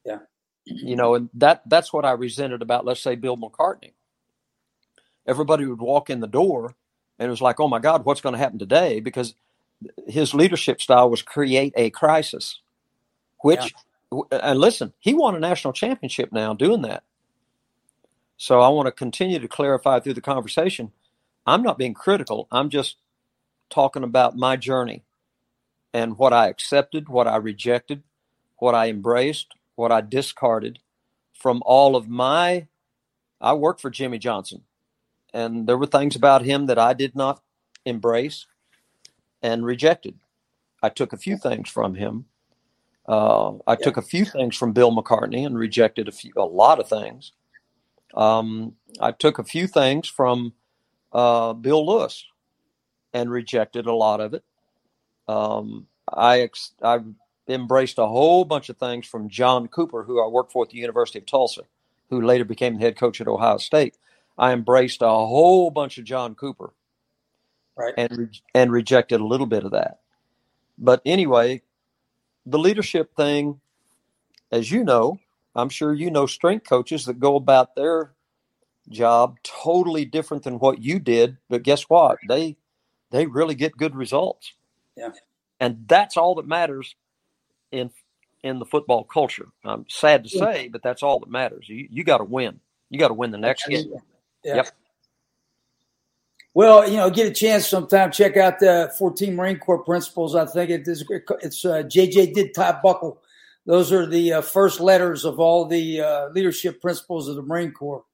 Yeah. 0.07 0.19
You 0.65 0.97
know, 0.97 1.15
and 1.15 1.29
that 1.35 1.63
that's 1.67 1.93
what 1.93 2.05
I 2.05 2.13
resented 2.13 2.63
about, 2.63 2.85
let's 2.85 3.03
say, 3.03 3.17
Bill 3.17 3.37
McCartney. 3.37 3.93
Everybody 5.27 5.67
would 5.67 5.81
walk 5.81 6.09
in 6.11 6.21
the 6.21 6.27
door 6.27 6.75
and 7.19 7.27
it 7.27 7.31
was 7.31 7.41
like, 7.41 7.61
oh 7.61 7.69
my 7.69 7.79
God, 7.79 8.05
what's 8.05 8.21
going 8.21 8.35
to 8.35 8.39
happen 8.39 8.59
today? 8.59 9.01
Because 9.01 9.35
his 10.07 10.35
leadership 10.35 10.81
style 10.81 11.11
was 11.11 11.23
create 11.23 11.73
a 11.77 11.91
crisis, 11.91 12.61
which, 13.41 13.75
yeah. 14.13 14.39
and 14.43 14.61
listen, 14.61 14.93
he 15.01 15.15
won 15.15 15.35
a 15.35 15.41
national 15.41 15.73
championship 15.73 16.33
now 16.33 16.55
doing 16.55 16.83
that. 16.83 17.03
So 18.37 18.61
I 18.61 18.69
want 18.69 18.87
to 18.87 18.93
continue 18.93 19.39
to 19.39 19.49
clarify 19.49 20.01
through 20.01 20.15
the 20.15 20.21
conversation. 20.21 20.93
I'm 21.47 21.63
not 21.63 21.79
being 21.79 21.95
critical. 21.95 22.49
I'm 22.51 22.71
just 22.71 22.97
talking 23.71 24.03
about 24.03 24.37
my 24.37 24.57
journey 24.57 25.03
and 25.93 26.19
what 26.19 26.33
I 26.33 26.49
accepted, 26.49 27.09
what 27.09 27.27
I 27.27 27.37
rejected, 27.37 28.03
what 28.59 28.75
I 28.75 28.89
embraced, 28.89 29.55
what 29.75 29.93
I 29.93 30.01
discarded 30.01 30.79
from 31.33 31.63
all 31.65 31.97
of 31.97 32.09
my. 32.09 32.69
I 33.41 33.55
worked 33.55 33.81
for 33.81 33.91
Jimmy 33.91 34.19
Johnson 34.19 34.63
and 35.33 35.67
there 35.67 35.79
were 35.79 35.87
things 35.87 36.17
about 36.17 36.45
him 36.45 36.67
that 36.67 36.79
I 36.79 36.93
did 36.93 37.15
not 37.15 37.43
embrace 37.85 38.47
and 39.43 39.65
rejected. 39.65 40.19
I 40.83 40.89
took 40.89 41.13
a 41.13 41.19
few 41.19 41.37
things 41.37 41.69
from 41.71 41.95
him. 41.95 42.27
Uh, 43.09 43.53
I 43.67 43.73
yeah. 43.73 43.77
took 43.77 43.97
a 43.97 44.03
few 44.03 44.25
things 44.25 44.57
from 44.57 44.73
Bill 44.73 44.95
McCartney 44.95 45.45
and 45.47 45.59
rejected 45.59 46.09
a 46.09 46.13
few, 46.13 46.33
a 46.37 46.45
lot 46.45 46.81
of 46.81 46.89
things. 46.89 47.33
Um, 48.15 48.77
I 49.01 49.13
took 49.13 49.39
a 49.39 49.45
few 49.45 49.67
things 49.67 50.07
from 50.07 50.53
uh, 51.13 51.55
Bill 51.55 51.85
Lewis 51.85 52.25
and 53.13 53.31
rejected 53.31 53.87
a 53.87 53.93
lot 53.93 54.21
of 54.21 54.35
it. 54.35 54.45
Um, 55.29 55.87
I 56.13 56.41
ex- 56.41 56.75
I 56.83 57.01
embraced 57.49 57.99
a 57.99 58.07
whole 58.07 58.45
bunch 58.45 58.69
of 58.69 58.79
things 58.79 59.07
from 59.07 59.29
John 59.29 59.69
Cooper, 59.69 60.05
who 60.05 60.23
I 60.25 60.29
worked 60.29 60.53
for 60.53 60.65
at 60.65 60.71
the 60.71 60.79
University 60.79 61.19
of 61.21 61.27
Tulsa, 61.27 61.63
who 62.11 62.23
later 62.23 62.45
became 62.45 62.75
the 62.77 62.81
head 62.81 62.97
coach 62.97 63.21
at 63.21 63.29
Ohio 63.29 63.59
State. 63.59 63.97
I 64.39 64.53
embraced 64.53 65.03
a 65.03 65.09
whole 65.09 65.71
bunch 65.71 65.99
of 65.99 66.05
John 66.05 66.35
Cooper, 66.35 66.73
right, 67.77 67.95
and 67.97 68.19
re- 68.19 68.43
and 68.55 68.73
rejected 68.73 69.21
a 69.21 69.27
little 69.27 69.47
bit 69.47 69.65
of 69.65 69.73
that. 69.73 70.01
But 70.79 71.03
anyway, 71.07 71.63
the 72.47 72.59
leadership 72.59 73.15
thing, 73.17 73.61
as 74.53 74.71
you 74.71 74.85
know, 74.85 75.19
I'm 75.55 75.69
sure 75.71 75.95
you 75.95 76.11
know 76.11 76.27
strength 76.27 76.69
coaches 76.69 77.07
that 77.07 77.21
go 77.21 77.37
about 77.37 77.77
their 77.77 78.13
job 78.91 79.39
totally 79.45 80.05
different 80.05 80.45
than 80.45 80.59
what 80.61 80.83
you 80.83 80.99
did. 81.01 81.39
But 81.51 81.63
guess 81.65 81.85
what? 81.85 82.19
They 82.29 82.57
they 83.11 83.27
really 83.27 83.55
get 83.57 83.77
good 83.77 83.97
results. 83.97 84.55
Yeah, 84.97 85.11
and 85.61 85.85
that's 85.89 86.17
all 86.17 86.37
that 86.37 86.47
matters 86.49 86.95
in 87.73 87.91
in 88.43 88.59
the 88.59 88.65
football 88.65 89.05
culture. 89.05 89.49
I'm 89.65 89.87
sad 89.89 90.25
to 90.25 90.31
say, 90.31 90.69
but 90.69 90.83
that's 90.83 91.03
all 91.03 91.21
that 91.21 91.31
matters. 91.31 91.69
You 91.69 91.89
you 91.91 92.05
got 92.05 92.19
to 92.19 92.25
win. 92.25 92.61
You 92.91 92.99
got 92.99 93.09
to 93.09 93.15
win 93.15 93.31
the 93.31 93.39
next 93.39 93.67
game. 93.67 93.93
Yeah. 94.45 94.57
Yep. 94.57 94.69
Well, 96.55 96.89
you 96.89 96.99
know, 96.99 97.09
get 97.09 97.27
a 97.27 97.33
chance 97.33 97.67
sometime. 97.67 98.11
Check 98.11 98.37
out 98.37 98.59
the 98.59 98.93
14 98.99 99.35
Marine 99.35 99.59
Corps 99.59 99.83
principles. 99.83 100.35
I 100.35 100.45
think 100.45 100.69
it 100.71 100.87
is, 100.87 101.03
it's 101.41 101.65
uh, 101.65 101.83
JJ 101.85 102.35
did 102.35 102.55
tie 102.55 102.79
buckle. 102.83 103.23
Those 103.65 103.93
are 103.93 104.07
the 104.07 104.35
uh, 104.35 104.41
first 104.43 104.81
letters 104.81 105.25
of 105.25 105.41
all 105.41 105.65
the 105.67 106.01
uh, 106.03 106.29
leadership 106.31 106.83
principles 106.83 107.29
of 107.29 107.37
the 107.37 107.43
Marine 107.43 107.73
Corps. 107.73 108.05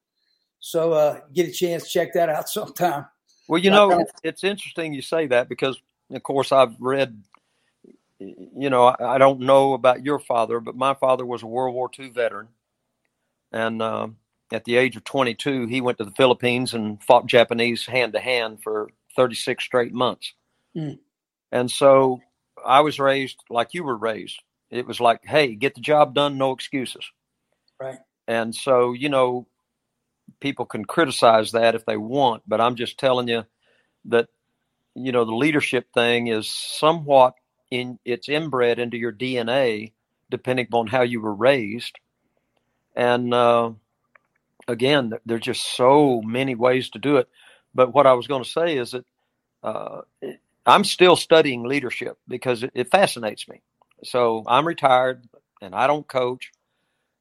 So 0.59 0.93
uh, 0.93 1.19
get 1.33 1.49
a 1.49 1.51
chance, 1.51 1.91
check 1.91 2.13
that 2.13 2.29
out 2.29 2.47
sometime. 2.47 3.05
Well, 3.47 3.59
you 3.59 3.71
know, 3.71 4.05
it's 4.23 4.43
interesting 4.43 4.93
you 4.93 5.01
say 5.01 5.27
that 5.27 5.49
because, 5.49 5.81
of 6.11 6.23
course, 6.23 6.51
I've 6.51 6.75
read. 6.79 7.21
You 8.19 8.69
know, 8.69 8.93
I 8.99 9.17
don't 9.17 9.41
know 9.41 9.73
about 9.73 10.03
your 10.03 10.19
father, 10.19 10.59
but 10.59 10.75
my 10.75 10.93
father 10.93 11.25
was 11.25 11.41
a 11.41 11.47
World 11.47 11.73
War 11.73 11.89
II 11.97 12.09
veteran, 12.09 12.49
and 13.51 13.81
um, 13.81 14.17
at 14.51 14.65
the 14.65 14.77
age 14.77 14.95
of 14.95 15.03
22, 15.03 15.67
he 15.67 15.81
went 15.81 15.97
to 15.99 16.05
the 16.05 16.11
Philippines 16.11 16.73
and 16.73 17.01
fought 17.03 17.27
Japanese 17.27 17.85
hand 17.85 18.13
to 18.13 18.19
hand 18.19 18.61
for 18.63 18.89
36 19.15 19.63
straight 19.63 19.93
months. 19.93 20.33
Mm. 20.75 20.99
And 21.51 21.69
so 21.69 22.21
I 22.65 22.81
was 22.81 22.99
raised 22.99 23.37
like 23.49 23.73
you 23.73 23.83
were 23.83 23.97
raised. 23.97 24.41
It 24.69 24.85
was 24.85 24.99
like, 24.99 25.25
hey, 25.25 25.55
get 25.55 25.75
the 25.75 25.81
job 25.81 26.13
done, 26.13 26.37
no 26.37 26.51
excuses. 26.51 27.05
Right. 27.79 27.99
And 28.27 28.53
so, 28.53 28.93
you 28.93 29.09
know, 29.09 29.47
people 30.39 30.65
can 30.65 30.85
criticize 30.85 31.51
that 31.51 31.75
if 31.75 31.85
they 31.85 31.97
want, 31.97 32.43
but 32.47 32.61
I'm 32.61 32.75
just 32.75 32.99
telling 32.99 33.27
you 33.27 33.45
that, 34.05 34.27
you 34.95 35.11
know, 35.11 35.25
the 35.25 35.35
leadership 35.35 35.87
thing 35.93 36.27
is 36.27 36.49
somewhat 36.49 37.33
in 37.71 37.99
it's 38.05 38.29
inbred 38.29 38.79
into 38.79 38.97
your 38.97 39.11
DNA 39.11 39.93
depending 40.29 40.67
upon 40.67 40.87
how 40.87 41.01
you 41.01 41.21
were 41.21 41.33
raised. 41.33 41.97
And 42.95 43.33
uh, 43.33 43.71
again, 44.67 45.13
there's 45.25 45.41
just 45.41 45.75
so 45.75 46.21
many 46.21 46.55
ways 46.55 46.89
to 46.91 46.99
do 46.99 47.17
it. 47.17 47.27
But 47.73 47.93
what 47.93 48.07
I 48.07 48.13
was 48.13 48.27
going 48.27 48.43
to 48.43 48.49
say 48.49 48.77
is 48.77 48.91
that 48.91 49.05
uh, 49.63 50.01
I'm 50.65 50.83
still 50.83 51.15
studying 51.15 51.63
leadership 51.63 52.17
because 52.27 52.63
it, 52.63 52.71
it 52.75 52.91
fascinates 52.91 53.47
me. 53.47 53.61
So 54.03 54.43
I'm 54.47 54.67
retired 54.67 55.27
and 55.61 55.73
I 55.73 55.87
don't 55.87 56.07
coach. 56.07 56.51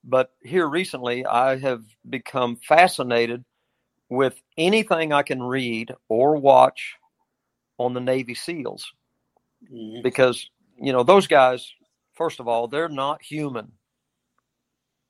But 0.04 0.32
here 0.42 0.66
recently, 0.66 1.26
I 1.26 1.56
have 1.58 1.82
become 2.08 2.56
fascinated 2.56 3.44
with 4.08 4.40
anything 4.56 5.12
I 5.12 5.22
can 5.22 5.42
read 5.42 5.92
or 6.08 6.36
watch 6.36 6.94
on 7.78 7.94
the 7.94 8.00
Navy 8.00 8.34
SEALs 8.34 8.92
mm-hmm. 9.64 10.02
because, 10.02 10.50
you 10.80 10.92
know, 10.92 11.02
those 11.02 11.26
guys, 11.26 11.72
first 12.14 12.40
of 12.40 12.48
all, 12.48 12.68
they're 12.68 12.88
not 12.88 13.22
human. 13.22 13.72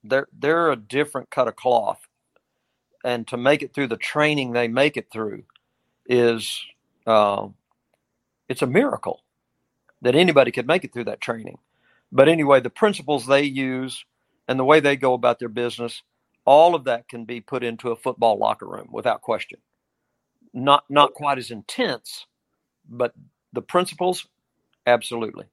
They're, 0.05 0.29
they're 0.39 0.71
a 0.71 0.77
different 0.77 1.31
cut 1.31 1.49
of 1.49 1.57
cloth 1.57 2.01
and 3.05 3.27
to 3.29 3.37
make 3.37 3.63
it 3.63 3.75
through 3.75 3.89
the 3.89 3.97
training 3.97 4.53
they 4.53 4.69
make 4.69 4.97
it 4.97 5.09
through 5.13 5.45
is 6.07 6.65
uh, 7.07 7.49
it's 8.49 8.63
a 8.63 8.67
miracle 8.67 9.23
that 10.03 10.15
anybody 10.15 10.51
could 10.51 10.67
make 10.67 10.85
it 10.85 10.93
through 10.93 11.05
that 11.05 11.21
training. 11.21 11.59
But 12.11 12.29
anyway, 12.29 12.61
the 12.61 12.71
principles 12.71 13.27
they 13.27 13.43
use 13.43 14.05
and 14.47 14.59
the 14.59 14.65
way 14.65 14.81
they 14.81 14.97
go 14.97 15.15
about 15.15 15.39
their 15.39 15.49
business, 15.49 16.03
all 16.45 16.75
of 16.75 16.85
that 16.85 17.09
can 17.09 17.25
be 17.25 17.41
put 17.41 17.63
into 17.63 17.91
a 17.91 17.97
football 17.97 18.39
locker 18.39 18.67
room 18.67 18.89
without 18.91 19.21
question. 19.21 19.59
Not 20.55 20.85
not 20.89 21.13
quite 21.13 21.37
as 21.37 21.51
intense, 21.51 22.27
but 22.89 23.13
the 23.53 23.61
principles, 23.61 24.27
absolutely. 24.89 25.47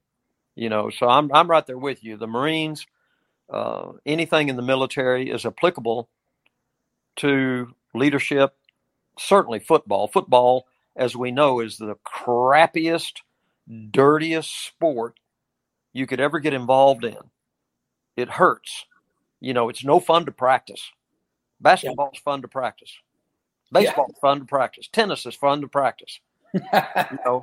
You 0.54 0.68
know, 0.68 0.90
so 0.90 1.08
I'm 1.08 1.30
I'm 1.32 1.50
right 1.50 1.66
there 1.66 1.78
with 1.78 2.02
you. 2.02 2.16
The 2.16 2.26
Marines, 2.26 2.86
uh, 3.50 3.92
anything 4.04 4.48
in 4.48 4.56
the 4.56 4.62
military 4.62 5.30
is 5.30 5.44
applicable 5.44 6.08
to 7.16 7.74
leadership. 7.94 8.54
Certainly, 9.18 9.60
football. 9.60 10.08
Football, 10.08 10.66
as 10.94 11.14
we 11.14 11.30
know, 11.30 11.60
is 11.60 11.76
the 11.76 11.96
crappiest, 12.06 13.22
dirtiest 13.90 14.66
sport 14.66 15.18
you 15.92 16.06
could 16.06 16.20
ever 16.20 16.40
get 16.40 16.54
involved 16.54 17.04
in. 17.04 17.18
It 18.16 18.30
hurts. 18.30 18.86
You 19.40 19.52
know, 19.52 19.68
it's 19.68 19.84
no 19.84 20.00
fun 20.00 20.24
to 20.24 20.32
practice. 20.32 20.90
Basketball's 21.60 22.16
is 22.16 22.22
fun 22.22 22.42
to 22.42 22.48
practice. 22.48 22.92
Baseball's 23.72 24.12
is 24.12 24.18
fun 24.20 24.40
to 24.40 24.44
practice. 24.44 24.88
Tennis 24.90 25.26
is 25.26 25.34
fun 25.34 25.60
to 25.60 25.68
practice. 25.68 26.20
you 26.54 27.18
know, 27.24 27.42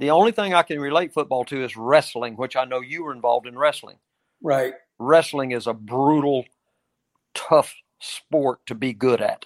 the 0.00 0.10
only 0.10 0.32
thing 0.32 0.54
I 0.54 0.62
can 0.62 0.80
relate 0.80 1.12
football 1.12 1.44
to 1.44 1.62
is 1.62 1.76
wrestling, 1.76 2.34
which 2.34 2.56
I 2.56 2.64
know 2.64 2.80
you 2.80 3.04
were 3.04 3.12
involved 3.12 3.46
in 3.46 3.56
wrestling. 3.56 3.98
Right. 4.42 4.72
Wrestling 4.98 5.52
is 5.52 5.66
a 5.66 5.74
brutal, 5.74 6.46
tough 7.34 7.74
sport 7.98 8.64
to 8.66 8.74
be 8.74 8.94
good 8.94 9.20
at. 9.20 9.44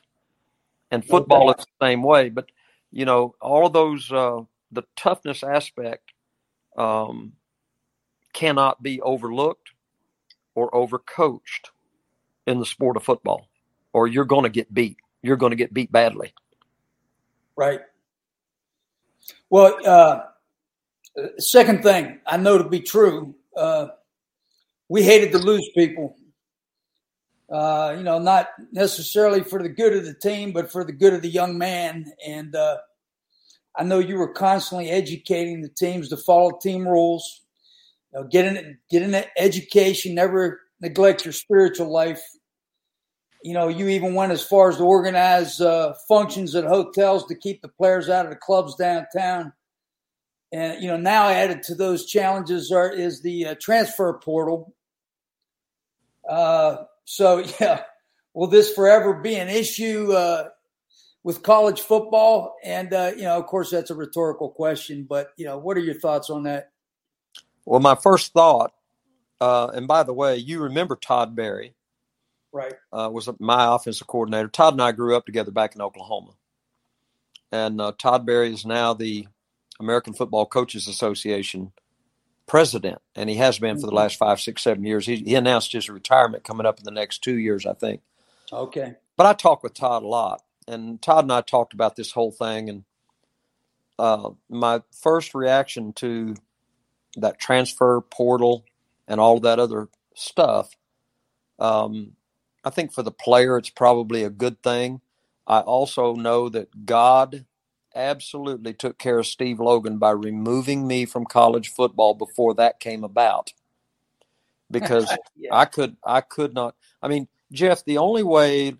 And 0.92 1.04
football 1.04 1.50
is 1.50 1.56
the 1.56 1.86
same 1.86 2.04
way. 2.04 2.28
But, 2.28 2.50
you 2.92 3.04
know, 3.04 3.34
all 3.40 3.66
of 3.66 3.72
those, 3.72 4.10
uh, 4.12 4.42
the 4.70 4.84
toughness 4.96 5.42
aspect 5.42 6.12
um, 6.78 7.32
cannot 8.32 8.80
be 8.80 9.00
overlooked 9.00 9.70
or 10.54 10.70
overcoached 10.70 11.70
in 12.46 12.60
the 12.60 12.66
sport 12.66 12.96
of 12.96 13.02
football, 13.02 13.48
or 13.92 14.06
you're 14.06 14.24
going 14.24 14.44
to 14.44 14.48
get 14.48 14.72
beat. 14.72 14.98
You're 15.20 15.36
going 15.36 15.50
to 15.50 15.56
get 15.56 15.74
beat 15.74 15.90
badly. 15.90 16.32
Right. 17.56 17.80
Well, 19.50 19.76
uh, 19.84 20.26
second 21.38 21.82
thing 21.82 22.18
I 22.26 22.36
know 22.36 22.58
to 22.58 22.68
be 22.68 22.80
true, 22.80 23.34
uh, 23.56 23.88
we 24.88 25.02
hated 25.02 25.32
to 25.32 25.38
lose 25.38 25.68
people. 25.74 26.16
Uh, 27.50 27.94
you 27.96 28.02
know, 28.02 28.18
not 28.18 28.48
necessarily 28.72 29.42
for 29.42 29.62
the 29.62 29.68
good 29.68 29.92
of 29.92 30.04
the 30.04 30.14
team, 30.14 30.52
but 30.52 30.72
for 30.72 30.82
the 30.82 30.92
good 30.92 31.12
of 31.12 31.22
the 31.22 31.28
young 31.28 31.56
man. 31.56 32.06
And 32.26 32.54
uh, 32.54 32.78
I 33.76 33.84
know 33.84 33.98
you 33.98 34.16
were 34.16 34.32
constantly 34.32 34.90
educating 34.90 35.60
the 35.60 35.68
teams 35.68 36.08
to 36.08 36.16
follow 36.16 36.58
team 36.60 36.86
rules. 36.86 37.42
You 38.12 38.20
know, 38.20 38.26
get 38.26 38.46
an 38.46 38.78
an 38.90 39.24
education. 39.36 40.14
Never 40.14 40.62
neglect 40.80 41.24
your 41.24 41.32
spiritual 41.32 41.92
life. 41.92 42.22
You 43.42 43.52
know, 43.52 43.68
you 43.68 43.88
even 43.88 44.14
went 44.14 44.32
as 44.32 44.42
far 44.42 44.70
as 44.70 44.78
to 44.78 44.84
organize 44.84 45.60
uh, 45.60 45.94
functions 46.08 46.54
at 46.54 46.64
hotels 46.64 47.26
to 47.26 47.34
keep 47.34 47.60
the 47.60 47.68
players 47.68 48.08
out 48.08 48.24
of 48.24 48.30
the 48.30 48.38
clubs 48.38 48.74
downtown. 48.74 49.52
And 50.54 50.80
you 50.80 50.86
know, 50.86 50.96
now 50.96 51.26
added 51.26 51.64
to 51.64 51.74
those 51.74 52.06
challenges 52.06 52.70
are 52.70 52.88
is 52.88 53.20
the 53.22 53.46
uh, 53.46 53.54
transfer 53.60 54.12
portal. 54.22 54.72
Uh, 56.28 56.84
so 57.04 57.38
yeah, 57.60 57.82
will 58.34 58.46
this 58.46 58.72
forever 58.72 59.14
be 59.14 59.34
an 59.34 59.48
issue 59.48 60.12
uh, 60.12 60.50
with 61.24 61.42
college 61.42 61.80
football? 61.80 62.54
And 62.62 62.94
uh, 62.94 63.10
you 63.16 63.24
know, 63.24 63.36
of 63.36 63.46
course, 63.46 63.70
that's 63.70 63.90
a 63.90 63.96
rhetorical 63.96 64.48
question. 64.48 65.06
But 65.08 65.30
you 65.36 65.44
know, 65.44 65.58
what 65.58 65.76
are 65.76 65.80
your 65.80 65.98
thoughts 65.98 66.30
on 66.30 66.44
that? 66.44 66.70
Well, 67.64 67.80
my 67.80 67.96
first 67.96 68.32
thought, 68.32 68.74
uh, 69.40 69.72
and 69.74 69.88
by 69.88 70.04
the 70.04 70.14
way, 70.14 70.36
you 70.36 70.62
remember 70.62 70.94
Todd 70.94 71.34
Berry, 71.34 71.74
right? 72.52 72.74
Uh, 72.92 73.10
was 73.12 73.28
my 73.40 73.74
offensive 73.74 74.06
coordinator. 74.06 74.46
Todd 74.46 74.74
and 74.74 74.82
I 74.82 74.92
grew 74.92 75.16
up 75.16 75.26
together 75.26 75.50
back 75.50 75.74
in 75.74 75.80
Oklahoma, 75.80 76.30
and 77.50 77.80
uh, 77.80 77.90
Todd 77.98 78.24
Berry 78.24 78.52
is 78.52 78.64
now 78.64 78.94
the 78.94 79.26
American 79.80 80.14
Football 80.14 80.46
Coaches 80.46 80.88
Association 80.88 81.72
president, 82.46 82.98
and 83.14 83.30
he 83.30 83.36
has 83.36 83.58
been 83.58 83.76
for 83.76 83.82
the 83.82 83.86
mm-hmm. 83.88 83.96
last 83.96 84.16
five, 84.16 84.40
six, 84.40 84.62
seven 84.62 84.84
years. 84.84 85.06
He, 85.06 85.16
he 85.16 85.34
announced 85.34 85.72
his 85.72 85.88
retirement 85.88 86.44
coming 86.44 86.66
up 86.66 86.78
in 86.78 86.84
the 86.84 86.90
next 86.90 87.22
two 87.22 87.38
years, 87.38 87.66
I 87.66 87.72
think. 87.72 88.02
Okay. 88.52 88.94
But 89.16 89.26
I 89.26 89.32
talk 89.32 89.62
with 89.62 89.74
Todd 89.74 90.02
a 90.02 90.06
lot, 90.06 90.42
and 90.68 91.00
Todd 91.00 91.24
and 91.24 91.32
I 91.32 91.40
talked 91.40 91.74
about 91.74 91.96
this 91.96 92.12
whole 92.12 92.32
thing. 92.32 92.68
And 92.68 92.84
uh, 93.98 94.30
my 94.48 94.82
first 94.92 95.34
reaction 95.34 95.92
to 95.94 96.34
that 97.16 97.38
transfer 97.38 98.00
portal 98.00 98.64
and 99.06 99.20
all 99.20 99.40
that 99.40 99.58
other 99.58 99.88
stuff, 100.14 100.70
um, 101.58 102.12
I 102.64 102.70
think 102.70 102.92
for 102.92 103.02
the 103.02 103.12
player, 103.12 103.56
it's 103.56 103.70
probably 103.70 104.24
a 104.24 104.30
good 104.30 104.62
thing. 104.62 105.00
I 105.46 105.60
also 105.60 106.14
know 106.14 106.48
that 106.48 106.86
God 106.86 107.44
absolutely 107.94 108.74
took 108.74 108.98
care 108.98 109.18
of 109.18 109.26
Steve 109.26 109.60
Logan 109.60 109.98
by 109.98 110.10
removing 110.10 110.86
me 110.86 111.04
from 111.04 111.24
college 111.24 111.70
football 111.70 112.14
before 112.14 112.54
that 112.54 112.80
came 112.80 113.04
about. 113.04 113.52
Because 114.70 115.14
yeah. 115.36 115.54
I 115.54 115.64
could 115.64 115.96
I 116.04 116.20
could 116.20 116.54
not 116.54 116.74
I 117.02 117.08
mean, 117.08 117.28
Jeff, 117.52 117.84
the 117.84 117.98
only 117.98 118.22
way 118.22 118.76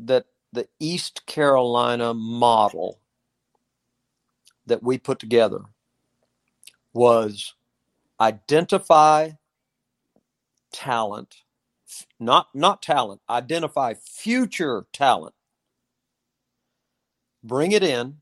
that 0.00 0.26
the 0.52 0.68
East 0.78 1.26
Carolina 1.26 2.14
model 2.14 2.98
that 4.66 4.82
we 4.82 4.98
put 4.98 5.18
together 5.18 5.60
was 6.92 7.54
identify 8.20 9.30
talent 10.72 11.42
not 12.18 12.48
not 12.54 12.82
talent 12.82 13.20
identify 13.30 13.94
future 13.94 14.86
talent 14.92 15.34
bring 17.44 17.72
it 17.72 17.82
in 17.82 18.16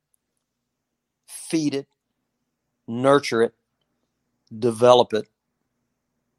feed 1.48 1.74
it, 1.74 1.86
nurture 2.86 3.42
it, 3.42 3.54
develop 4.56 5.12
it, 5.12 5.28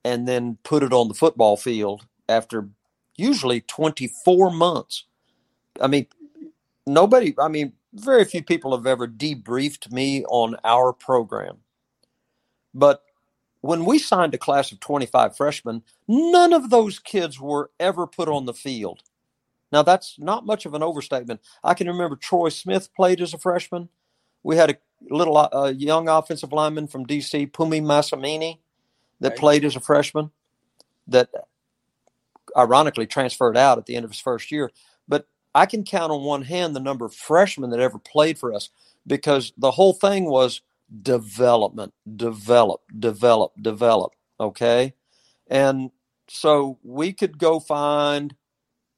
and 0.04 0.28
then 0.28 0.58
put 0.64 0.84
it 0.84 0.94
on 0.94 1.08
the 1.08 1.14
football 1.14 1.58
field 1.58 2.06
after 2.30 2.70
usually 3.18 3.62
24 3.62 4.52
months. 4.52 5.06
I 5.82 5.88
mean, 5.88 6.08
nobody, 6.86 7.34
I 7.40 7.48
mean, 7.48 7.74
very 7.94 8.26
few 8.26 8.44
people 8.44 8.76
have 8.76 8.86
ever 8.86 9.08
debriefed 9.08 9.92
me 9.92 10.24
on 10.26 10.58
our 10.64 10.94
program. 10.94 11.58
But 12.74 13.02
when 13.62 13.86
we 13.86 13.98
signed 13.98 14.34
a 14.34 14.38
class 14.38 14.72
of 14.72 14.80
25 14.80 15.36
freshmen, 15.36 15.82
none 16.08 16.54
of 16.54 16.70
those 16.70 17.00
kids 17.00 17.40
were 17.40 17.72
ever 17.80 18.06
put 18.06 18.28
on 18.28 18.46
the 18.46 18.54
field. 18.54 19.02
Now, 19.72 19.82
that's 19.82 20.18
not 20.20 20.46
much 20.46 20.66
of 20.66 20.74
an 20.74 20.84
overstatement. 20.84 21.42
I 21.64 21.74
can 21.74 21.88
remember 21.88 22.16
Troy 22.16 22.50
Smith 22.50 22.94
played 22.96 23.22
as 23.22 23.34
a 23.34 23.38
freshman. 23.38 23.90
We 24.44 24.56
had 24.58 24.70
a 24.70 24.78
little 25.10 25.38
uh, 25.38 25.74
young 25.76 26.08
offensive 26.08 26.54
lineman 26.54 26.88
from 26.88 27.06
DC, 27.06 27.52
Pumi 27.52 27.82
Masamini, 27.82 28.60
that 29.20 29.30
right. 29.30 29.40
played 29.40 29.66
as 29.66 29.76
a 29.76 29.80
freshman, 29.80 30.32
that 31.08 31.30
ironically 32.58 33.06
transferred 33.06 33.58
out 33.58 33.78
at 33.78 33.86
the 33.86 33.96
end 33.96 34.06
of 34.06 34.12
his 34.12 34.20
first 34.20 34.52
year. 34.52 34.72
But 35.08 35.28
I 35.54 35.66
can 35.66 35.84
count 35.84 36.12
on 36.12 36.24
one 36.24 36.44
hand 36.44 36.76
the 36.76 36.80
number 36.80 37.06
of 37.06 37.14
freshmen 37.14 37.70
that 37.72 37.80
ever 37.80 38.00
played 38.00 38.38
for 38.38 38.54
us 38.54 38.70
because 39.08 39.54
the 39.58 39.72
whole 39.72 39.94
thing 39.94 40.26
was 40.26 40.62
development, 41.02 41.94
develop, 42.16 42.82
develop, 42.98 43.54
develop. 43.62 44.14
Okay. 44.40 44.94
And 45.48 45.92
so 46.28 46.80
we 46.84 47.14
could 47.14 47.38
go 47.38 47.60
find 47.60 48.36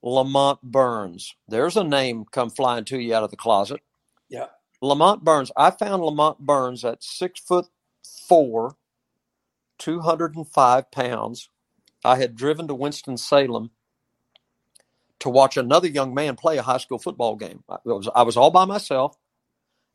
Lamont 0.01 0.62
Burns. 0.62 1.36
There's 1.47 1.78
a 1.78 1.84
name 1.84 2.26
come 2.32 2.49
flying 2.49 2.86
to 2.86 2.99
you 2.99 3.14
out 3.14 3.24
of 3.24 3.32
the 3.32 3.38
closet. 3.38 3.82
Yeah. 4.30 4.47
Lamont 4.82 5.23
Burns. 5.23 5.51
I 5.57 5.71
found 5.71 6.03
Lamont 6.03 6.39
Burns 6.39 6.86
at 6.86 7.03
six 7.03 7.39
foot 7.39 7.67
four, 8.28 8.75
205 9.80 10.91
pounds. 10.91 11.49
I 12.03 12.17
had 12.17 12.36
driven 12.36 12.67
to 12.67 12.75
Winston-Salem 12.75 13.71
to 15.19 15.30
watch 15.30 15.57
another 15.57 15.88
young 15.88 16.13
man 16.13 16.36
play 16.36 16.57
a 16.57 16.61
high 16.61 16.78
school 16.78 16.99
football 16.99 17.36
game. 17.36 17.63
I 17.67 17.78
was, 17.86 18.09
I 18.15 18.23
was 18.23 18.38
all 18.38 18.51
by 18.51 18.65
myself. 18.65 19.17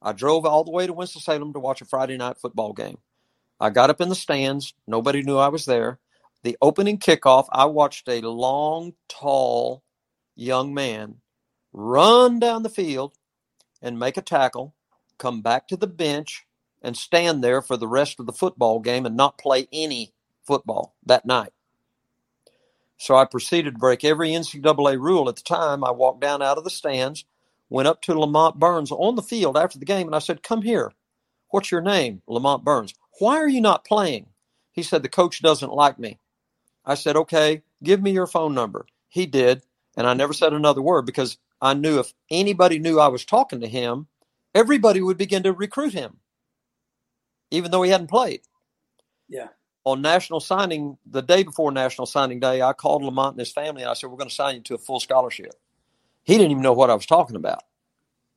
I 0.02 0.12
drove 0.12 0.44
all 0.44 0.64
the 0.64 0.72
way 0.72 0.86
to 0.86 0.92
Winston-Salem 0.92 1.52
to 1.52 1.60
watch 1.60 1.80
a 1.80 1.84
Friday 1.84 2.16
night 2.16 2.38
football 2.38 2.72
game. 2.72 2.98
I 3.60 3.70
got 3.70 3.90
up 3.90 4.00
in 4.00 4.08
the 4.08 4.16
stands. 4.16 4.74
Nobody 4.88 5.22
knew 5.22 5.38
I 5.38 5.48
was 5.48 5.64
there. 5.64 6.00
The 6.42 6.58
opening 6.60 6.98
kickoff, 6.98 7.46
I 7.52 7.66
watched 7.66 8.08
a 8.08 8.20
long, 8.20 8.94
tall 9.08 9.84
young 10.34 10.74
man 10.74 11.16
run 11.72 12.40
down 12.40 12.62
the 12.64 12.68
field 12.68 13.14
and 13.82 13.98
make 13.98 14.16
a 14.18 14.22
tackle, 14.22 14.74
come 15.18 15.42
back 15.42 15.68
to 15.68 15.76
the 15.76 15.88
bench, 15.88 16.46
and 16.82 16.96
stand 16.96 17.44
there 17.44 17.62
for 17.62 17.76
the 17.76 17.88
rest 17.88 18.20
of 18.20 18.26
the 18.26 18.32
football 18.32 18.80
game 18.80 19.06
and 19.06 19.16
not 19.16 19.38
play 19.38 19.68
any 19.72 20.14
football 20.46 20.96
that 21.06 21.26
night. 21.26 21.52
So 22.98 23.16
I 23.16 23.24
proceeded 23.26 23.74
to 23.74 23.80
break 23.80 24.04
every 24.04 24.30
NCAA 24.30 25.00
rule 25.00 25.28
at 25.28 25.36
the 25.36 25.42
time. 25.42 25.84
I 25.84 25.90
walked 25.90 26.20
down 26.20 26.42
out 26.42 26.58
of 26.58 26.64
the 26.64 26.70
stands, 26.70 27.24
went 27.68 27.88
up 27.88 28.02
to 28.02 28.18
Lamont 28.18 28.58
Burns 28.58 28.92
on 28.92 29.16
the 29.16 29.22
field 29.22 29.56
after 29.58 29.78
the 29.78 29.84
game, 29.86 30.06
and 30.06 30.16
I 30.16 30.20
said, 30.20 30.42
Come 30.42 30.62
here. 30.62 30.92
What's 31.50 31.70
your 31.72 31.82
name? 31.82 32.22
Lamont 32.28 32.64
Burns. 32.64 32.94
Why 33.20 33.36
are 33.38 33.48
you 33.48 33.60
not 33.60 33.84
playing? 33.84 34.26
He 34.72 34.82
said, 34.82 35.02
The 35.02 35.08
coach 35.08 35.42
doesn't 35.42 35.72
like 35.72 35.98
me. 35.98 36.18
I 36.84 36.94
said, 36.94 37.16
Okay, 37.16 37.62
Give 37.82 38.02
me 38.02 38.12
your 38.12 38.26
phone 38.26 38.54
number. 38.54 38.86
He 39.08 39.26
did. 39.26 39.62
And 39.96 40.06
I 40.06 40.14
never 40.14 40.32
said 40.32 40.52
another 40.52 40.82
word 40.82 41.04
because 41.06 41.38
I 41.62 41.74
knew 41.74 42.00
if 42.00 42.12
anybody 42.30 42.80
knew 42.80 43.00
I 43.00 43.08
was 43.08 43.24
talking 43.24 43.62
to 43.62 43.68
him, 43.68 44.08
everybody 44.54 45.02
would 45.02 45.18
begin 45.18 45.44
to 45.44 45.54
recruit 45.54 45.94
him, 45.94 46.18
even 47.52 47.70
though 47.70 47.82
he 47.82 47.92
hadn't 47.92 48.08
played. 48.10 48.42
Yeah. 49.28 49.48
On 49.84 50.02
national 50.02 50.40
signing, 50.40 50.98
the 51.06 51.22
day 51.22 51.44
before 51.44 51.72
national 51.72 52.06
signing 52.06 52.40
day, 52.40 52.62
I 52.62 52.74
called 52.74 53.04
Lamont 53.04 53.34
and 53.34 53.40
his 53.40 53.52
family 53.52 53.82
and 53.82 53.90
I 53.90 53.94
said, 53.94 54.10
We're 54.10 54.18
going 54.18 54.30
to 54.30 54.34
sign 54.34 54.56
you 54.56 54.62
to 54.62 54.74
a 54.74 54.78
full 54.78 55.00
scholarship. 55.00 55.54
He 56.24 56.38
didn't 56.38 56.52
even 56.52 56.64
know 56.64 56.74
what 56.74 56.90
I 56.90 56.94
was 56.94 57.06
talking 57.06 57.36
about 57.36 57.64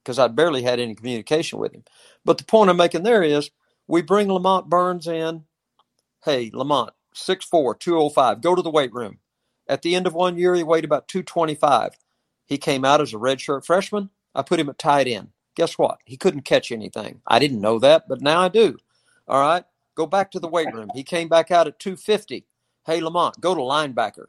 because 0.03 0.19
I'd 0.19 0.35
barely 0.35 0.63
had 0.63 0.79
any 0.79 0.95
communication 0.95 1.59
with 1.59 1.73
him. 1.73 1.83
But 2.25 2.37
the 2.37 2.45
point 2.45 2.69
I'm 2.69 2.77
making 2.77 3.03
there 3.03 3.23
is 3.23 3.51
we 3.87 4.01
bring 4.01 4.31
Lamont 4.31 4.69
Burns 4.69 5.07
in. 5.07 5.45
Hey, 6.23 6.51
Lamont, 6.53 6.91
6'4, 7.15 7.79
205, 7.79 8.41
go 8.41 8.55
to 8.55 8.61
the 8.61 8.71
weight 8.71 8.93
room. 8.93 9.19
At 9.67 9.81
the 9.83 9.95
end 9.95 10.07
of 10.07 10.13
one 10.13 10.37
year, 10.37 10.55
he 10.55 10.63
weighed 10.63 10.85
about 10.85 11.07
225. 11.07 11.95
He 12.45 12.57
came 12.57 12.85
out 12.85 13.01
as 13.01 13.13
a 13.13 13.17
redshirt 13.17 13.65
freshman. 13.65 14.09
I 14.33 14.41
put 14.41 14.59
him 14.59 14.69
at 14.69 14.77
tight 14.77 15.07
end. 15.07 15.29
Guess 15.55 15.77
what? 15.77 15.99
He 16.05 16.17
couldn't 16.17 16.41
catch 16.41 16.71
anything. 16.71 17.21
I 17.25 17.39
didn't 17.39 17.61
know 17.61 17.79
that, 17.79 18.07
but 18.07 18.21
now 18.21 18.41
I 18.41 18.49
do. 18.49 18.77
All 19.27 19.41
right. 19.41 19.63
Go 19.95 20.05
back 20.05 20.31
to 20.31 20.39
the 20.39 20.47
weight 20.47 20.73
room. 20.73 20.89
He 20.93 21.03
came 21.03 21.29
back 21.29 21.51
out 21.51 21.67
at 21.67 21.79
250. 21.79 22.45
Hey, 22.85 23.01
Lamont, 23.01 23.39
go 23.39 23.55
to 23.55 23.61
linebacker. 23.61 24.25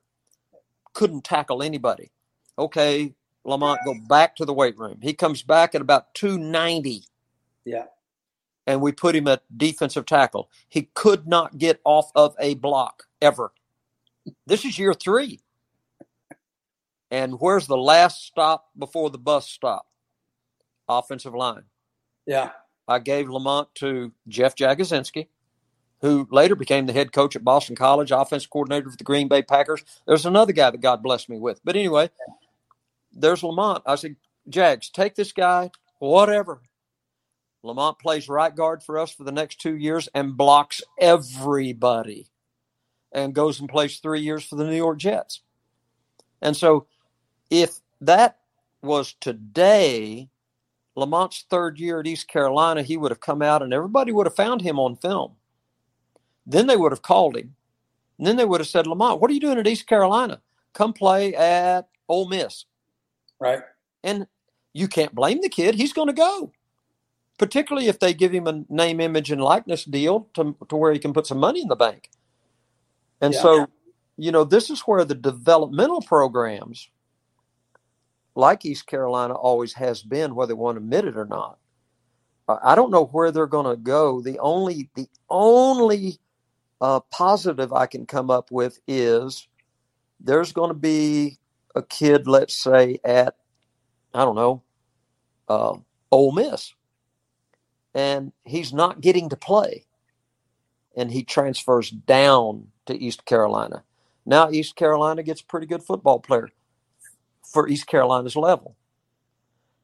Couldn't 0.95 1.25
tackle 1.25 1.63
anybody. 1.63 2.13
Okay, 2.59 3.15
Lamont, 3.45 3.81
go 3.85 3.95
back 4.09 4.37
to 4.37 4.45
the 4.45 4.55
weight 4.55 4.79
room. 4.79 4.99
He 5.03 5.13
comes 5.13 5.43
back 5.43 5.75
at 5.75 5.83
about 5.83 6.15
290. 6.15 7.05
Yeah. 7.65 7.85
And 8.67 8.81
we 8.81 8.93
put 8.93 9.15
him 9.15 9.29
at 9.29 9.43
defensive 9.57 10.07
tackle. 10.07 10.51
He 10.69 10.89
could 10.95 11.27
not 11.27 11.59
get 11.59 11.81
off 11.85 12.11
of 12.15 12.35
a 12.41 12.55
block 12.55 13.05
ever. 13.21 13.53
This 14.47 14.65
is 14.65 14.79
year 14.79 14.95
three. 14.95 15.41
And 17.11 17.41
where's 17.41 17.67
the 17.67 17.77
last 17.77 18.25
stop 18.25 18.67
before 18.77 19.11
the 19.11 19.19
bus 19.19 19.49
stop? 19.49 19.87
Offensive 20.89 21.35
line. 21.35 21.65
Yeah. 22.27 22.51
I 22.89 22.99
gave 22.99 23.29
Lamont 23.29 23.69
to 23.77 24.13
Jeff 24.29 24.55
Jagodzinski, 24.55 25.29
who 26.01 26.29
later 26.31 26.55
became 26.55 26.87
the 26.87 26.93
head 26.93 27.13
coach 27.13 27.37
at 27.37 27.45
Boston 27.45 27.77
College, 27.77 28.11
offense 28.13 28.47
coordinator 28.47 28.91
for 28.91 28.97
the 28.97 29.05
Green 29.05 29.29
Bay 29.29 29.43
Packers. 29.43 29.85
There's 30.07 30.27
another 30.27 30.53
guy 30.53 30.71
that 30.71 30.81
God 30.81 31.03
blessed 31.03 31.29
me 31.29 31.39
with. 31.39 31.61
But 31.65 31.77
anyway, 31.77 32.11
there's 33.13 33.43
Lamont. 33.43 33.83
I 33.87 33.97
said, 33.97 34.17
Jags, 34.49 34.91
take 34.91 35.15
this 35.15 35.33
guy, 35.33 35.71
whatever. 35.99 36.63
Lamont 37.63 37.99
plays 37.99 38.29
right 38.29 38.55
guard 38.55 38.83
for 38.83 38.99
us 38.99 39.11
for 39.11 39.25
the 39.25 39.33
next 39.33 39.61
two 39.61 39.77
years 39.77 40.09
and 40.15 40.37
blocks 40.37 40.83
everybody 41.01 42.29
and 43.11 43.35
goes 43.35 43.59
and 43.59 43.69
plays 43.69 43.99
three 43.99 44.21
years 44.21 44.45
for 44.45 44.55
the 44.55 44.65
New 44.65 44.77
York 44.77 44.99
Jets. 44.99 45.41
And 46.41 46.57
so 46.57 46.87
if 47.51 47.81
that 48.01 48.39
was 48.83 49.15
today, 49.21 50.29
Lamont's 50.97 51.45
third 51.51 51.79
year 51.79 52.01
at 52.01 52.07
East 52.07 52.29
Carolina, 52.29 52.83
he 52.83 52.97
would 52.97 53.11
have 53.11 53.21
come 53.21 53.43
out 53.43 53.63
and 53.63 53.73
everybody 53.73 54.13
would 54.13 54.27
have 54.27 54.37
found 54.37 54.63
him 54.63 54.79
on 54.79 54.97
film. 54.97 55.33
Then 56.47 56.67
they 56.67 56.77
would 56.77 56.93
have 56.93 57.03
called 57.03 57.37
him. 57.37 57.55
And 58.19 58.27
then 58.27 58.37
they 58.37 58.45
would 58.45 58.61
have 58.61 58.69
said, 58.69 58.87
Lamont, 58.87 59.21
what 59.21 59.31
are 59.31 59.35
you 59.35 59.41
doing 59.41 59.59
at 59.59 59.67
East 59.67 59.87
Carolina? 59.87 60.41
Come 60.73 60.93
play 60.93 61.35
at 61.35 61.89
Ole 62.09 62.29
Miss. 62.29 62.65
Right. 63.39 63.61
And 64.03 64.27
you 64.73 64.89
can't 64.89 65.15
blame 65.15 65.41
the 65.43 65.49
kid. 65.49 65.75
He's 65.75 65.93
going 65.93 66.09
to 66.09 66.15
go, 66.15 66.53
particularly 67.39 67.89
if 67.89 67.99
they 67.99 68.15
give 68.15 68.33
him 68.33 68.47
a 68.47 68.65
name, 68.69 69.01
image, 69.01 69.31
and 69.31 69.41
likeness 69.41 69.85
deal 69.85 70.29
to, 70.35 70.57
to 70.69 70.77
where 70.77 70.93
he 70.93 70.99
can 70.99 71.13
put 71.13 71.27
some 71.27 71.39
money 71.39 71.61
in 71.61 71.69
the 71.69 71.77
bank. 71.77 72.11
And 73.21 73.35
yeah. 73.35 73.41
so, 73.41 73.67
you 74.17 74.33
know, 74.33 74.45
this 74.45 74.71
is 74.71 74.81
where 74.83 75.05
the 75.05 75.15
developmental 75.15 76.03
programs, 76.03 76.89
like 78.37 78.67
East 78.67 78.87
Carolina 78.87 79.35
always 79.35 79.75
has 79.75 80.03
been, 80.03 80.37
whether 80.37 80.55
to 80.77 80.83
admit 80.85 81.07
it 81.07 81.19
or 81.19 81.27
not. 81.27 81.59
I 82.49 82.75
don't 82.77 82.93
know 82.93 83.07
where 83.07 83.33
they're 83.33 83.47
going 83.47 83.67
to 83.67 83.83
go. 83.83 84.21
The 84.23 84.39
only 84.41 84.91
the 84.95 85.09
only 85.31 86.19
uh, 86.81 87.01
positive 87.13 87.73
I 87.73 87.87
can 87.87 88.07
come 88.07 88.31
up 88.31 88.51
with 88.53 88.81
is 88.89 89.49
there's 90.21 90.53
going 90.53 90.71
to 90.71 90.75
be 90.75 91.39
a 91.75 91.83
kid, 91.83 92.29
let's 92.29 92.55
say 92.55 92.99
at 93.05 93.37
I 94.15 94.25
don't 94.25 94.37
know, 94.37 94.63
uh, 95.49 95.77
Ole 96.13 96.33
Miss, 96.33 96.75
and 97.95 98.33
he's 98.45 98.73
not 98.73 99.01
getting 99.01 99.29
to 99.31 99.37
play, 99.37 99.87
and 100.97 101.11
he 101.13 101.25
transfers 101.25 101.91
down 101.91 102.69
to 102.87 102.97
East 102.97 103.25
Carolina. 103.27 103.85
Now 104.27 104.51
East 104.51 104.77
Carolina 104.77 105.23
gets 105.23 105.43
a 105.43 105.47
pretty 105.47 105.67
good 105.67 105.83
football 105.85 106.21
player 106.21 106.51
for 107.53 107.69
East 107.69 107.87
Carolina's 107.87 108.37
level. 108.37 108.77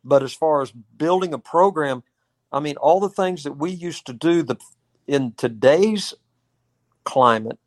But 0.05 0.23
as 0.23 0.33
far 0.33 0.63
as 0.63 0.73
building 0.73 1.33
a 1.33 1.39
program, 1.39 2.03
I 2.51 2.61
mean, 2.61 2.77
all 2.77 3.01
the 3.01 3.09
things 3.09 3.45
that 3.45 3.57
we 3.57 3.71
used 3.71 4.07
to 4.07 4.13
do 4.13 4.43
the 4.43 4.57
in 5.07 5.33
today's 5.37 6.15
climate, 7.05 7.59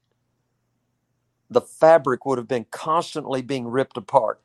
the 1.50 1.62
fabric 1.62 2.26
would 2.26 2.38
have 2.38 2.48
been 2.48 2.66
constantly 2.72 3.42
being 3.42 3.68
ripped 3.68 3.98
apart. 3.98 4.42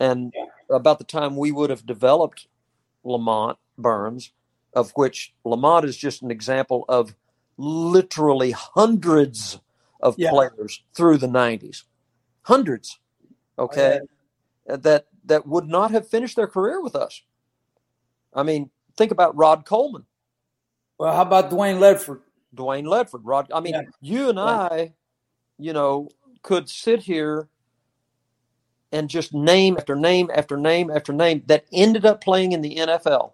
And 0.00 0.32
about 0.70 0.98
the 0.98 1.04
time 1.04 1.36
we 1.36 1.52
would 1.52 1.70
have 1.70 1.86
developed 1.86 2.48
Lamont 3.04 3.58
Burns, 3.78 4.32
of 4.74 4.92
which 4.94 5.32
Lamont 5.44 5.84
is 5.84 5.96
just 5.96 6.22
an 6.22 6.30
example 6.30 6.84
of 6.88 7.14
literally 7.56 8.50
hundreds 8.50 9.60
of 10.00 10.16
yeah. 10.18 10.30
players 10.30 10.82
through 10.94 11.18
the 11.18 11.26
90s. 11.26 11.84
Hundreds. 12.42 12.98
Okay. 13.58 14.00
That 14.66 15.06
that 15.26 15.46
would 15.46 15.66
not 15.66 15.90
have 15.90 16.08
finished 16.08 16.36
their 16.36 16.46
career 16.46 16.82
with 16.82 16.94
us. 16.94 17.22
I 18.32 18.42
mean, 18.42 18.70
think 18.96 19.12
about 19.12 19.36
Rod 19.36 19.64
Coleman. 19.64 20.04
Well, 20.98 21.14
how 21.14 21.22
about 21.22 21.50
Dwayne 21.50 21.78
Ledford? 21.78 22.20
Dwayne 22.54 22.84
Ledford. 22.84 23.20
Rod 23.24 23.50
I 23.52 23.60
mean, 23.60 23.74
yeah. 23.74 23.82
you 24.00 24.28
and 24.28 24.40
I, 24.40 24.94
you 25.58 25.72
know, 25.72 26.08
could 26.42 26.68
sit 26.68 27.00
here 27.00 27.48
and 28.92 29.10
just 29.10 29.34
name 29.34 29.76
after 29.76 29.96
name 29.96 30.30
after 30.34 30.56
name 30.56 30.90
after 30.90 31.12
name 31.12 31.42
that 31.46 31.64
ended 31.72 32.06
up 32.06 32.22
playing 32.22 32.52
in 32.52 32.60
the 32.60 32.76
NFL. 32.76 33.32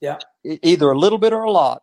Yeah. 0.00 0.18
Either 0.44 0.90
a 0.90 0.98
little 0.98 1.18
bit 1.18 1.32
or 1.32 1.42
a 1.42 1.50
lot 1.50 1.82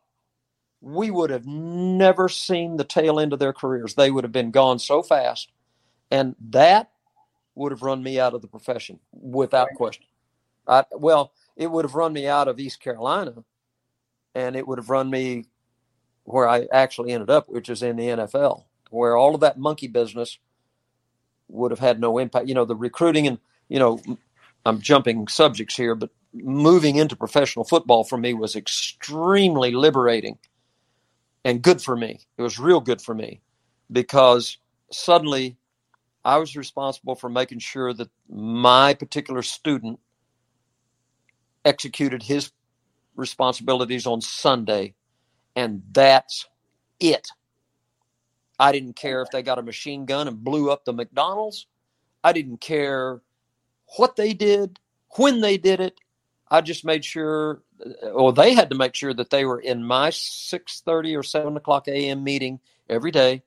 we 0.82 1.11
would 1.11 1.30
have 1.30 1.45
never 1.45 2.30
seen 2.30 2.77
the 2.77 2.84
tail 2.84 3.19
end 3.19 3.34
of 3.34 3.39
their 3.39 3.53
careers. 3.53 3.95
They 3.95 4.11
would 4.11 4.23
have 4.23 4.32
been 4.32 4.51
gone 4.51 4.80
so 4.80 5.03
fast. 5.03 5.51
And 6.09 6.36
that 6.49 6.91
would 7.60 7.72
have 7.72 7.84
run 7.84 8.01
me 8.01 8.20
out 8.20 8.34
of 8.34 8.41
the 8.41 8.47
profession 8.47 8.99
without 9.12 9.68
right. 9.68 9.76
question. 9.76 10.05
I, 10.68 10.86
well, 10.91 11.34
it 11.55 11.70
would 11.70 11.86
have 11.86 11.95
run 11.95 12.14
me 12.14 12.26
out 12.28 12.47
of 12.47 12.60
East 12.60 12.80
Carolina 12.80 13.43
and 14.34 14.55
it 14.55 14.68
would 14.68 14.80
have 14.80 14.89
run 14.89 15.10
me 15.10 15.45
where 16.24 16.47
I 16.47 16.68
actually 16.72 17.12
ended 17.12 17.30
up, 17.30 17.49
which 17.49 17.70
is 17.70 17.84
in 17.84 17.97
the 17.97 18.05
NFL, 18.05 18.64
where 18.91 19.18
all 19.18 19.36
of 19.36 19.41
that 19.41 19.60
monkey 19.60 19.88
business 19.88 20.38
would 21.49 21.72
have 21.72 21.80
had 21.80 21.99
no 21.99 22.18
impact. 22.18 22.47
You 22.47 22.55
know, 22.55 22.66
the 22.66 22.76
recruiting 22.76 23.28
and, 23.28 23.39
you 23.68 23.80
know, 23.80 23.99
I'm 24.66 24.80
jumping 24.80 25.28
subjects 25.28 25.76
here, 25.76 25.95
but 25.95 26.12
moving 26.34 26.95
into 26.95 27.16
professional 27.16 27.66
football 27.66 28.03
for 28.03 28.18
me 28.18 28.34
was 28.34 28.55
extremely 28.55 29.72
liberating 29.72 30.38
and 31.43 31.62
good 31.62 31.82
for 31.82 31.95
me. 31.95 32.20
It 32.38 32.41
was 32.41 32.60
real 32.60 32.80
good 32.80 33.01
for 33.01 33.16
me 33.16 33.41
because 33.91 34.57
suddenly 34.91 35.57
I 36.24 36.38
was 36.38 36.55
responsible 36.55 37.15
for 37.15 37.30
making 37.30 37.59
sure 37.59 37.93
that 37.93 38.09
my 38.30 38.93
particular 38.93 39.41
student 39.41 39.99
executed 41.63 42.24
his 42.24 42.51
responsibilities 43.15 44.05
on 44.05 44.22
Sunday, 44.22 44.95
and 45.55 45.82
that's 45.91 46.47
it. 46.99 47.28
I 48.59 48.72
didn't 48.72 48.95
care 48.95 49.22
if 49.22 49.30
they 49.32 49.41
got 49.41 49.59
a 49.59 49.63
machine 49.63 50.05
gun 50.05 50.28
and 50.28 50.43
blew 50.43 50.70
up 50.70 50.84
the 50.84 50.93
McDonald's. 50.93 51.67
I 52.24 52.34
didn't 52.34 52.59
care 52.59 53.22
what 53.97 54.17
they 54.17 54.34
did, 54.34 54.80
when 55.15 55.39
they 55.39 55.57
did 55.57 55.80
it. 55.80 55.99
I 56.51 56.61
just 56.61 56.84
made 56.84 57.05
sure 57.05 57.61
or 58.11 58.34
they 58.34 58.53
had 58.53 58.70
to 58.70 58.76
make 58.76 58.95
sure 58.95 59.13
that 59.13 59.30
they 59.30 59.45
were 59.45 59.59
in 59.59 59.84
my 59.84 60.09
6.30 60.09 61.17
or 61.17 61.24
7 61.24 61.55
o'clock 61.55 61.88
a.m. 61.88 62.24
meeting 62.24 62.59
every 62.89 63.11
day. 63.11 63.43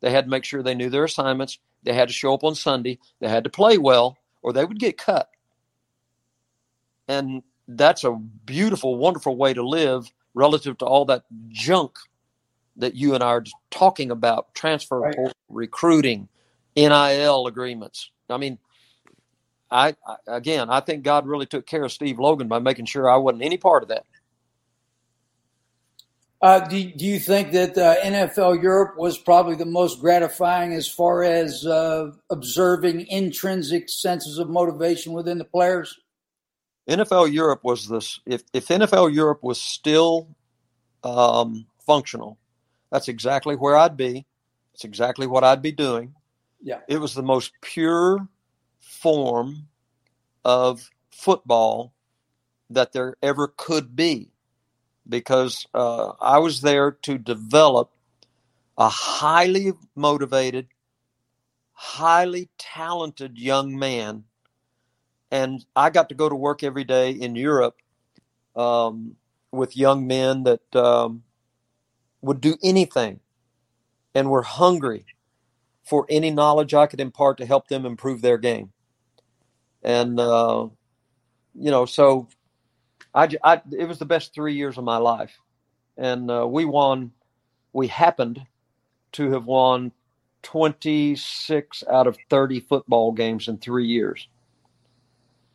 They 0.00 0.10
had 0.10 0.24
to 0.24 0.30
make 0.30 0.44
sure 0.44 0.62
they 0.62 0.74
knew 0.74 0.90
their 0.90 1.04
assignments. 1.04 1.58
They 1.82 1.92
had 1.92 2.08
to 2.08 2.14
show 2.14 2.34
up 2.34 2.44
on 2.44 2.54
Sunday. 2.54 2.98
They 3.20 3.28
had 3.28 3.44
to 3.44 3.50
play 3.50 3.78
well 3.78 4.18
or 4.42 4.52
they 4.52 4.64
would 4.64 4.78
get 4.78 4.98
cut. 4.98 5.28
And 7.08 7.42
that's 7.68 8.04
a 8.04 8.12
beautiful, 8.12 8.96
wonderful 8.96 9.36
way 9.36 9.54
to 9.54 9.66
live 9.66 10.10
relative 10.34 10.78
to 10.78 10.84
all 10.84 11.04
that 11.06 11.24
junk 11.48 11.98
that 12.76 12.94
you 12.94 13.14
and 13.14 13.22
I 13.22 13.28
are 13.28 13.44
talking 13.70 14.10
about 14.10 14.54
transfer 14.54 15.00
right. 15.00 15.16
recruiting, 15.48 16.28
NIL 16.76 17.46
agreements. 17.46 18.10
I 18.28 18.36
mean, 18.36 18.58
I, 19.70 19.94
I, 20.06 20.16
again, 20.26 20.70
I 20.70 20.80
think 20.80 21.02
God 21.02 21.26
really 21.26 21.46
took 21.46 21.66
care 21.66 21.84
of 21.84 21.92
Steve 21.92 22.18
Logan 22.18 22.48
by 22.48 22.58
making 22.58 22.86
sure 22.86 23.08
I 23.08 23.16
wasn't 23.16 23.44
any 23.44 23.56
part 23.56 23.82
of 23.82 23.88
that. 23.88 24.04
Uh, 26.46 26.60
do, 26.60 26.92
do 26.92 27.04
you 27.04 27.18
think 27.18 27.50
that 27.50 27.76
uh, 27.76 27.96
NFL 28.04 28.62
Europe 28.62 28.96
was 28.96 29.18
probably 29.18 29.56
the 29.56 29.66
most 29.66 29.98
gratifying 29.98 30.74
as 30.74 30.86
far 30.86 31.24
as 31.24 31.66
uh, 31.66 32.12
observing 32.30 33.04
intrinsic 33.08 33.88
senses 33.88 34.38
of 34.38 34.48
motivation 34.48 35.12
within 35.12 35.38
the 35.38 35.44
players? 35.44 35.98
NFL 36.88 37.32
Europe 37.32 37.64
was 37.64 37.88
this. 37.88 38.20
If 38.26 38.44
if 38.52 38.68
NFL 38.68 39.12
Europe 39.12 39.42
was 39.42 39.60
still 39.60 40.36
um, 41.02 41.66
functional, 41.84 42.38
that's 42.92 43.08
exactly 43.08 43.56
where 43.56 43.76
I'd 43.76 43.96
be. 43.96 44.24
It's 44.72 44.84
exactly 44.84 45.26
what 45.26 45.42
I'd 45.42 45.62
be 45.62 45.72
doing. 45.72 46.14
Yeah, 46.62 46.78
it 46.86 46.98
was 46.98 47.14
the 47.14 47.24
most 47.24 47.54
pure 47.60 48.28
form 48.78 49.66
of 50.44 50.88
football 51.10 51.92
that 52.70 52.92
there 52.92 53.16
ever 53.20 53.52
could 53.56 53.96
be 53.96 54.30
because 55.08 55.66
uh, 55.74 56.12
I 56.20 56.38
was 56.38 56.60
there 56.60 56.92
to 57.02 57.18
develop 57.18 57.90
a 58.78 58.88
highly 58.88 59.72
motivated, 59.94 60.68
highly 61.72 62.48
talented 62.58 63.38
young 63.38 63.78
man. 63.78 64.24
And 65.30 65.64
I 65.74 65.90
got 65.90 66.08
to 66.10 66.14
go 66.14 66.28
to 66.28 66.34
work 66.34 66.62
every 66.62 66.84
day 66.84 67.10
in 67.10 67.34
Europe 67.34 67.76
um, 68.54 69.16
with 69.52 69.76
young 69.76 70.06
men 70.06 70.44
that 70.44 70.76
um, 70.76 71.22
would 72.22 72.40
do 72.40 72.56
anything 72.62 73.20
and 74.14 74.30
were 74.30 74.42
hungry 74.42 75.04
for 75.84 76.06
any 76.08 76.30
knowledge 76.30 76.74
I 76.74 76.86
could 76.86 77.00
impart 77.00 77.38
to 77.38 77.46
help 77.46 77.68
them 77.68 77.86
improve 77.86 78.22
their 78.22 78.38
game. 78.38 78.72
And, 79.82 80.18
uh, 80.18 80.68
you 81.54 81.70
know, 81.70 81.86
so 81.86 82.28
I, 83.16 83.30
I, 83.44 83.62
it 83.78 83.88
was 83.88 84.00
the 84.00 84.06
best 84.06 84.34
three 84.34 84.56
years 84.56 84.78
of 84.78 84.84
my 84.84 84.98
life, 84.98 85.38
and 85.98 86.30
uh, 86.30 86.46
we 86.48 86.66
won. 86.66 87.12
We 87.72 87.88
happened 87.88 88.46
to 89.12 89.32
have 89.32 89.46
won 89.46 89.92
26 90.42 91.84
out 91.90 92.06
of 92.06 92.18
30 92.30 92.60
football 92.60 93.12
games 93.12 93.48
in 93.48 93.58
three 93.58 93.86
years, 93.86 94.28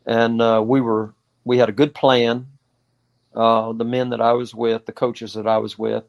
and 0.06 0.42
uh, 0.42 0.62
we 0.66 0.80
were 0.80 1.14
we 1.44 1.58
had 1.58 1.70
a 1.70 1.74
good 1.74 1.94
plan. 1.94 2.48
Uh, 3.34 3.72
the 3.72 3.84
men 3.84 4.10
that 4.10 4.20
I 4.22 4.32
was 4.34 4.54
with, 4.54 4.86
the 4.86 4.92
coaches 4.92 5.34
that 5.34 5.46
I 5.46 5.58
was 5.58 5.78
with, 5.78 6.04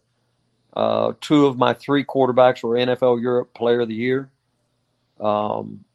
uh, 0.76 1.14
two 1.22 1.48
of 1.48 1.58
my 1.58 1.74
three 1.74 2.06
quarterbacks 2.06 2.64
were 2.64 2.76
NFL 2.76 3.22
Europe 3.22 3.54
Player 3.54 3.82
of 3.82 3.90
the 3.90 3.96
Year. 3.96 4.32
Um, 5.20 5.86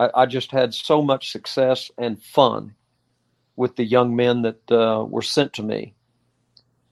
I, 0.00 0.10
I 0.14 0.26
just 0.26 0.52
had 0.52 0.74
so 0.74 1.02
much 1.02 1.32
success 1.32 1.90
and 1.98 2.22
fun 2.22 2.74
with 3.56 3.76
the 3.76 3.84
young 3.84 4.16
men 4.16 4.42
that 4.42 4.70
uh, 4.70 5.04
were 5.08 5.22
sent 5.22 5.52
to 5.54 5.62
me. 5.62 5.94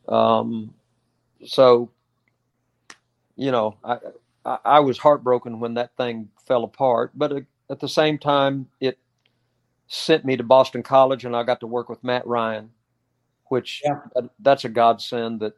Um, 0.08 0.74
so, 1.44 1.90
you 3.36 3.50
know, 3.50 3.76
I, 3.84 3.98
I, 4.44 4.58
I 4.64 4.80
was 4.80 4.98
heartbroken 4.98 5.60
when 5.60 5.74
that 5.74 5.96
thing 5.96 6.28
fell 6.46 6.64
apart, 6.64 7.12
but 7.14 7.32
at 7.70 7.80
the 7.80 7.88
same 7.88 8.18
time, 8.18 8.68
it 8.80 8.98
sent 9.88 10.24
me 10.24 10.36
to 10.36 10.42
Boston 10.42 10.82
College, 10.82 11.24
and 11.24 11.36
I 11.36 11.42
got 11.42 11.60
to 11.60 11.66
work 11.66 11.88
with 11.88 12.02
Matt 12.04 12.26
Ryan, 12.26 12.70
which 13.46 13.82
yeah. 13.84 14.00
that's 14.38 14.64
a 14.64 14.68
godsend 14.68 15.40
that 15.40 15.54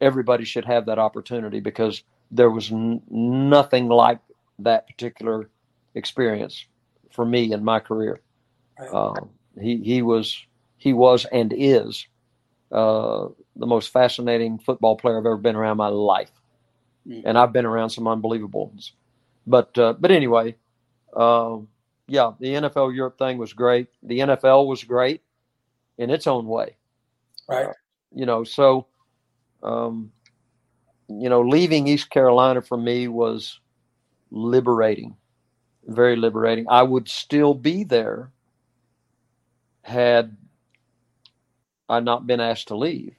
everybody 0.00 0.44
should 0.44 0.64
have 0.64 0.86
that 0.86 0.98
opportunity 0.98 1.60
because 1.60 2.02
there 2.30 2.50
was 2.50 2.70
n- 2.70 3.02
nothing 3.08 3.88
like 3.88 4.18
that 4.58 4.86
particular 4.86 5.50
experience 5.94 6.66
for 7.10 7.24
me 7.24 7.52
in 7.52 7.64
my 7.64 7.80
career. 7.80 8.20
Right. 8.78 8.92
Um, 8.92 9.30
he 9.60 9.78
he 9.78 10.02
was 10.02 10.44
he 10.76 10.92
was 10.92 11.24
and 11.26 11.52
is 11.56 12.06
uh, 12.72 13.28
the 13.56 13.66
most 13.66 13.92
fascinating 13.92 14.58
football 14.58 14.96
player 14.96 15.18
I've 15.18 15.26
ever 15.26 15.36
been 15.36 15.56
around 15.56 15.72
in 15.72 15.78
my 15.78 15.88
life, 15.88 16.30
mm-hmm. 17.06 17.26
and 17.26 17.38
I've 17.38 17.52
been 17.52 17.66
around 17.66 17.90
some 17.90 18.08
unbelievable 18.08 18.66
ones. 18.66 18.92
But 19.46 19.76
uh, 19.78 19.94
but 19.94 20.10
anyway, 20.10 20.56
uh, 21.16 21.58
yeah, 22.08 22.32
the 22.40 22.48
NFL 22.48 22.94
Europe 22.94 23.18
thing 23.18 23.38
was 23.38 23.52
great. 23.52 23.88
The 24.02 24.20
NFL 24.20 24.66
was 24.66 24.82
great 24.84 25.22
in 25.98 26.10
its 26.10 26.26
own 26.26 26.46
way, 26.46 26.76
right? 27.48 27.68
you 28.14 28.26
know, 28.26 28.44
so 28.44 28.86
um, 29.62 30.12
you 31.08 31.28
know, 31.28 31.42
leaving 31.42 31.88
East 31.88 32.10
Carolina 32.10 32.62
for 32.62 32.76
me 32.76 33.08
was 33.08 33.60
liberating, 34.30 35.16
very 35.86 36.16
liberating. 36.16 36.66
I 36.68 36.82
would 36.82 37.08
still 37.08 37.54
be 37.54 37.84
there 37.84 38.30
had 39.84 40.36
I 41.88 42.00
not 42.00 42.26
been 42.26 42.40
asked 42.40 42.68
to 42.68 42.76
leave 42.76 43.14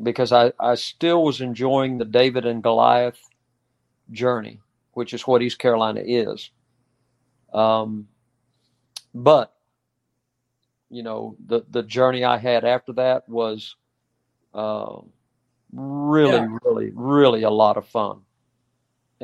because 0.00 0.32
I, 0.32 0.52
I 0.58 0.74
still 0.74 1.22
was 1.22 1.40
enjoying 1.40 1.98
the 1.98 2.04
David 2.04 2.44
and 2.44 2.62
Goliath 2.62 3.20
journey, 4.10 4.60
which 4.92 5.14
is 5.14 5.22
what 5.22 5.42
East 5.42 5.60
Carolina 5.60 6.02
is. 6.04 6.50
Um, 7.52 8.08
but 9.14 9.54
you 10.90 11.04
know 11.04 11.36
the 11.46 11.62
the 11.70 11.84
journey 11.84 12.24
I 12.24 12.38
had 12.38 12.64
after 12.64 12.92
that 12.94 13.28
was 13.28 13.76
uh, 14.52 14.96
really, 15.72 16.32
yeah. 16.32 16.58
really, 16.64 16.90
really 16.92 17.42
a 17.44 17.50
lot 17.50 17.76
of 17.76 17.86
fun. 17.86 18.22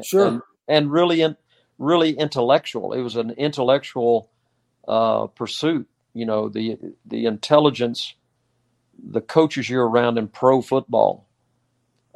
Sure, 0.00 0.28
and, 0.28 0.42
and 0.68 0.92
really, 0.92 1.22
in, 1.22 1.36
really 1.78 2.12
intellectual. 2.12 2.92
It 2.92 3.02
was 3.02 3.16
an 3.16 3.30
intellectual 3.32 4.30
uh, 4.86 5.26
pursuit 5.26 5.88
you 6.14 6.26
know 6.26 6.48
the 6.48 6.78
the 7.06 7.26
intelligence 7.26 8.14
the 9.02 9.20
coaches 9.20 9.68
you're 9.68 9.88
around 9.88 10.18
in 10.18 10.28
pro 10.28 10.60
football 10.60 11.26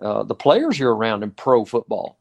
uh, 0.00 0.22
the 0.22 0.34
players 0.34 0.78
you're 0.78 0.94
around 0.94 1.22
in 1.22 1.30
pro 1.30 1.64
football 1.64 2.18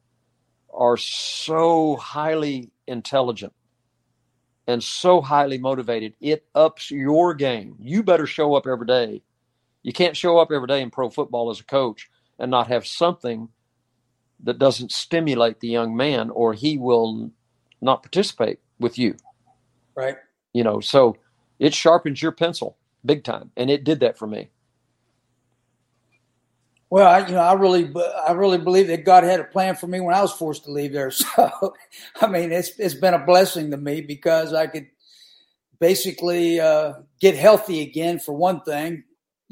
are 0.74 0.98
so 0.98 1.96
highly 1.98 2.72
intelligent 2.88 3.54
and 4.68 4.84
so 4.84 5.22
highly 5.22 5.58
motivated. 5.58 6.16
It 6.22 6.46
ups 6.56 6.90
your 6.90 7.34
game. 7.34 7.76
You 7.80 8.04
better 8.04 8.26
show 8.26 8.56
up 8.56 8.66
every 8.68 8.88
day. 8.88 9.22
You 9.82 9.92
can't 9.92 10.16
show 10.16 10.38
up 10.38 10.52
every 10.52 10.68
day 10.68 10.82
in 10.82 10.90
pro 10.90 11.10
football 11.10 11.50
as 11.50 11.60
a 11.60 11.66
coach 11.66 12.10
and 12.40 12.50
not 12.50 12.68
have 12.68 12.88
something 12.88 13.50
that 14.44 14.60
doesn't 14.60 14.92
stimulate 14.92 15.60
the 15.60 15.68
young 15.68 15.96
man 15.96 16.30
or 16.30 16.54
he 16.54 16.78
will 16.78 17.32
not 17.82 18.04
participate 18.04 18.60
with 18.80 18.98
you. 18.98 19.16
Right. 19.96 20.16
You 20.54 20.64
know 20.64 20.80
so 20.80 21.18
it 21.64 21.74
sharpens 21.74 22.22
your 22.22 22.32
pencil 22.32 22.78
big 23.06 23.24
time, 23.24 23.52
and 23.58 23.70
it 23.70 23.84
did 23.84 24.00
that 24.02 24.18
for 24.18 24.28
me. 24.28 24.50
Well, 26.90 27.08
I, 27.08 27.26
you 27.26 27.34
know, 27.34 27.40
I 27.40 27.54
really, 27.54 27.92
I 28.28 28.34
really 28.34 28.60
believe 28.60 28.88
that 28.88 29.04
God 29.04 29.24
had 29.24 29.40
a 29.40 29.46
plan 29.46 29.76
for 29.76 29.88
me 29.88 30.00
when 30.00 30.14
I 30.14 30.22
was 30.22 30.32
forced 30.32 30.66
to 30.66 30.72
leave 30.72 30.94
there. 30.94 31.12
So, 31.36 31.74
I 32.22 32.28
mean, 32.28 32.52
it's 32.52 32.78
it's 32.78 32.94
been 32.94 33.16
a 33.16 33.26
blessing 33.26 33.72
to 33.72 33.78
me 33.78 34.02
because 34.02 34.54
I 34.54 34.68
could 34.68 34.88
basically 35.80 36.60
uh, 36.60 36.94
get 37.20 37.36
healthy 37.36 37.82
again 37.82 38.20
for 38.20 38.34
one 38.34 38.62
thing, 38.62 39.04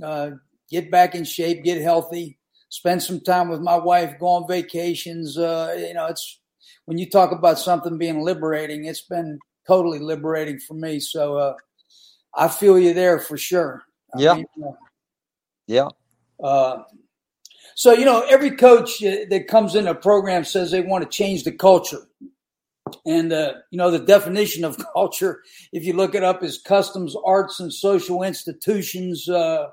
uh, 0.03 0.31
get 0.69 0.91
back 0.91 1.15
in 1.15 1.23
shape, 1.23 1.63
get 1.63 1.81
healthy, 1.81 2.37
spend 2.69 3.01
some 3.01 3.19
time 3.19 3.49
with 3.49 3.59
my 3.59 3.75
wife, 3.75 4.19
go 4.19 4.27
on 4.27 4.47
vacations. 4.47 5.37
Uh, 5.37 5.75
you 5.77 5.95
know, 5.95 6.05
it's 6.05 6.39
when 6.85 6.99
you 6.99 7.09
talk 7.09 7.31
about 7.31 7.57
something 7.57 7.97
being 7.97 8.21
liberating, 8.21 8.85
it's 8.85 9.01
been 9.01 9.39
totally 9.65 9.99
liberating 9.99 10.59
for 10.59 10.75
me. 10.75 10.99
So, 10.99 11.37
uh, 11.37 11.53
I 12.35 12.47
feel 12.47 12.79
you 12.79 12.93
there 12.93 13.19
for 13.19 13.37
sure. 13.37 13.83
I 14.15 14.19
yeah. 14.19 14.33
Mean, 14.35 14.45
uh, 14.63 14.71
yeah. 15.67 15.87
Uh, 16.41 16.83
so, 17.75 17.93
you 17.93 18.05
know, 18.05 18.25
every 18.29 18.51
coach 18.51 18.99
that 18.99 19.45
comes 19.47 19.75
in 19.75 19.87
a 19.87 19.95
program 19.95 20.43
says 20.43 20.71
they 20.71 20.81
want 20.81 21.03
to 21.03 21.09
change 21.09 21.43
the 21.43 21.51
culture. 21.51 22.07
And, 23.05 23.31
uh, 23.31 23.53
you 23.69 23.77
know, 23.77 23.91
the 23.91 23.99
definition 23.99 24.63
of 24.63 24.77
culture, 24.93 25.41
if 25.71 25.85
you 25.85 25.93
look 25.93 26.15
it 26.15 26.23
up, 26.23 26.43
is 26.43 26.61
customs, 26.61 27.15
arts, 27.25 27.59
and 27.59 27.71
social 27.71 28.23
institutions. 28.23 29.27
Uh, 29.29 29.69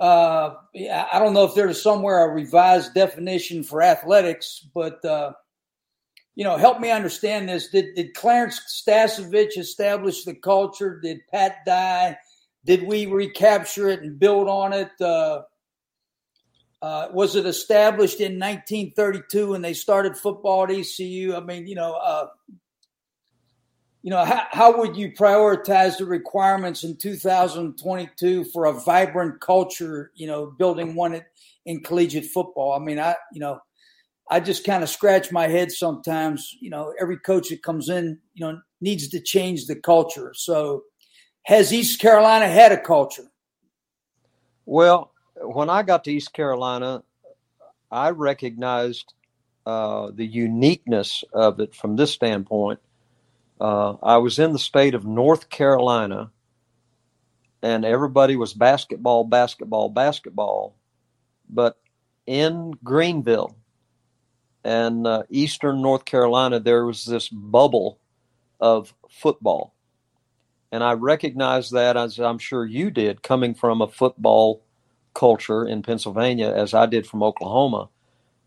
uh, 0.00 0.54
I 0.74 1.18
don't 1.18 1.34
know 1.34 1.44
if 1.44 1.54
there's 1.54 1.82
somewhere 1.82 2.24
a 2.24 2.32
revised 2.32 2.94
definition 2.94 3.62
for 3.62 3.82
athletics, 3.82 4.66
but 4.74 5.04
uh, 5.04 5.32
you 6.38 6.44
know, 6.44 6.56
help 6.56 6.78
me 6.78 6.92
understand 6.92 7.48
this. 7.48 7.66
Did 7.66 7.96
did 7.96 8.14
Clarence 8.14 8.60
Stasavich 8.68 9.58
establish 9.58 10.22
the 10.22 10.36
culture? 10.36 11.00
Did 11.02 11.18
Pat 11.32 11.64
Dye? 11.66 12.16
Did 12.64 12.84
we 12.84 13.06
recapture 13.06 13.88
it 13.88 14.02
and 14.02 14.20
build 14.20 14.48
on 14.48 14.72
it? 14.72 14.92
Uh, 15.00 15.42
uh, 16.80 17.08
was 17.12 17.34
it 17.34 17.44
established 17.44 18.20
in 18.20 18.38
1932 18.38 19.48
when 19.50 19.62
they 19.62 19.74
started 19.74 20.16
football 20.16 20.62
at 20.62 20.70
ECU? 20.70 21.34
I 21.34 21.40
mean, 21.40 21.66
you 21.66 21.74
know, 21.74 21.94
uh, 21.94 22.28
you 24.02 24.10
know, 24.10 24.24
how, 24.24 24.46
how 24.52 24.78
would 24.78 24.96
you 24.96 25.10
prioritize 25.10 25.98
the 25.98 26.06
requirements 26.06 26.84
in 26.84 26.96
2022 26.98 28.44
for 28.44 28.66
a 28.66 28.74
vibrant 28.74 29.40
culture? 29.40 30.12
You 30.14 30.28
know, 30.28 30.46
building 30.46 30.94
one 30.94 31.20
in 31.66 31.82
collegiate 31.82 32.26
football. 32.26 32.74
I 32.74 32.78
mean, 32.78 33.00
I, 33.00 33.16
you 33.32 33.40
know, 33.40 33.60
I 34.30 34.40
just 34.40 34.64
kind 34.64 34.82
of 34.82 34.88
scratch 34.88 35.32
my 35.32 35.48
head 35.48 35.72
sometimes. 35.72 36.54
You 36.60 36.70
know, 36.70 36.92
every 37.00 37.18
coach 37.18 37.48
that 37.50 37.62
comes 37.62 37.88
in, 37.88 38.18
you 38.34 38.46
know, 38.46 38.60
needs 38.80 39.08
to 39.08 39.20
change 39.20 39.66
the 39.66 39.76
culture. 39.76 40.32
So, 40.34 40.82
has 41.44 41.72
East 41.72 42.00
Carolina 42.00 42.46
had 42.46 42.72
a 42.72 42.80
culture? 42.80 43.30
Well, 44.66 45.12
when 45.34 45.70
I 45.70 45.82
got 45.82 46.04
to 46.04 46.12
East 46.12 46.32
Carolina, 46.32 47.02
I 47.90 48.10
recognized 48.10 49.14
uh, 49.64 50.10
the 50.14 50.26
uniqueness 50.26 51.24
of 51.32 51.60
it 51.60 51.74
from 51.74 51.96
this 51.96 52.12
standpoint. 52.12 52.80
Uh, 53.60 53.94
I 54.02 54.18
was 54.18 54.38
in 54.38 54.52
the 54.52 54.58
state 54.58 54.94
of 54.94 55.04
North 55.04 55.48
Carolina, 55.48 56.30
and 57.62 57.84
everybody 57.84 58.36
was 58.36 58.54
basketball, 58.54 59.24
basketball, 59.24 59.88
basketball. 59.88 60.76
But 61.50 61.78
in 62.26 62.72
Greenville 62.84 63.57
and 64.64 65.06
uh, 65.06 65.22
Eastern 65.30 65.82
North 65.82 66.04
Carolina, 66.04 66.60
there 66.60 66.84
was 66.84 67.04
this 67.04 67.28
bubble 67.28 67.98
of 68.60 68.94
football. 69.08 69.74
And 70.70 70.84
I 70.84 70.92
recognized 70.92 71.72
that, 71.72 71.96
as 71.96 72.18
I'm 72.18 72.38
sure 72.38 72.66
you 72.66 72.90
did, 72.90 73.22
coming 73.22 73.54
from 73.54 73.80
a 73.80 73.88
football 73.88 74.62
culture 75.14 75.66
in 75.66 75.82
Pennsylvania, 75.82 76.52
as 76.54 76.74
I 76.74 76.86
did 76.86 77.06
from 77.06 77.22
Oklahoma. 77.22 77.88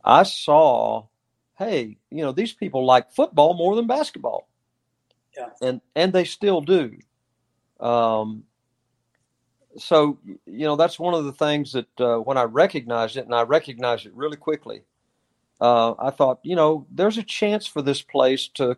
I 0.04 0.24
saw, 0.24 1.08
hey, 1.58 1.98
you 2.10 2.24
know, 2.24 2.32
these 2.32 2.54
people 2.54 2.86
like 2.86 3.12
football 3.12 3.54
more 3.56 3.76
than 3.76 3.88
basketball. 3.88 4.48
Yeah. 5.36 5.50
And 5.62 5.82
and 5.96 6.14
they 6.14 6.26
still 6.26 6.62
do. 6.62 6.98
Um, 7.80 8.44
so 9.78 10.20
you 10.46 10.66
know 10.66 10.76
that's 10.76 11.00
one 11.00 11.14
of 11.14 11.26
the 11.26 11.32
things 11.32 11.72
that 11.74 12.02
uh, 12.02 12.18
when 12.18 12.38
I 12.38 12.44
recognized 12.44 13.18
it, 13.18 13.26
and 13.26 13.34
I 13.34 13.44
recognized 13.44 14.06
it 14.06 14.14
really 14.14 14.38
quickly, 14.38 14.84
uh, 15.62 15.94
I 16.00 16.10
thought, 16.10 16.40
you 16.44 16.56
know, 16.56 16.88
there's 16.92 17.18
a 17.18 17.24
chance 17.24 17.68
for 17.68 17.82
this 17.82 18.02
place 18.02 18.50
to 18.56 18.76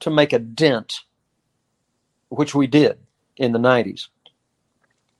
to 0.00 0.10
make 0.10 0.32
a 0.32 0.38
dent, 0.38 1.00
which 2.28 2.54
we 2.54 2.66
did 2.66 2.98
in 3.36 3.52
the 3.52 3.58
'90s. 3.58 4.08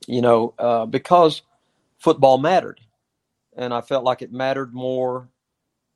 You 0.09 0.23
know, 0.23 0.55
uh, 0.59 0.87
because 0.87 1.43
football 1.99 2.39
mattered, 2.39 2.81
and 3.57 3.73
I 3.73 3.83
felt 3.83 4.03
like 4.03 4.23
it 4.23 4.33
mattered 4.33 4.75
more 4.75 5.29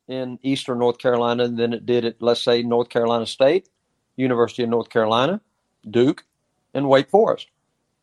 in 0.09 0.39
Eastern 0.43 0.79
North 0.79 0.99
Carolina 0.99 1.49
than 1.49 1.73
it 1.73 1.87
did 1.87 2.05
at, 2.05 2.23
let's 2.23 2.43
say, 2.43 2.63
North 2.63 2.89
Carolina 2.89 3.27
State, 3.27 3.69
University 4.17 4.63
of 4.63 4.69
North 4.69 4.89
Carolina, 4.89 5.41
Duke, 5.89 6.25
and 6.75 6.89
Wake 6.89 7.11
Forest. 7.11 7.49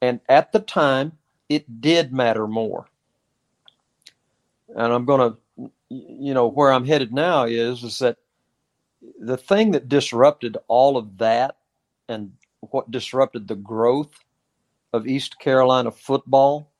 And 0.02 0.20
at 0.28 0.52
the 0.52 0.60
time, 0.60 1.14
it 1.48 1.82
did 1.82 2.12
matter 2.12 2.48
more. 2.48 2.88
And 4.76 4.92
I'm 4.92 5.06
going 5.06 5.32
to, 5.32 5.38
you 5.94 6.34
know, 6.34 6.48
where 6.48 6.72
I'm 6.72 6.86
headed 6.86 7.14
now 7.14 7.46
is 7.46 7.84
is 7.84 8.00
that 8.00 8.18
the 9.20 9.38
thing 9.38 9.72
that 9.72 9.90
disrupted 9.90 10.58
all 10.68 10.98
of 10.98 11.18
that 11.18 11.58
and 12.08 12.34
what 12.60 12.92
disrupted 12.92 13.48
the 13.48 13.56
growth 13.56 14.12
of 14.94 15.08
East 15.08 15.40
Carolina 15.40 15.92
football 15.92 16.72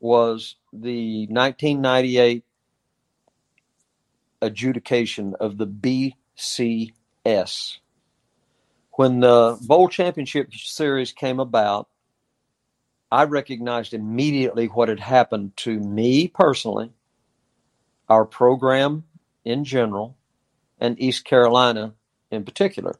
was 0.00 0.56
the 0.72 1.26
1998 1.28 2.44
adjudication 4.42 5.34
of 5.40 5.58
the 5.58 5.66
BCS. 6.46 7.78
When 8.92 9.20
the 9.20 9.58
Bowl 9.62 9.88
Championship 9.88 10.54
Series 10.54 11.12
came 11.12 11.40
about, 11.40 11.88
I 13.10 13.24
recognized 13.24 13.94
immediately 13.94 14.66
what 14.66 14.88
had 14.88 15.00
happened 15.00 15.56
to 15.58 15.78
me 15.78 16.28
personally, 16.28 16.90
our 18.08 18.24
program 18.24 19.04
in 19.44 19.64
general, 19.64 20.16
and 20.78 21.00
East 21.00 21.24
Carolina 21.24 21.94
in 22.30 22.44
particular. 22.44 22.96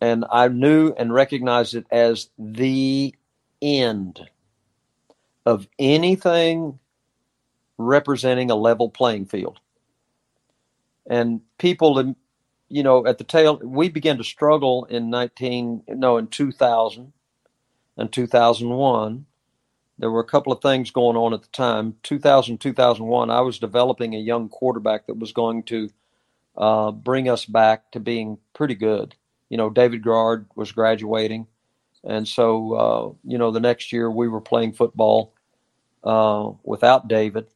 And 0.00 0.24
I 0.30 0.48
knew 0.48 0.92
and 0.96 1.12
recognized 1.12 1.74
it 1.74 1.86
as 1.90 2.28
the 2.38 3.14
end 3.62 4.20
of 5.44 5.68
anything 5.78 6.78
representing 7.78 8.50
a 8.50 8.56
level 8.56 8.90
playing 8.90 9.26
field. 9.26 9.60
And 11.08 11.40
people, 11.58 12.14
you 12.68 12.82
know, 12.82 13.06
at 13.06 13.18
the 13.18 13.24
tail, 13.24 13.58
we 13.62 13.88
began 13.88 14.18
to 14.18 14.24
struggle 14.24 14.84
in 14.86 15.08
19, 15.08 15.84
no, 15.88 16.16
in 16.16 16.26
2000 16.26 17.12
and 17.96 18.12
2001. 18.12 19.26
There 19.98 20.10
were 20.10 20.20
a 20.20 20.24
couple 20.24 20.52
of 20.52 20.60
things 20.60 20.90
going 20.90 21.16
on 21.16 21.32
at 21.32 21.42
the 21.42 21.48
time. 21.48 21.96
2000, 22.02 22.58
2001, 22.58 23.30
I 23.30 23.40
was 23.40 23.58
developing 23.58 24.14
a 24.14 24.18
young 24.18 24.48
quarterback 24.48 25.06
that 25.06 25.18
was 25.18 25.32
going 25.32 25.62
to 25.64 25.90
uh, 26.56 26.90
bring 26.90 27.28
us 27.28 27.44
back 27.44 27.90
to 27.92 28.00
being 28.00 28.38
pretty 28.54 28.74
good. 28.74 29.14
You 29.48 29.56
know, 29.56 29.70
David 29.70 30.02
Garrard 30.02 30.46
was 30.54 30.72
graduating. 30.72 31.46
And 32.04 32.26
so, 32.26 32.72
uh, 32.74 33.12
you 33.24 33.38
know, 33.38 33.50
the 33.50 33.60
next 33.60 33.92
year 33.92 34.10
we 34.10 34.28
were 34.28 34.40
playing 34.40 34.72
football 34.72 35.34
uh, 36.04 36.50
without 36.62 37.08
David, 37.08 37.46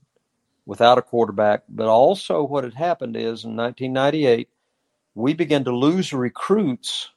without 0.66 0.98
a 0.98 1.02
quarterback. 1.02 1.62
But 1.68 1.88
also, 1.88 2.42
what 2.42 2.64
had 2.64 2.74
happened 2.74 3.16
is 3.16 3.44
in 3.44 3.56
1998, 3.56 4.48
we 5.14 5.34
began 5.34 5.64
to 5.64 5.76
lose 5.76 6.12
recruits 6.12 7.10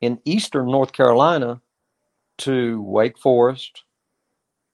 in 0.00 0.20
eastern 0.24 0.66
North 0.66 0.92
Carolina 0.92 1.60
to 2.38 2.82
Wake 2.82 3.18
Forest, 3.18 3.84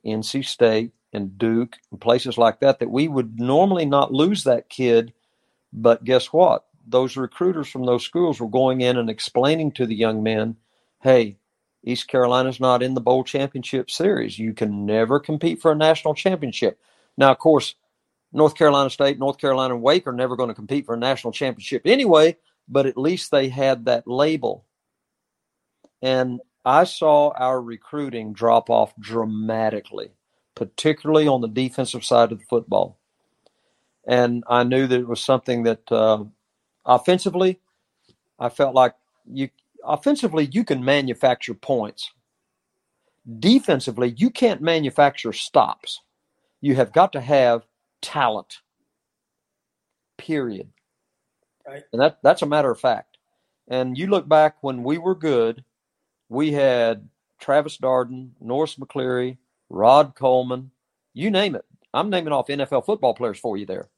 NC 0.04 0.44
State, 0.44 0.92
and 1.12 1.38
Duke, 1.38 1.76
and 1.90 2.00
places 2.00 2.38
like 2.38 2.60
that, 2.60 2.78
that 2.78 2.90
we 2.90 3.08
would 3.08 3.40
normally 3.40 3.86
not 3.86 4.12
lose 4.12 4.44
that 4.44 4.68
kid. 4.68 5.12
But 5.72 6.04
guess 6.04 6.32
what? 6.32 6.66
Those 6.86 7.16
recruiters 7.16 7.68
from 7.68 7.84
those 7.84 8.04
schools 8.04 8.40
were 8.40 8.48
going 8.48 8.80
in 8.80 8.96
and 8.96 9.10
explaining 9.10 9.72
to 9.72 9.86
the 9.86 9.94
young 9.94 10.22
men, 10.22 10.56
hey, 11.02 11.36
East 11.84 12.08
Carolina's 12.08 12.60
not 12.60 12.82
in 12.82 12.94
the 12.94 13.00
bowl 13.00 13.24
championship 13.24 13.90
series. 13.90 14.38
You 14.38 14.52
can 14.52 14.84
never 14.86 15.20
compete 15.20 15.60
for 15.60 15.72
a 15.72 15.76
national 15.76 16.14
championship. 16.14 16.78
Now, 17.16 17.30
of 17.30 17.38
course, 17.38 17.74
North 18.32 18.54
Carolina 18.54 18.90
State, 18.90 19.18
North 19.18 19.38
Carolina, 19.38 19.74
and 19.74 19.82
Wake 19.82 20.06
are 20.06 20.12
never 20.12 20.36
going 20.36 20.48
to 20.48 20.54
compete 20.54 20.86
for 20.86 20.94
a 20.94 20.98
national 20.98 21.32
championship 21.32 21.82
anyway, 21.84 22.36
but 22.68 22.86
at 22.86 22.98
least 22.98 23.30
they 23.30 23.48
had 23.48 23.84
that 23.86 24.06
label. 24.06 24.64
And 26.02 26.40
I 26.68 26.84
saw 26.84 27.30
our 27.30 27.62
recruiting 27.62 28.34
drop 28.34 28.68
off 28.68 28.92
dramatically, 29.00 30.10
particularly 30.54 31.26
on 31.26 31.40
the 31.40 31.48
defensive 31.48 32.04
side 32.04 32.30
of 32.30 32.40
the 32.40 32.44
football. 32.44 32.98
And 34.06 34.44
I 34.46 34.64
knew 34.64 34.86
that 34.86 35.00
it 35.00 35.08
was 35.08 35.22
something 35.22 35.62
that 35.62 35.90
uh, 35.90 36.24
offensively, 36.84 37.58
I 38.38 38.50
felt 38.50 38.74
like 38.74 38.94
you 39.24 39.48
offensively, 39.82 40.50
you 40.52 40.62
can 40.62 40.84
manufacture 40.84 41.54
points. 41.54 42.12
Defensively, 43.38 44.14
you 44.18 44.28
can't 44.28 44.60
manufacture 44.60 45.32
stops. 45.32 46.02
You 46.60 46.74
have 46.74 46.92
got 46.92 47.14
to 47.14 47.20
have 47.22 47.64
talent. 48.02 48.58
Period. 50.18 50.68
Right. 51.66 51.84
And 51.94 52.02
that 52.02 52.18
that's 52.22 52.42
a 52.42 52.46
matter 52.46 52.70
of 52.70 52.78
fact. 52.78 53.16
And 53.68 53.96
you 53.96 54.08
look 54.08 54.28
back 54.28 54.56
when 54.60 54.82
we 54.82 54.98
were 54.98 55.14
good, 55.14 55.64
we 56.28 56.52
had 56.52 57.08
Travis 57.40 57.78
Darden, 57.78 58.30
Norris 58.40 58.76
McCleary, 58.76 59.38
Rod 59.70 60.14
Coleman, 60.14 60.70
you 61.14 61.30
name 61.30 61.54
it. 61.54 61.64
I'm 61.92 62.10
naming 62.10 62.32
off 62.32 62.48
NFL 62.48 62.84
football 62.84 63.14
players 63.14 63.38
for 63.38 63.56
you 63.56 63.66
there. 63.66 63.88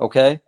Okay? 0.00 0.40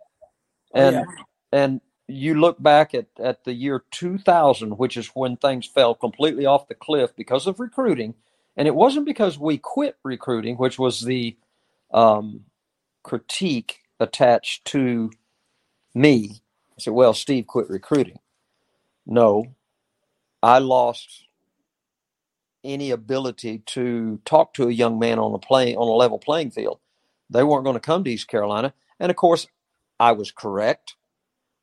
And 0.73 0.95
oh, 0.95 0.99
yeah. 0.99 1.23
and 1.51 1.81
you 2.07 2.39
look 2.39 2.61
back 2.61 2.93
at, 2.93 3.07
at 3.19 3.43
the 3.43 3.53
year 3.53 3.83
2000, 3.91 4.77
which 4.77 4.97
is 4.97 5.07
when 5.09 5.37
things 5.37 5.65
fell 5.65 5.95
completely 5.95 6.45
off 6.45 6.67
the 6.67 6.75
cliff 6.75 7.15
because 7.15 7.47
of 7.47 7.59
recruiting. 7.59 8.13
And 8.57 8.67
it 8.67 8.75
wasn't 8.75 9.05
because 9.05 9.39
we 9.39 9.57
quit 9.57 9.97
recruiting, 10.03 10.57
which 10.57 10.77
was 10.77 11.01
the 11.01 11.37
um, 11.93 12.41
critique 13.03 13.79
attached 13.99 14.65
to 14.65 15.11
me. 15.93 16.41
I 16.77 16.81
said, 16.81 16.93
well, 16.93 17.13
Steve 17.13 17.47
quit 17.47 17.69
recruiting. 17.69 18.19
No, 19.05 19.45
I 20.41 20.59
lost 20.59 21.22
any 22.63 22.91
ability 22.91 23.59
to 23.67 24.19
talk 24.25 24.53
to 24.55 24.67
a 24.67 24.73
young 24.73 24.99
man 24.99 25.19
on 25.19 25.33
a 25.33 25.39
play 25.39 25.75
on 25.75 25.87
a 25.87 25.91
level 25.91 26.19
playing 26.19 26.51
field. 26.51 26.79
They 27.29 27.43
weren't 27.43 27.63
going 27.65 27.75
to 27.75 27.79
come 27.79 28.03
to 28.03 28.11
East 28.11 28.27
Carolina. 28.27 28.73
And 28.99 29.09
of 29.09 29.15
course, 29.15 29.47
I 29.99 30.13
was 30.13 30.31
correct. 30.31 30.95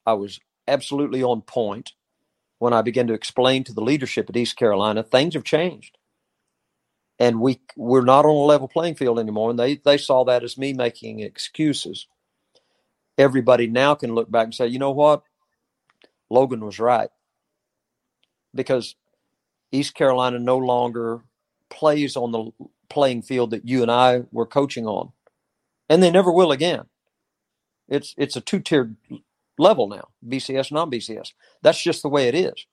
I 0.06 0.14
was 0.14 0.40
absolutely 0.68 1.22
on 1.22 1.42
point 1.42 1.92
when 2.58 2.72
I 2.72 2.82
began 2.82 3.06
to 3.08 3.14
explain 3.14 3.64
to 3.64 3.72
the 3.74 3.82
leadership 3.82 4.30
at 4.30 4.36
East 4.36 4.56
Carolina 4.56 5.02
things 5.02 5.34
have 5.34 5.44
changed. 5.44 5.98
And 7.18 7.40
we 7.40 7.60
we're 7.76 8.02
not 8.04 8.24
on 8.24 8.34
a 8.34 8.46
level 8.46 8.68
playing 8.68 8.94
field 8.96 9.18
anymore. 9.18 9.50
And 9.50 9.58
they, 9.58 9.76
they 9.76 9.98
saw 9.98 10.24
that 10.24 10.44
as 10.44 10.58
me 10.58 10.72
making 10.72 11.20
excuses. 11.20 12.06
Everybody 13.18 13.66
now 13.66 13.94
can 13.94 14.14
look 14.14 14.30
back 14.30 14.44
and 14.44 14.54
say, 14.54 14.66
you 14.68 14.78
know 14.78 14.92
what? 14.92 15.22
Logan 16.30 16.64
was 16.64 16.78
right. 16.78 17.10
Because 18.54 18.96
East 19.72 19.94
Carolina 19.94 20.38
no 20.38 20.58
longer 20.58 21.22
plays 21.70 22.16
on 22.16 22.32
the 22.32 22.50
playing 22.88 23.22
field 23.22 23.50
that 23.52 23.68
you 23.68 23.82
and 23.82 23.90
I 23.90 24.24
were 24.32 24.46
coaching 24.46 24.86
on. 24.86 25.12
And 25.88 26.02
they 26.02 26.10
never 26.10 26.32
will 26.32 26.52
again. 26.52 26.86
It's 27.88 28.14
it's 28.16 28.36
a 28.36 28.40
two 28.40 28.60
tiered 28.60 28.96
level 29.58 29.88
now 29.88 30.08
BCS, 30.26 30.72
non 30.72 30.90
BCS. 30.90 31.32
That's 31.62 31.82
just 31.82 32.02
the 32.02 32.08
way 32.08 32.28
it 32.28 32.34
is. 32.34 32.66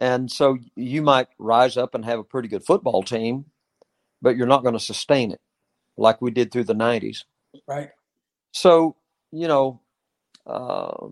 And 0.00 0.30
so 0.30 0.58
you 0.76 1.02
might 1.02 1.28
rise 1.38 1.76
up 1.76 1.94
and 1.94 2.04
have 2.04 2.18
a 2.18 2.24
pretty 2.24 2.48
good 2.48 2.64
football 2.64 3.02
team 3.02 3.46
but 4.22 4.36
you're 4.36 4.46
not 4.46 4.62
going 4.62 4.74
to 4.74 4.80
sustain 4.80 5.32
it 5.32 5.40
like 5.96 6.22
we 6.22 6.30
did 6.30 6.52
through 6.52 6.64
the 6.64 6.74
90s. 6.74 7.24
Right. 7.68 7.90
So, 8.52 8.96
you 9.32 9.48
know, 9.48 9.80
uh, 10.46 11.08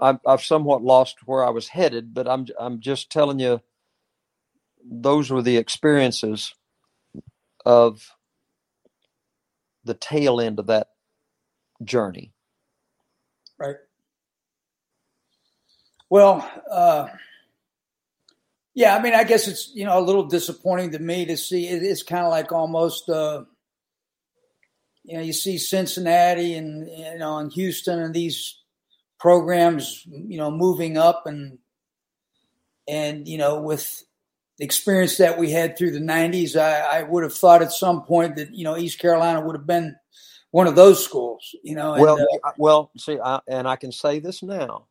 I've, 0.00 0.20
I've 0.26 0.42
somewhat 0.42 0.82
lost 0.82 1.18
where 1.26 1.44
I 1.44 1.50
was 1.50 1.68
headed, 1.68 2.14
but 2.14 2.28
I'm 2.28 2.46
I'm 2.58 2.80
just 2.80 3.10
telling 3.10 3.38
you, 3.38 3.60
those 4.84 5.30
were 5.30 5.42
the 5.42 5.56
experiences 5.56 6.54
of 7.64 8.14
the 9.84 9.94
tail 9.94 10.40
end 10.40 10.58
of 10.58 10.66
that 10.66 10.88
journey. 11.84 12.32
Right. 13.58 13.76
Well, 16.08 16.50
uh, 16.70 17.08
yeah, 18.74 18.96
I 18.96 19.02
mean, 19.02 19.14
I 19.14 19.24
guess 19.24 19.48
it's 19.48 19.70
you 19.74 19.84
know 19.84 19.98
a 19.98 20.02
little 20.02 20.26
disappointing 20.26 20.92
to 20.92 20.98
me 20.98 21.26
to 21.26 21.36
see. 21.36 21.68
It, 21.68 21.82
it's 21.82 22.02
kind 22.02 22.24
of 22.24 22.30
like 22.30 22.52
almost, 22.52 23.08
uh, 23.08 23.44
you 25.04 25.16
know, 25.16 25.22
you 25.22 25.32
see 25.32 25.58
Cincinnati 25.58 26.54
and 26.54 26.88
you 26.88 27.18
know 27.18 27.38
and 27.38 27.52
Houston 27.52 28.00
and 28.00 28.14
these 28.14 28.58
programs, 29.18 30.04
you 30.06 30.38
know, 30.38 30.50
moving 30.50 30.96
up 30.96 31.24
and 31.26 31.58
and 32.88 33.28
you 33.28 33.38
know 33.38 33.60
with 33.60 34.02
experience 34.60 35.16
that 35.16 35.38
we 35.38 35.50
had 35.50 35.76
through 35.76 35.90
the 35.90 36.00
90s, 36.00 36.54
I, 36.54 37.00
I 37.00 37.02
would 37.02 37.22
have 37.22 37.34
thought 37.34 37.62
at 37.62 37.72
some 37.72 38.02
point 38.02 38.36
that 38.36 38.54
you 38.54 38.64
know 38.64 38.76
East 38.76 38.98
Carolina 38.98 39.40
would 39.40 39.56
have 39.56 39.66
been 39.66 39.96
one 40.50 40.66
of 40.66 40.76
those 40.76 41.04
schools. 41.04 41.54
You 41.62 41.74
know, 41.74 41.94
and, 41.94 42.02
well, 42.02 42.18
uh, 42.44 42.52
well, 42.58 42.90
see, 42.96 43.18
I, 43.18 43.40
and 43.48 43.66
I 43.66 43.76
can 43.76 43.92
say 43.92 44.20
this 44.20 44.42
now, 44.42 44.86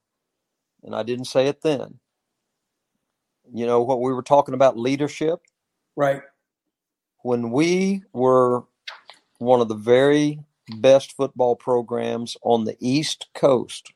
and 0.83 0.95
I 0.95 1.03
didn't 1.03 1.25
say 1.25 1.47
it 1.47 1.61
then. 1.61 1.99
You 3.53 3.65
know 3.65 3.81
what 3.81 4.01
we 4.01 4.13
were 4.13 4.23
talking 4.23 4.53
about 4.53 4.77
leadership, 4.77 5.39
right? 5.95 6.21
When 7.23 7.51
we 7.51 8.03
were 8.13 8.63
one 9.37 9.61
of 9.61 9.67
the 9.67 9.75
very 9.75 10.39
best 10.77 11.13
football 11.13 11.55
programs 11.55 12.37
on 12.43 12.65
the 12.65 12.77
East 12.79 13.27
Coast 13.33 13.91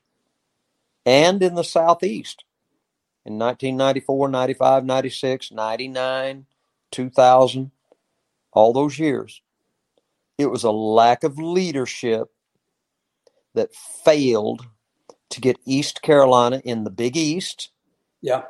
and 1.06 1.42
in 1.42 1.54
the 1.54 1.64
Southeast 1.64 2.44
in 3.26 3.38
1994, 3.38 4.28
95, 4.28 4.84
96, 4.84 5.52
99, 5.52 6.46
2000, 6.90 7.70
all 8.52 8.72
those 8.72 8.98
years. 8.98 9.40
It 10.36 10.46
was 10.46 10.64
a 10.64 10.70
lack 10.70 11.24
of 11.24 11.38
leadership 11.38 12.28
that 13.54 13.74
failed 13.74 14.66
to 15.30 15.40
get 15.40 15.58
East 15.64 16.02
Carolina 16.02 16.60
in 16.64 16.84
the 16.84 16.90
Big 16.90 17.16
East. 17.16 17.70
Yeah. 18.20 18.42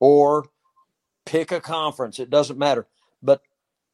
Or 0.00 0.46
pick 1.24 1.52
a 1.52 1.60
conference, 1.60 2.18
it 2.18 2.30
doesn't 2.30 2.58
matter. 2.58 2.86
But 3.22 3.42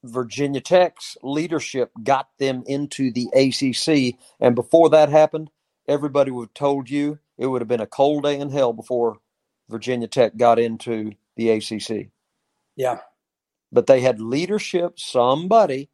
Virginia 0.04 0.60
Tech's 0.60 1.16
leadership 1.22 1.90
got 2.02 2.28
them 2.38 2.62
into 2.66 3.10
the 3.10 3.28
ACC. 3.34 4.18
And 4.40 4.54
before 4.54 4.90
that 4.90 5.08
happened, 5.08 5.50
everybody 5.88 6.30
would 6.30 6.48
have 6.48 6.54
told 6.54 6.90
you 6.90 7.18
it 7.38 7.46
would 7.46 7.60
have 7.60 7.68
been 7.68 7.80
a 7.80 7.86
cold 7.86 8.24
day 8.24 8.38
in 8.38 8.50
hell 8.50 8.72
before 8.72 9.18
Virginia 9.68 10.08
Tech 10.08 10.36
got 10.36 10.58
into 10.58 11.12
the 11.36 11.50
ACC. 11.50 12.08
Yeah. 12.76 12.98
But 13.72 13.86
they 13.86 14.00
had 14.00 14.20
leadership, 14.20 14.98
somebody 14.98 15.88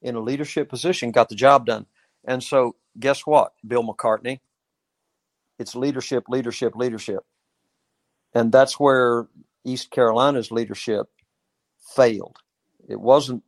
in 0.00 0.14
a 0.14 0.20
leadership 0.20 0.68
position 0.68 1.10
got 1.10 1.28
the 1.28 1.34
job 1.34 1.66
done. 1.66 1.86
And 2.24 2.42
so, 2.42 2.76
guess 2.98 3.26
what, 3.26 3.52
Bill 3.66 3.82
McCartney? 3.84 4.40
It's 5.58 5.74
leadership, 5.74 6.24
leadership, 6.28 6.76
leadership. 6.76 7.24
And 8.34 8.52
that's 8.52 8.78
where 8.78 9.26
East 9.64 9.90
Carolina's 9.90 10.50
leadership 10.50 11.08
failed. 11.96 12.38
It 12.88 13.00
wasn't 13.00 13.42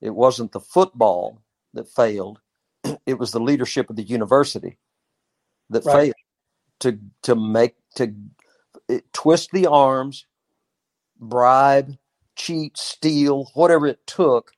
it 0.00 0.14
wasn't 0.14 0.52
the 0.52 0.60
football 0.60 1.42
that 1.74 1.88
failed. 1.88 2.40
It 3.06 3.18
was 3.18 3.30
the 3.32 3.40
leadership 3.40 3.90
of 3.90 3.96
the 3.96 4.02
university 4.02 4.76
that 5.70 5.84
right. 5.84 5.94
failed 5.94 6.14
to 6.80 6.98
to 7.22 7.36
make 7.36 7.76
to 7.96 8.14
it, 8.92 9.12
twist 9.12 9.50
the 9.52 9.66
arms, 9.66 10.26
bribe, 11.18 11.96
cheat, 12.36 12.76
steal, 12.76 13.50
whatever 13.54 13.86
it 13.86 14.06
took 14.06 14.52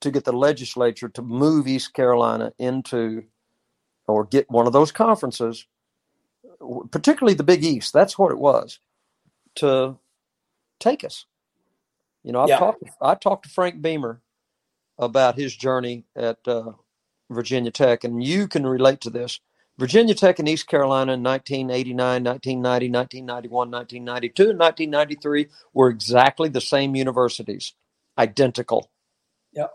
to 0.00 0.10
get 0.10 0.24
the 0.24 0.32
legislature 0.32 1.08
to 1.08 1.22
move 1.22 1.66
East 1.66 1.92
Carolina 1.92 2.52
into 2.58 3.24
or 4.06 4.24
get 4.24 4.50
one 4.50 4.66
of 4.66 4.72
those 4.72 4.92
conferences, 4.92 5.66
particularly 6.90 7.34
the 7.34 7.44
Big 7.44 7.64
East. 7.64 7.92
That's 7.92 8.18
what 8.18 8.32
it 8.32 8.38
was 8.38 8.80
to 9.56 9.96
take 10.78 11.04
us. 11.04 11.26
You 12.24 12.32
know, 12.32 12.40
I've 12.40 12.48
yeah. 12.48 12.58
talked. 12.58 12.82
I 13.00 13.14
talked 13.14 13.44
to 13.44 13.50
Frank 13.50 13.80
Beamer 13.80 14.20
about 14.98 15.38
his 15.38 15.56
journey 15.56 16.04
at 16.14 16.38
uh, 16.46 16.72
Virginia 17.30 17.70
Tech, 17.70 18.04
and 18.04 18.22
you 18.22 18.48
can 18.48 18.66
relate 18.66 19.00
to 19.02 19.10
this. 19.10 19.40
Virginia 19.80 20.14
Tech 20.14 20.38
and 20.38 20.46
East 20.46 20.66
Carolina 20.66 21.14
in 21.14 21.22
1989, 21.22 22.22
1990, 22.22 22.90
1991, 22.90 23.70
1992, 23.70 24.50
and 24.50 24.58
1993 24.58 25.46
were 25.72 25.88
exactly 25.88 26.50
the 26.50 26.60
same 26.60 26.94
universities, 26.94 27.72
identical. 28.18 28.90
Yep. 29.54 29.72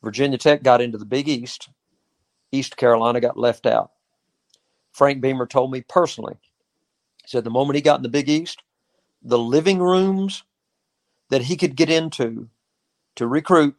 Virginia 0.00 0.38
Tech 0.38 0.62
got 0.62 0.80
into 0.80 0.96
the 0.96 1.04
Big 1.04 1.28
East. 1.28 1.70
East 2.52 2.76
Carolina 2.76 3.20
got 3.20 3.36
left 3.36 3.66
out. 3.66 3.90
Frank 4.92 5.20
Beamer 5.20 5.48
told 5.48 5.72
me 5.72 5.80
personally, 5.80 6.36
he 7.24 7.28
said 7.28 7.42
the 7.42 7.50
moment 7.50 7.74
he 7.74 7.82
got 7.82 7.96
in 7.96 8.04
the 8.04 8.08
Big 8.08 8.28
East, 8.28 8.62
the 9.22 9.40
living 9.40 9.80
rooms 9.80 10.44
that 11.30 11.42
he 11.42 11.56
could 11.56 11.74
get 11.74 11.90
into 11.90 12.48
to 13.16 13.26
recruit 13.26 13.74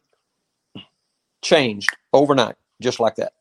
changed 1.41 1.95
overnight, 2.11 2.57
just 2.81 2.99
like 2.99 3.15
that 3.15 3.31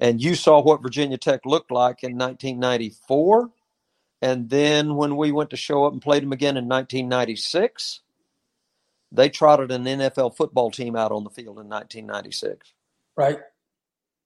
and 0.00 0.20
you 0.20 0.34
saw 0.34 0.60
what 0.62 0.82
Virginia 0.82 1.18
Tech 1.18 1.44
looked 1.44 1.70
like 1.70 2.02
in 2.02 2.16
1994. 2.16 3.50
And 4.22 4.48
then 4.48 4.96
when 4.96 5.16
we 5.16 5.30
went 5.30 5.50
to 5.50 5.56
show 5.56 5.84
up 5.84 5.92
and 5.92 6.00
played 6.00 6.22
them 6.22 6.32
again 6.32 6.56
in 6.56 6.66
1996, 6.66 8.00
they 9.12 9.28
trotted 9.28 9.70
an 9.70 9.84
NFL 9.84 10.36
football 10.36 10.70
team 10.70 10.96
out 10.96 11.12
on 11.12 11.24
the 11.24 11.30
field 11.30 11.58
in 11.58 11.68
1996. 11.68 12.72
Right. 13.14 13.40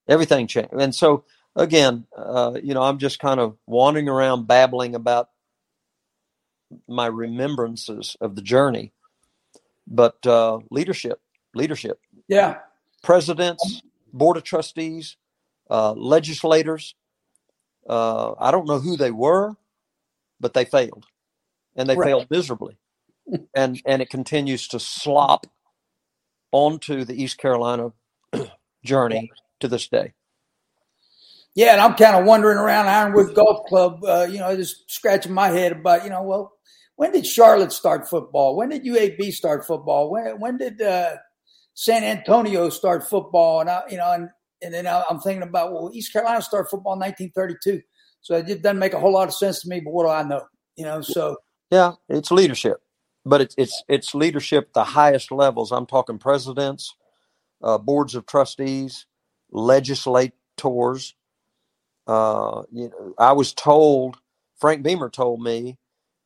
Everything 0.08 0.46
changed. 0.46 0.72
And 0.72 0.94
so, 0.94 1.24
again, 1.56 2.06
uh, 2.16 2.58
you 2.62 2.74
know, 2.74 2.82
I'm 2.82 2.98
just 2.98 3.18
kind 3.18 3.40
of 3.40 3.56
wandering 3.66 4.08
around 4.08 4.46
babbling 4.46 4.94
about 4.94 5.30
my 6.86 7.06
remembrances 7.06 8.16
of 8.20 8.36
the 8.36 8.42
journey. 8.42 8.92
But 9.86 10.24
uh, 10.26 10.60
leadership, 10.70 11.20
leadership. 11.54 12.00
Yeah. 12.28 12.58
Presidents, 13.02 13.82
board 14.12 14.36
of 14.36 14.44
trustees, 14.44 15.16
uh, 15.70 15.92
legislators. 15.92 16.94
Uh, 17.88 18.32
I 18.38 18.50
don't 18.50 18.66
know 18.66 18.78
who 18.78 18.96
they 18.96 19.10
were, 19.10 19.56
but 20.40 20.54
they 20.54 20.64
failed, 20.64 21.06
and 21.76 21.88
they 21.88 21.96
right. 21.96 22.06
failed 22.06 22.26
miserably, 22.30 22.78
and 23.54 23.80
and 23.86 24.02
it 24.02 24.10
continues 24.10 24.68
to 24.68 24.80
slop 24.80 25.46
onto 26.52 27.04
the 27.04 27.20
East 27.20 27.38
Carolina 27.38 27.92
journey 28.84 29.30
to 29.60 29.68
this 29.68 29.88
day. 29.88 30.12
Yeah, 31.54 31.72
and 31.72 31.80
I'm 31.80 31.94
kind 31.94 32.16
of 32.16 32.26
wandering 32.26 32.58
around 32.58 32.88
Ironwood 32.88 33.34
Golf 33.34 33.66
Club, 33.66 34.04
uh, 34.04 34.26
you 34.28 34.38
know, 34.38 34.56
just 34.56 34.90
scratching 34.90 35.32
my 35.32 35.48
head 35.48 35.70
about, 35.70 36.02
you 36.02 36.10
know, 36.10 36.22
well, 36.22 36.52
when 36.96 37.12
did 37.12 37.26
Charlotte 37.26 37.72
start 37.72 38.08
football? 38.08 38.56
When 38.56 38.70
did 38.70 38.84
UAB 38.84 39.32
start 39.32 39.64
football? 39.66 40.10
When 40.10 40.40
when 40.40 40.58
did 40.58 40.80
uh, 40.80 41.16
San 41.74 42.04
Antonio 42.04 42.70
start 42.70 43.08
football? 43.08 43.60
And 43.60 43.70
I, 43.70 43.82
you 43.88 43.96
know, 43.96 44.12
and 44.12 44.30
and 44.64 44.72
then 44.72 44.86
I'm 44.86 45.20
thinking 45.20 45.42
about, 45.42 45.72
well, 45.72 45.90
East 45.92 46.12
Carolina 46.12 46.42
started 46.42 46.68
football 46.68 46.94
in 46.94 47.00
1932. 47.00 47.82
So 48.22 48.36
it 48.36 48.62
doesn't 48.62 48.78
make 48.78 48.94
a 48.94 48.98
whole 48.98 49.12
lot 49.12 49.28
of 49.28 49.34
sense 49.34 49.60
to 49.60 49.68
me, 49.68 49.80
but 49.80 49.92
what 49.92 50.04
do 50.04 50.10
I 50.10 50.22
know? 50.22 50.42
You 50.76 50.86
know, 50.86 51.02
so. 51.02 51.36
Yeah, 51.70 51.92
it's 52.08 52.30
leadership, 52.30 52.78
but 53.24 53.40
it's, 53.40 53.54
it's, 53.58 53.82
it's 53.88 54.14
leadership 54.14 54.68
at 54.68 54.72
the 54.74 54.84
highest 54.84 55.30
levels. 55.30 55.72
I'm 55.72 55.86
talking 55.86 56.18
presidents, 56.18 56.94
uh, 57.62 57.78
boards 57.78 58.14
of 58.14 58.26
trustees, 58.26 59.06
legislators. 59.50 61.14
Uh, 62.06 62.62
you 62.72 62.88
know, 62.88 63.14
I 63.18 63.32
was 63.32 63.52
told, 63.52 64.18
Frank 64.58 64.82
Beamer 64.82 65.10
told 65.10 65.42
me 65.42 65.78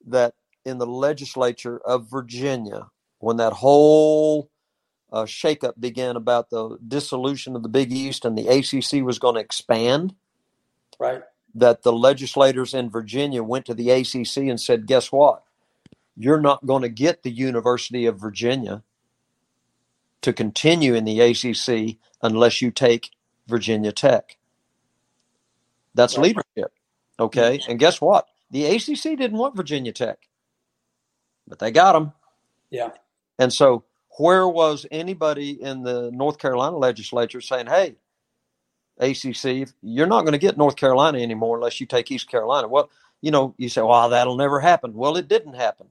that 0.06 0.34
in 0.64 0.78
the 0.78 0.86
legislature 0.86 1.78
of 1.78 2.10
Virginia, 2.10 2.86
when 3.18 3.38
that 3.38 3.52
whole 3.52 4.50
uh, 5.12 5.24
shakeup 5.24 5.74
began 5.78 6.16
about 6.16 6.50
the 6.50 6.78
dissolution 6.86 7.56
of 7.56 7.62
the 7.62 7.68
Big 7.68 7.92
East 7.92 8.24
and 8.24 8.36
the 8.36 8.48
ACC 8.48 9.04
was 9.04 9.18
going 9.18 9.34
to 9.34 9.40
expand. 9.40 10.14
Right. 10.98 11.22
That 11.54 11.82
the 11.82 11.92
legislators 11.92 12.74
in 12.74 12.90
Virginia 12.90 13.42
went 13.42 13.66
to 13.66 13.74
the 13.74 13.90
ACC 13.90 14.36
and 14.48 14.60
said, 14.60 14.86
guess 14.86 15.10
what? 15.10 15.42
You're 16.16 16.40
not 16.40 16.66
going 16.66 16.82
to 16.82 16.88
get 16.88 17.22
the 17.22 17.30
University 17.30 18.06
of 18.06 18.18
Virginia 18.18 18.82
to 20.20 20.32
continue 20.32 20.94
in 20.94 21.04
the 21.04 21.20
ACC 21.20 21.96
unless 22.22 22.60
you 22.60 22.70
take 22.70 23.10
Virginia 23.46 23.92
Tech. 23.92 24.36
That's 25.94 26.18
right. 26.18 26.24
leadership. 26.24 26.72
Okay. 27.18 27.60
And 27.68 27.78
guess 27.78 28.00
what? 28.00 28.26
The 28.50 28.66
ACC 28.66 29.16
didn't 29.18 29.38
want 29.38 29.56
Virginia 29.56 29.92
Tech, 29.92 30.18
but 31.46 31.58
they 31.58 31.70
got 31.70 31.92
them. 31.92 32.12
Yeah. 32.70 32.90
And 33.38 33.52
so 33.52 33.84
where 34.18 34.48
was 34.48 34.86
anybody 34.90 35.62
in 35.62 35.82
the 35.82 36.10
North 36.12 36.38
Carolina 36.38 36.76
legislature 36.76 37.40
saying, 37.40 37.66
"Hey, 37.66 37.96
ACC, 38.98 39.68
you're 39.82 40.06
not 40.06 40.22
going 40.22 40.32
to 40.32 40.38
get 40.38 40.58
North 40.58 40.76
Carolina 40.76 41.18
anymore 41.18 41.56
unless 41.56 41.80
you 41.80 41.86
take 41.86 42.10
East 42.10 42.28
Carolina"? 42.28 42.68
Well, 42.68 42.90
you 43.20 43.30
know, 43.30 43.54
you 43.58 43.68
say, 43.68 43.80
"Well, 43.80 44.08
that'll 44.08 44.36
never 44.36 44.60
happen." 44.60 44.94
Well, 44.94 45.16
it 45.16 45.28
didn't 45.28 45.54
happen, 45.54 45.88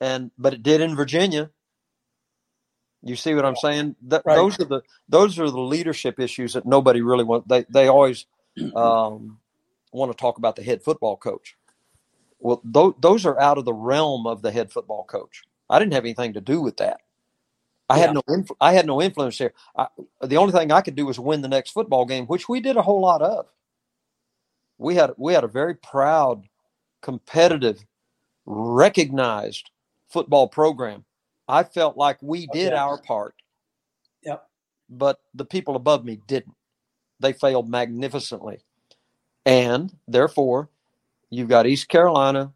and 0.00 0.30
but 0.38 0.54
it 0.54 0.62
did 0.62 0.80
in 0.80 0.94
Virginia. 0.94 1.50
You 3.02 3.16
see 3.16 3.34
what 3.34 3.46
I'm 3.46 3.56
saying? 3.56 3.96
That, 4.02 4.22
right. 4.24 4.36
Those 4.36 4.60
are 4.60 4.64
the 4.64 4.82
those 5.08 5.38
are 5.38 5.50
the 5.50 5.60
leadership 5.60 6.20
issues 6.20 6.52
that 6.52 6.66
nobody 6.66 7.00
really 7.00 7.24
wants. 7.24 7.48
They 7.48 7.64
they 7.68 7.88
always 7.88 8.26
um, 8.76 9.38
want 9.92 10.12
to 10.12 10.16
talk 10.16 10.38
about 10.38 10.56
the 10.56 10.62
head 10.62 10.82
football 10.82 11.16
coach. 11.16 11.56
Well, 12.38 12.62
th- 12.72 12.94
those 13.00 13.26
are 13.26 13.38
out 13.40 13.58
of 13.58 13.64
the 13.64 13.74
realm 13.74 14.26
of 14.26 14.42
the 14.42 14.50
head 14.50 14.72
football 14.72 15.04
coach. 15.04 15.42
I 15.68 15.78
didn't 15.78 15.92
have 15.92 16.04
anything 16.04 16.34
to 16.34 16.40
do 16.40 16.60
with 16.60 16.78
that. 16.78 17.00
I 17.90 17.96
yeah. 17.96 18.06
had 18.06 18.14
no 18.14 18.22
influ- 18.22 18.56
I 18.60 18.72
had 18.72 18.86
no 18.86 19.02
influence 19.02 19.36
there. 19.36 19.52
I, 19.76 19.88
the 20.22 20.36
only 20.36 20.52
thing 20.52 20.70
I 20.70 20.80
could 20.80 20.94
do 20.94 21.06
was 21.06 21.18
win 21.18 21.42
the 21.42 21.48
next 21.48 21.70
football 21.70 22.04
game, 22.04 22.26
which 22.26 22.48
we 22.48 22.60
did 22.60 22.76
a 22.76 22.82
whole 22.82 23.00
lot 23.00 23.20
of. 23.20 23.46
We 24.78 24.94
had 24.94 25.10
we 25.16 25.34
had 25.34 25.42
a 25.42 25.48
very 25.48 25.74
proud, 25.74 26.44
competitive, 27.02 27.84
recognized 28.46 29.70
football 30.08 30.46
program. 30.46 31.04
I 31.48 31.64
felt 31.64 31.96
like 31.96 32.18
we 32.22 32.46
oh, 32.48 32.52
did 32.52 32.72
our 32.72 32.96
part. 33.02 33.34
Yep. 34.22 34.46
But 34.88 35.20
the 35.34 35.44
people 35.44 35.74
above 35.74 36.04
me 36.04 36.20
didn't. 36.28 36.54
They 37.18 37.32
failed 37.32 37.68
magnificently. 37.68 38.60
And 39.44 39.92
therefore, 40.06 40.70
you've 41.28 41.48
got 41.48 41.66
East 41.66 41.88
Carolina 41.88 42.52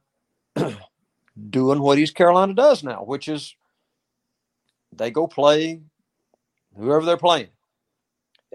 doing 1.50 1.80
what 1.80 1.98
East 1.98 2.14
Carolina 2.14 2.54
does 2.54 2.84
now, 2.84 3.02
which 3.02 3.26
is 3.26 3.56
they 4.96 5.10
go 5.10 5.26
play 5.26 5.80
whoever 6.76 7.04
they're 7.04 7.16
playing. 7.16 7.48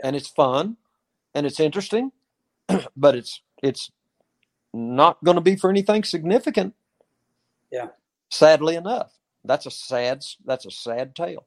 And 0.04 0.16
it's 0.16 0.28
fun 0.28 0.78
and 1.34 1.46
it's 1.46 1.60
interesting, 1.60 2.12
but 2.96 3.16
it's 3.16 3.42
it's 3.62 3.92
not 4.74 5.24
going 5.24 5.36
to 5.36 5.42
be 5.42 5.56
for 5.56 5.70
anything 5.70 6.04
significant. 6.04 6.74
Yeah. 7.72 7.88
Sadly 8.30 8.76
enough. 8.76 9.12
That's 9.44 9.66
a 9.66 9.72
sad 9.72 10.24
that's 10.46 10.66
a 10.66 10.72
sad 10.72 11.16
tale. 11.16 11.46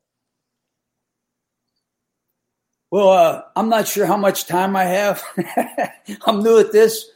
Well, 2.91 3.09
uh, 3.09 3.43
I'm 3.57 3.71
not 3.71 3.89
sure 3.89 4.05
how 4.05 4.19
much 4.19 4.47
time 4.47 4.77
I 4.77 4.85
have. 4.85 5.23
I'm 6.27 6.43
new 6.43 6.59
at 6.59 6.73
this, 6.73 7.07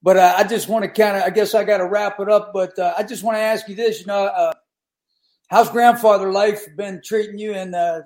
but 0.00 0.16
uh, 0.16 0.34
I 0.36 0.44
just 0.44 0.68
want 0.68 0.84
to 0.84 0.88
kind 0.88 1.16
of, 1.16 1.24
I 1.24 1.30
guess 1.30 1.52
I 1.52 1.64
got 1.64 1.78
to 1.78 1.86
wrap 1.88 2.20
it 2.20 2.28
up. 2.28 2.52
But 2.52 2.78
uh, 2.78 2.94
I 2.96 3.02
just 3.02 3.24
want 3.24 3.36
to 3.36 3.40
ask 3.40 3.68
you 3.68 3.74
this, 3.74 4.00
you 4.00 4.06
know, 4.06 4.26
uh, 4.26 4.52
how's 5.48 5.70
grandfather 5.70 6.32
life 6.32 6.64
been 6.76 7.00
treating 7.04 7.38
you? 7.38 7.54
And, 7.54 7.74
uh, 7.74 8.02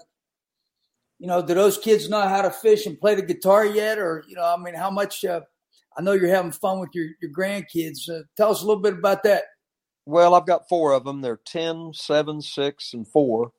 you 1.19 1.27
know, 1.27 1.43
do 1.43 1.55
those 1.55 1.79
kids 1.79 2.09
know 2.09 2.21
how 2.21 2.43
to 2.43 2.51
fish 2.51 2.87
and 2.87 3.01
play 3.01 3.15
the 3.15 3.23
guitar 3.23 3.65
yet? 3.65 3.99
Or, 3.99 4.25
you 4.29 4.37
know, 4.37 4.45
I 4.45 4.57
mean, 4.57 4.75
how 4.75 4.91
much, 4.91 5.25
uh, 5.25 5.41
I 5.97 6.03
know 6.03 6.13
you're 6.13 6.35
having 6.35 6.53
fun 6.53 6.81
with 6.81 6.91
your, 6.95 7.09
your 7.21 7.33
grandkids. 7.33 8.09
Uh, 8.09 8.23
tell 8.37 8.51
us 8.51 8.63
a 8.63 8.67
little 8.67 8.83
bit 8.83 8.95
about 8.95 9.23
that. 9.25 9.45
Well, 10.07 10.35
I've 10.35 10.47
got 10.47 10.69
four 10.69 10.93
of 10.93 11.05
them. 11.05 11.21
They're 11.21 11.41
10, 11.45 11.93
7, 11.95 12.41
6, 12.41 12.95
and 12.95 13.07
4, 13.07 13.53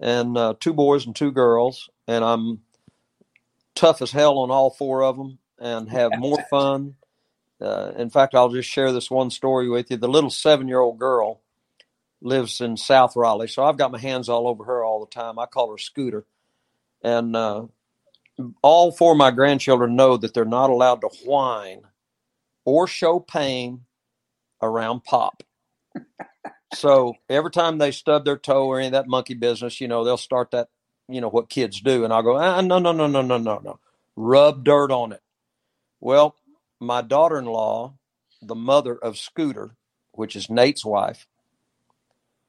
and 0.00 0.36
uh, 0.36 0.54
two 0.58 0.72
boys 0.72 1.06
and 1.06 1.14
two 1.14 1.30
girls. 1.30 1.88
And 2.06 2.24
I'm, 2.24 2.60
tough 3.78 4.02
as 4.02 4.10
hell 4.10 4.38
on 4.38 4.50
all 4.50 4.70
four 4.70 5.04
of 5.04 5.16
them 5.16 5.38
and 5.58 5.88
have 5.88 6.10
more 6.18 6.38
fun. 6.50 6.96
Uh, 7.60 7.92
in 7.96 8.10
fact, 8.10 8.34
I'll 8.34 8.48
just 8.48 8.68
share 8.68 8.92
this 8.92 9.10
one 9.10 9.30
story 9.30 9.68
with 9.68 9.90
you. 9.90 9.96
The 9.96 10.08
little 10.08 10.30
seven 10.30 10.68
year 10.68 10.80
old 10.80 10.98
girl 10.98 11.40
lives 12.20 12.60
in 12.60 12.76
South 12.76 13.16
Raleigh, 13.16 13.48
so 13.48 13.64
I've 13.64 13.76
got 13.76 13.92
my 13.92 13.98
hands 13.98 14.28
all 14.28 14.48
over 14.48 14.64
her 14.64 14.84
all 14.84 15.00
the 15.00 15.10
time. 15.10 15.38
I 15.38 15.46
call 15.46 15.70
her 15.70 15.78
Scooter. 15.78 16.26
And 17.02 17.36
uh, 17.36 17.66
all 18.62 18.90
four 18.90 19.12
of 19.12 19.18
my 19.18 19.30
grandchildren 19.30 19.96
know 19.96 20.16
that 20.16 20.34
they're 20.34 20.44
not 20.44 20.70
allowed 20.70 21.02
to 21.02 21.08
whine 21.24 21.82
or 22.64 22.86
show 22.86 23.20
pain 23.20 23.82
around 24.60 25.04
Pop. 25.04 25.42
so 26.74 27.14
every 27.28 27.52
time 27.52 27.78
they 27.78 27.92
stub 27.92 28.24
their 28.24 28.36
toe 28.36 28.66
or 28.66 28.78
any 28.78 28.88
of 28.88 28.92
that 28.92 29.06
monkey 29.06 29.34
business, 29.34 29.80
you 29.80 29.86
know, 29.88 30.04
they'll 30.04 30.16
start 30.16 30.50
that 30.50 30.68
you 31.08 31.20
know 31.20 31.28
what 31.28 31.48
kids 31.48 31.80
do 31.80 32.04
and 32.04 32.12
i'll 32.12 32.22
go 32.22 32.36
ah, 32.36 32.60
no 32.60 32.78
no 32.78 32.92
no 32.92 33.06
no 33.06 33.22
no 33.22 33.38
no 33.38 33.60
no 33.64 33.78
rub 34.14 34.62
dirt 34.62 34.90
on 34.90 35.12
it 35.12 35.22
well 36.00 36.36
my 36.80 37.02
daughter-in-law 37.02 37.92
the 38.42 38.54
mother 38.54 38.96
of 38.96 39.16
scooter 39.16 39.74
which 40.12 40.36
is 40.36 40.50
nate's 40.50 40.84
wife 40.84 41.26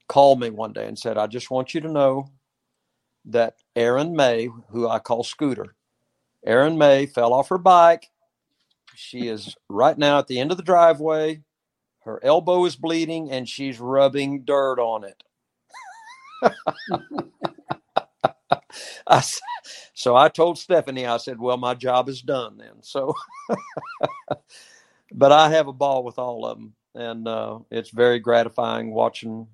called 0.10 0.42
me 0.42 0.52
one 0.52 0.74
day 0.74 0.88
and 0.88 1.00
said 1.00 1.18
i 1.18 1.28
just 1.28 1.52
want 1.52 1.74
you 1.76 1.82
to 1.82 1.90
know 1.90 2.30
that 3.26 3.56
Erin 3.76 4.16
may 4.16 4.50
who 4.72 4.90
i 4.90 5.00
call 5.00 5.24
scooter 5.24 5.76
Erin 6.46 6.78
may 6.78 7.08
fell 7.08 7.34
off 7.34 7.50
her 7.50 7.60
bike 7.60 8.10
she 8.96 9.28
is 9.30 9.56
right 9.70 9.98
now 9.98 10.20
at 10.20 10.28
the 10.28 10.40
end 10.40 10.52
of 10.52 10.58
the 10.58 10.64
driveway 10.64 11.42
her 12.04 12.24
elbow 12.24 12.66
is 12.66 12.76
bleeding 12.76 13.32
and 13.32 13.50
she's 13.50 13.80
rubbing 13.80 14.44
dirt 14.46 14.80
on 14.80 15.04
it 15.06 15.24
I, 19.08 19.24
so 19.94 20.16
I 20.16 20.30
told 20.30 20.58
Stephanie, 20.58 21.06
I 21.06 21.18
said, 21.18 21.40
well, 21.40 21.58
my 21.58 21.74
job 21.74 22.10
is 22.10 22.22
done 22.22 22.58
then. 22.58 22.82
So, 22.82 23.14
but 25.14 25.32
I 25.32 25.50
have 25.52 25.68
a 25.68 25.74
ball 25.74 26.04
with 26.04 26.20
all 26.20 26.46
of 26.46 26.58
them. 26.58 26.74
And 26.96 27.28
uh, 27.28 27.60
it's 27.72 27.92
very 27.92 28.20
gratifying 28.20 28.94
watching 28.94 29.48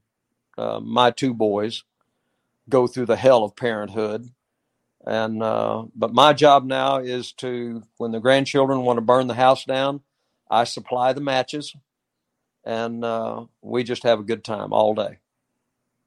uh, 0.57 0.79
my 0.79 1.11
two 1.11 1.33
boys 1.33 1.83
go 2.69 2.87
through 2.87 3.05
the 3.05 3.15
hell 3.15 3.43
of 3.43 3.55
parenthood. 3.55 4.29
And, 5.05 5.43
uh, 5.43 5.85
but 5.95 6.13
my 6.13 6.33
job 6.33 6.65
now 6.65 6.97
is 6.97 7.31
to, 7.33 7.83
when 7.97 8.11
the 8.11 8.19
grandchildren 8.19 8.81
want 8.81 8.97
to 8.97 9.01
burn 9.01 9.27
the 9.27 9.35
house 9.35 9.63
down, 9.63 10.01
I 10.49 10.63
supply 10.63 11.13
the 11.13 11.21
matches 11.21 11.75
and 12.65 13.05
uh, 13.05 13.45
we 13.61 13.83
just 13.83 14.03
have 14.03 14.19
a 14.19 14.23
good 14.23 14.43
time 14.43 14.73
all 14.73 14.95
day. 14.95 15.19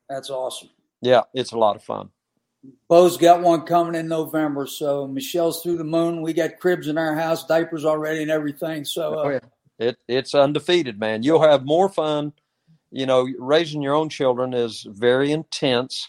That's 0.09 0.31
awesome. 0.31 0.71
Yeah, 1.01 1.23
it's 1.33 1.53
a 1.53 1.59
lot 1.59 1.77
of 1.77 1.83
fun. 1.83 2.11
Bo's 2.89 3.17
got 3.17 3.41
one 3.41 3.63
coming 3.63 3.95
in 3.95 4.09
November, 4.09 4.67
so 4.67 5.07
Michelle's 5.07 5.63
through 5.63 5.79
the 5.79 5.85
moon. 5.85 6.23
We 6.23 6.33
got 6.33 6.59
cribs 6.59 6.89
in 6.89 6.99
our 6.99 7.15
house, 7.15 7.47
diapers 7.47 7.85
already, 7.85 8.23
and 8.23 8.31
everything. 8.31 8.85
So 8.85 9.15
uh, 9.15 9.23
oh, 9.23 9.29
yeah. 9.29 9.39
it 9.79 9.99
it's 10.09 10.35
undefeated, 10.35 10.99
man. 10.99 11.23
You'll 11.23 11.43
have 11.43 11.65
more 11.65 11.89
fun. 11.89 12.33
You 12.91 13.07
know, 13.07 13.29
raising 13.39 13.83
your 13.83 13.95
own 13.95 14.09
children 14.09 14.55
is 14.55 14.87
very 14.89 15.31
intense, 15.31 16.09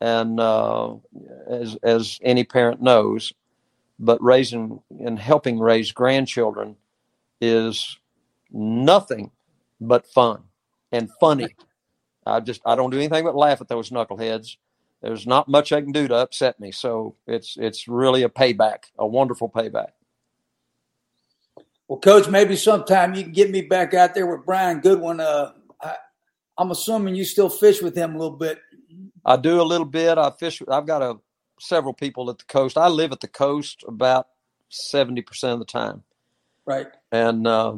and 0.00 0.40
uh, 0.40 0.94
as 1.48 1.76
as 1.82 2.18
any 2.22 2.44
parent 2.44 2.80
knows, 2.80 3.32
but 3.98 4.22
raising 4.22 4.80
and 5.00 5.18
helping 5.18 5.58
raise 5.58 5.92
grandchildren 5.92 6.76
is 7.40 7.98
nothing 8.50 9.30
but 9.80 10.06
fun 10.06 10.44
and 10.92 11.10
funny. 11.20 11.54
I 12.26 12.40
just 12.40 12.62
I 12.64 12.74
don't 12.74 12.90
do 12.90 12.98
anything 12.98 13.24
but 13.24 13.36
laugh 13.36 13.60
at 13.60 13.68
those 13.68 13.90
knuckleheads 13.90 14.56
there's 15.02 15.26
not 15.26 15.48
much 15.48 15.72
I 15.72 15.80
can 15.80 15.92
do 15.92 16.08
to 16.08 16.14
upset 16.14 16.58
me. 16.58 16.72
So 16.72 17.14
it's 17.26 17.56
it's 17.56 17.88
really 17.88 18.22
a 18.22 18.28
payback, 18.28 18.84
a 18.98 19.06
wonderful 19.06 19.48
payback. 19.48 19.90
Well, 21.86 22.00
Coach, 22.00 22.28
maybe 22.28 22.56
sometime 22.56 23.14
you 23.14 23.22
can 23.22 23.32
get 23.32 23.50
me 23.50 23.62
back 23.62 23.94
out 23.94 24.14
there 24.14 24.26
with 24.26 24.44
Brian 24.44 24.80
Goodwin. 24.80 25.20
Uh, 25.20 25.52
I, 25.82 25.96
am 26.58 26.70
assuming 26.70 27.14
you 27.14 27.24
still 27.24 27.48
fish 27.48 27.82
with 27.82 27.96
him 27.96 28.14
a 28.14 28.18
little 28.18 28.36
bit. 28.36 28.60
I 29.24 29.36
do 29.36 29.60
a 29.60 29.62
little 29.62 29.86
bit. 29.86 30.18
I 30.18 30.30
fish. 30.30 30.62
I've 30.68 30.86
got 30.86 31.02
a 31.02 31.18
several 31.60 31.94
people 31.94 32.30
at 32.30 32.38
the 32.38 32.44
coast. 32.44 32.78
I 32.78 32.88
live 32.88 33.12
at 33.12 33.20
the 33.20 33.28
coast 33.28 33.84
about 33.86 34.28
seventy 34.68 35.22
percent 35.22 35.54
of 35.54 35.58
the 35.60 35.64
time. 35.64 36.02
Right. 36.66 36.88
And 37.12 37.46
uh, 37.46 37.76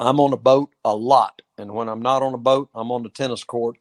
I'm 0.00 0.20
on 0.20 0.32
a 0.32 0.36
boat 0.36 0.70
a 0.84 0.94
lot. 0.94 1.42
And 1.58 1.72
when 1.72 1.88
I'm 1.88 2.02
not 2.02 2.22
on 2.22 2.34
a 2.34 2.38
boat, 2.38 2.70
I'm 2.74 2.90
on 2.90 3.02
the 3.02 3.08
tennis 3.08 3.44
court 3.44 3.76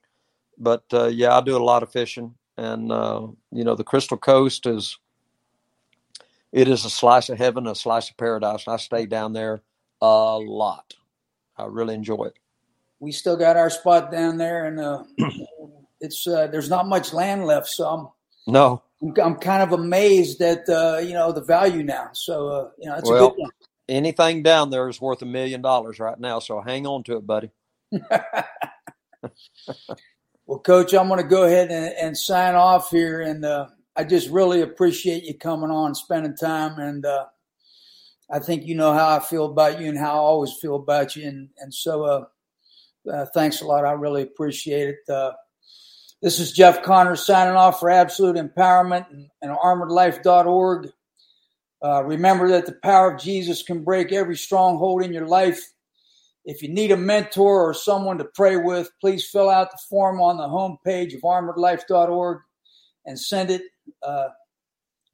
but 0.62 0.84
uh, 0.94 1.08
yeah, 1.08 1.36
I 1.36 1.42
do 1.42 1.58
a 1.58 1.64
lot 1.64 1.84
of 1.84 1.92
fishing, 1.92 2.36
and 2.58 2.92
uh, 2.92 3.28
you 3.52 3.64
know 3.64 3.76
the 3.76 3.84
Crystal 3.84 4.18
Coast 4.18 4.68
is 4.68 4.98
it 6.52 6.68
is 6.68 6.86
a 6.86 6.90
slice 6.90 7.30
of 7.30 7.38
heaven, 7.38 7.68
a 7.68 7.76
slice 7.76 8.10
of 8.10 8.18
paradise. 8.18 8.68
I 8.68 8.78
stay 8.78 9.06
down 9.06 9.34
there 9.34 9.62
a 10.02 10.38
lot. 10.38 10.94
I 11.58 11.66
really 11.66 11.96
enjoy 11.96 12.26
it. 12.26 12.38
We 13.02 13.12
still 13.12 13.36
got 13.36 13.58
our 13.58 13.70
spot 13.70 14.12
down 14.12 14.38
there, 14.38 14.66
and 14.66 14.80
uh, 14.80 15.04
it's 16.00 16.26
uh, 16.26 16.48
there's 16.48 16.70
not 16.70 16.88
much 16.88 17.12
land 17.12 17.46
left, 17.46 17.68
so 17.68 17.86
I'm 17.86 18.08
no. 18.48 18.84
I'm 19.22 19.36
kind 19.36 19.64
of 19.64 19.72
amazed 19.72 20.40
at 20.42 20.70
uh, 20.70 21.00
you 21.04 21.14
know 21.14 21.32
the 21.32 21.42
value 21.42 21.84
now. 21.84 22.12
So 22.14 22.48
uh, 22.48 22.70
you 22.78 22.88
know 22.88 22.96
it's 22.96 23.10
well, 23.10 23.26
a 23.26 23.30
good 23.30 23.38
one. 23.38 23.52
Anything 23.90 24.44
down 24.44 24.70
there 24.70 24.88
is 24.88 25.02
worth 25.02 25.22
a 25.24 25.26
million 25.26 25.62
dollars 25.62 26.00
right 26.00 26.20
now, 26.20 26.40
so 26.40 26.62
hang 26.62 26.88
on 26.88 27.04
to 27.04 27.18
it, 27.18 27.28
buddy. 27.28 27.50
Well, 30.52 30.60
Coach, 30.60 30.94
I'm 30.94 31.08
going 31.08 31.22
to 31.22 31.26
go 31.26 31.44
ahead 31.44 31.72
and, 31.72 31.96
and 31.98 32.18
sign 32.18 32.56
off 32.56 32.90
here, 32.90 33.22
and 33.22 33.46
uh, 33.46 33.68
I 33.96 34.04
just 34.04 34.30
really 34.30 34.60
appreciate 34.60 35.24
you 35.24 35.34
coming 35.34 35.72
on, 35.72 35.96
spending 35.96 36.36
time, 36.36 36.78
and 36.78 37.06
uh, 37.06 37.28
I 38.30 38.40
think 38.40 38.66
you 38.66 38.76
know 38.76 38.92
how 38.92 39.16
I 39.16 39.20
feel 39.22 39.46
about 39.46 39.80
you 39.80 39.88
and 39.88 39.98
how 39.98 40.12
I 40.12 40.18
always 40.18 40.52
feel 40.62 40.76
about 40.76 41.16
you, 41.16 41.26
and 41.26 41.48
and 41.60 41.74
so 41.74 42.28
uh, 43.12 43.26
thanks 43.34 43.62
a 43.62 43.66
lot. 43.66 43.86
I 43.86 43.94
really 43.94 44.24
appreciate 44.24 44.90
it. 44.90 45.10
Uh, 45.10 45.32
This 46.22 46.40
is 46.40 46.52
Jeff 46.52 46.84
Connors 46.84 47.26
signing 47.26 47.56
off 47.56 47.80
for 47.80 47.90
Absolute 47.90 48.36
Empowerment 48.36 49.10
and, 49.12 49.30
and 49.42 49.58
ArmoredLife.org. 49.58 50.90
Uh, 51.84 52.04
remember 52.04 52.50
that 52.50 52.68
the 52.68 52.78
power 52.84 53.14
of 53.14 53.22
Jesus 53.22 53.64
can 53.64 53.84
break 53.84 54.12
every 54.12 54.36
stronghold 54.38 55.04
in 55.04 55.14
your 55.14 55.28
life. 55.28 55.60
If 56.46 56.62
you 56.62 56.70
need 56.70 56.92
a 56.92 56.98
mentor 56.98 57.68
or 57.68 57.74
someone 57.74 58.20
to 58.20 58.26
pray 58.26 58.58
with, 58.58 58.92
please 59.02 59.28
fill 59.28 59.50
out 59.50 59.72
the 59.72 59.80
form 59.90 60.22
on 60.22 60.38
the 60.38 60.48
homepage 60.48 61.16
of 61.16 61.22
armoredlife.org 61.22 62.40
and 63.06 63.20
send 63.20 63.50
it. 63.50 63.64
Uh, 64.04 64.30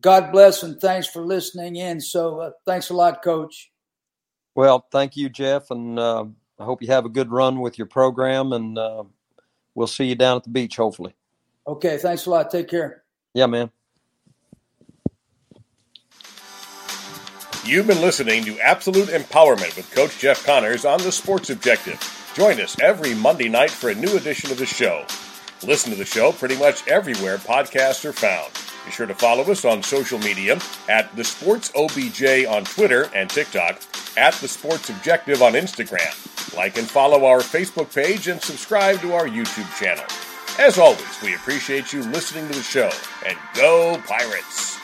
God 0.02 0.32
bless 0.32 0.64
and 0.64 0.80
thanks 0.80 1.08
for 1.08 1.22
listening 1.22 1.78
in. 1.78 2.02
So, 2.02 2.40
uh, 2.40 2.52
thanks 2.66 2.90
a 2.90 2.94
lot, 2.94 3.24
Coach. 3.24 3.72
Well, 4.56 4.86
thank 4.92 5.16
you, 5.16 5.30
Jeff, 5.30 5.72
and 5.72 6.00
uh, 6.00 6.26
I 6.60 6.64
hope 6.64 6.82
you 6.82 6.88
have 6.90 7.06
a 7.06 7.10
good 7.10 7.32
run 7.32 7.60
with 7.60 7.78
your 7.78 7.88
program, 7.88 8.52
and 8.54 8.78
uh, 8.78 9.04
we'll 9.76 9.88
see 9.88 10.06
you 10.06 10.16
down 10.16 10.38
at 10.38 10.44
the 10.44 10.50
beach, 10.50 10.76
hopefully. 10.76 11.14
Okay, 11.68 11.98
thanks 11.98 12.26
a 12.26 12.30
lot. 12.30 12.50
Take 12.50 12.68
care. 12.68 13.04
Yeah, 13.34 13.46
man. 13.46 13.70
You've 17.64 17.86
been 17.86 18.02
listening 18.02 18.46
to 18.46 18.58
Absolute 18.60 19.10
Empowerment 19.10 19.76
with 19.76 19.92
Coach 19.94 20.20
Jeff 20.20 20.46
Connors 20.46 20.86
on 20.86 21.00
the 21.00 21.12
Sports 21.12 21.50
Objective. 21.50 22.00
Join 22.34 22.62
us 22.62 22.80
every 22.80 23.14
Monday 23.14 23.50
night 23.50 23.72
for 23.72 23.90
a 23.90 23.96
new 23.96 24.16
edition 24.16 24.52
of 24.52 24.58
the 24.58 24.66
show. 24.66 25.06
Listen 25.64 25.92
to 25.92 25.98
the 25.98 26.06
show 26.06 26.32
pretty 26.32 26.56
much 26.58 26.88
everywhere 26.88 27.38
podcasts 27.38 28.06
are 28.06 28.14
found. 28.14 28.54
Be 28.88 28.94
sure 28.94 29.06
to 29.06 29.14
follow 29.14 29.44
us 29.44 29.66
on 29.66 29.84
social 29.84 30.18
media 30.20 30.58
at 30.88 31.14
The 31.14 31.24
Sports 31.26 31.74
OBJ 31.76 32.46
on 32.48 32.64
Twitter 32.64 33.10
and 33.14 33.30
TikTok, 33.30 33.82
at 34.16 34.34
The 34.36 34.48
Sports 34.48 34.90
Objective 34.90 35.42
on 35.42 35.54
Instagram. 35.54 36.56
Like 36.56 36.78
and 36.78 36.90
follow 36.90 37.26
our 37.26 37.40
Facebook 37.40 37.94
page 37.94 38.30
and 38.30 38.42
subscribe 38.42 39.02
to 39.02 39.12
our 39.12 39.28
YouTube 39.28 39.70
channel. 39.78 40.06
As 40.58 40.80
always, 40.80 41.22
we 41.22 41.36
appreciate 41.36 41.92
you 41.92 42.02
listening 42.04 42.48
to 42.48 42.54
the 42.54 42.64
show, 42.64 42.90
and 43.28 43.38
go 43.56 44.02
Pirates! 44.08 44.77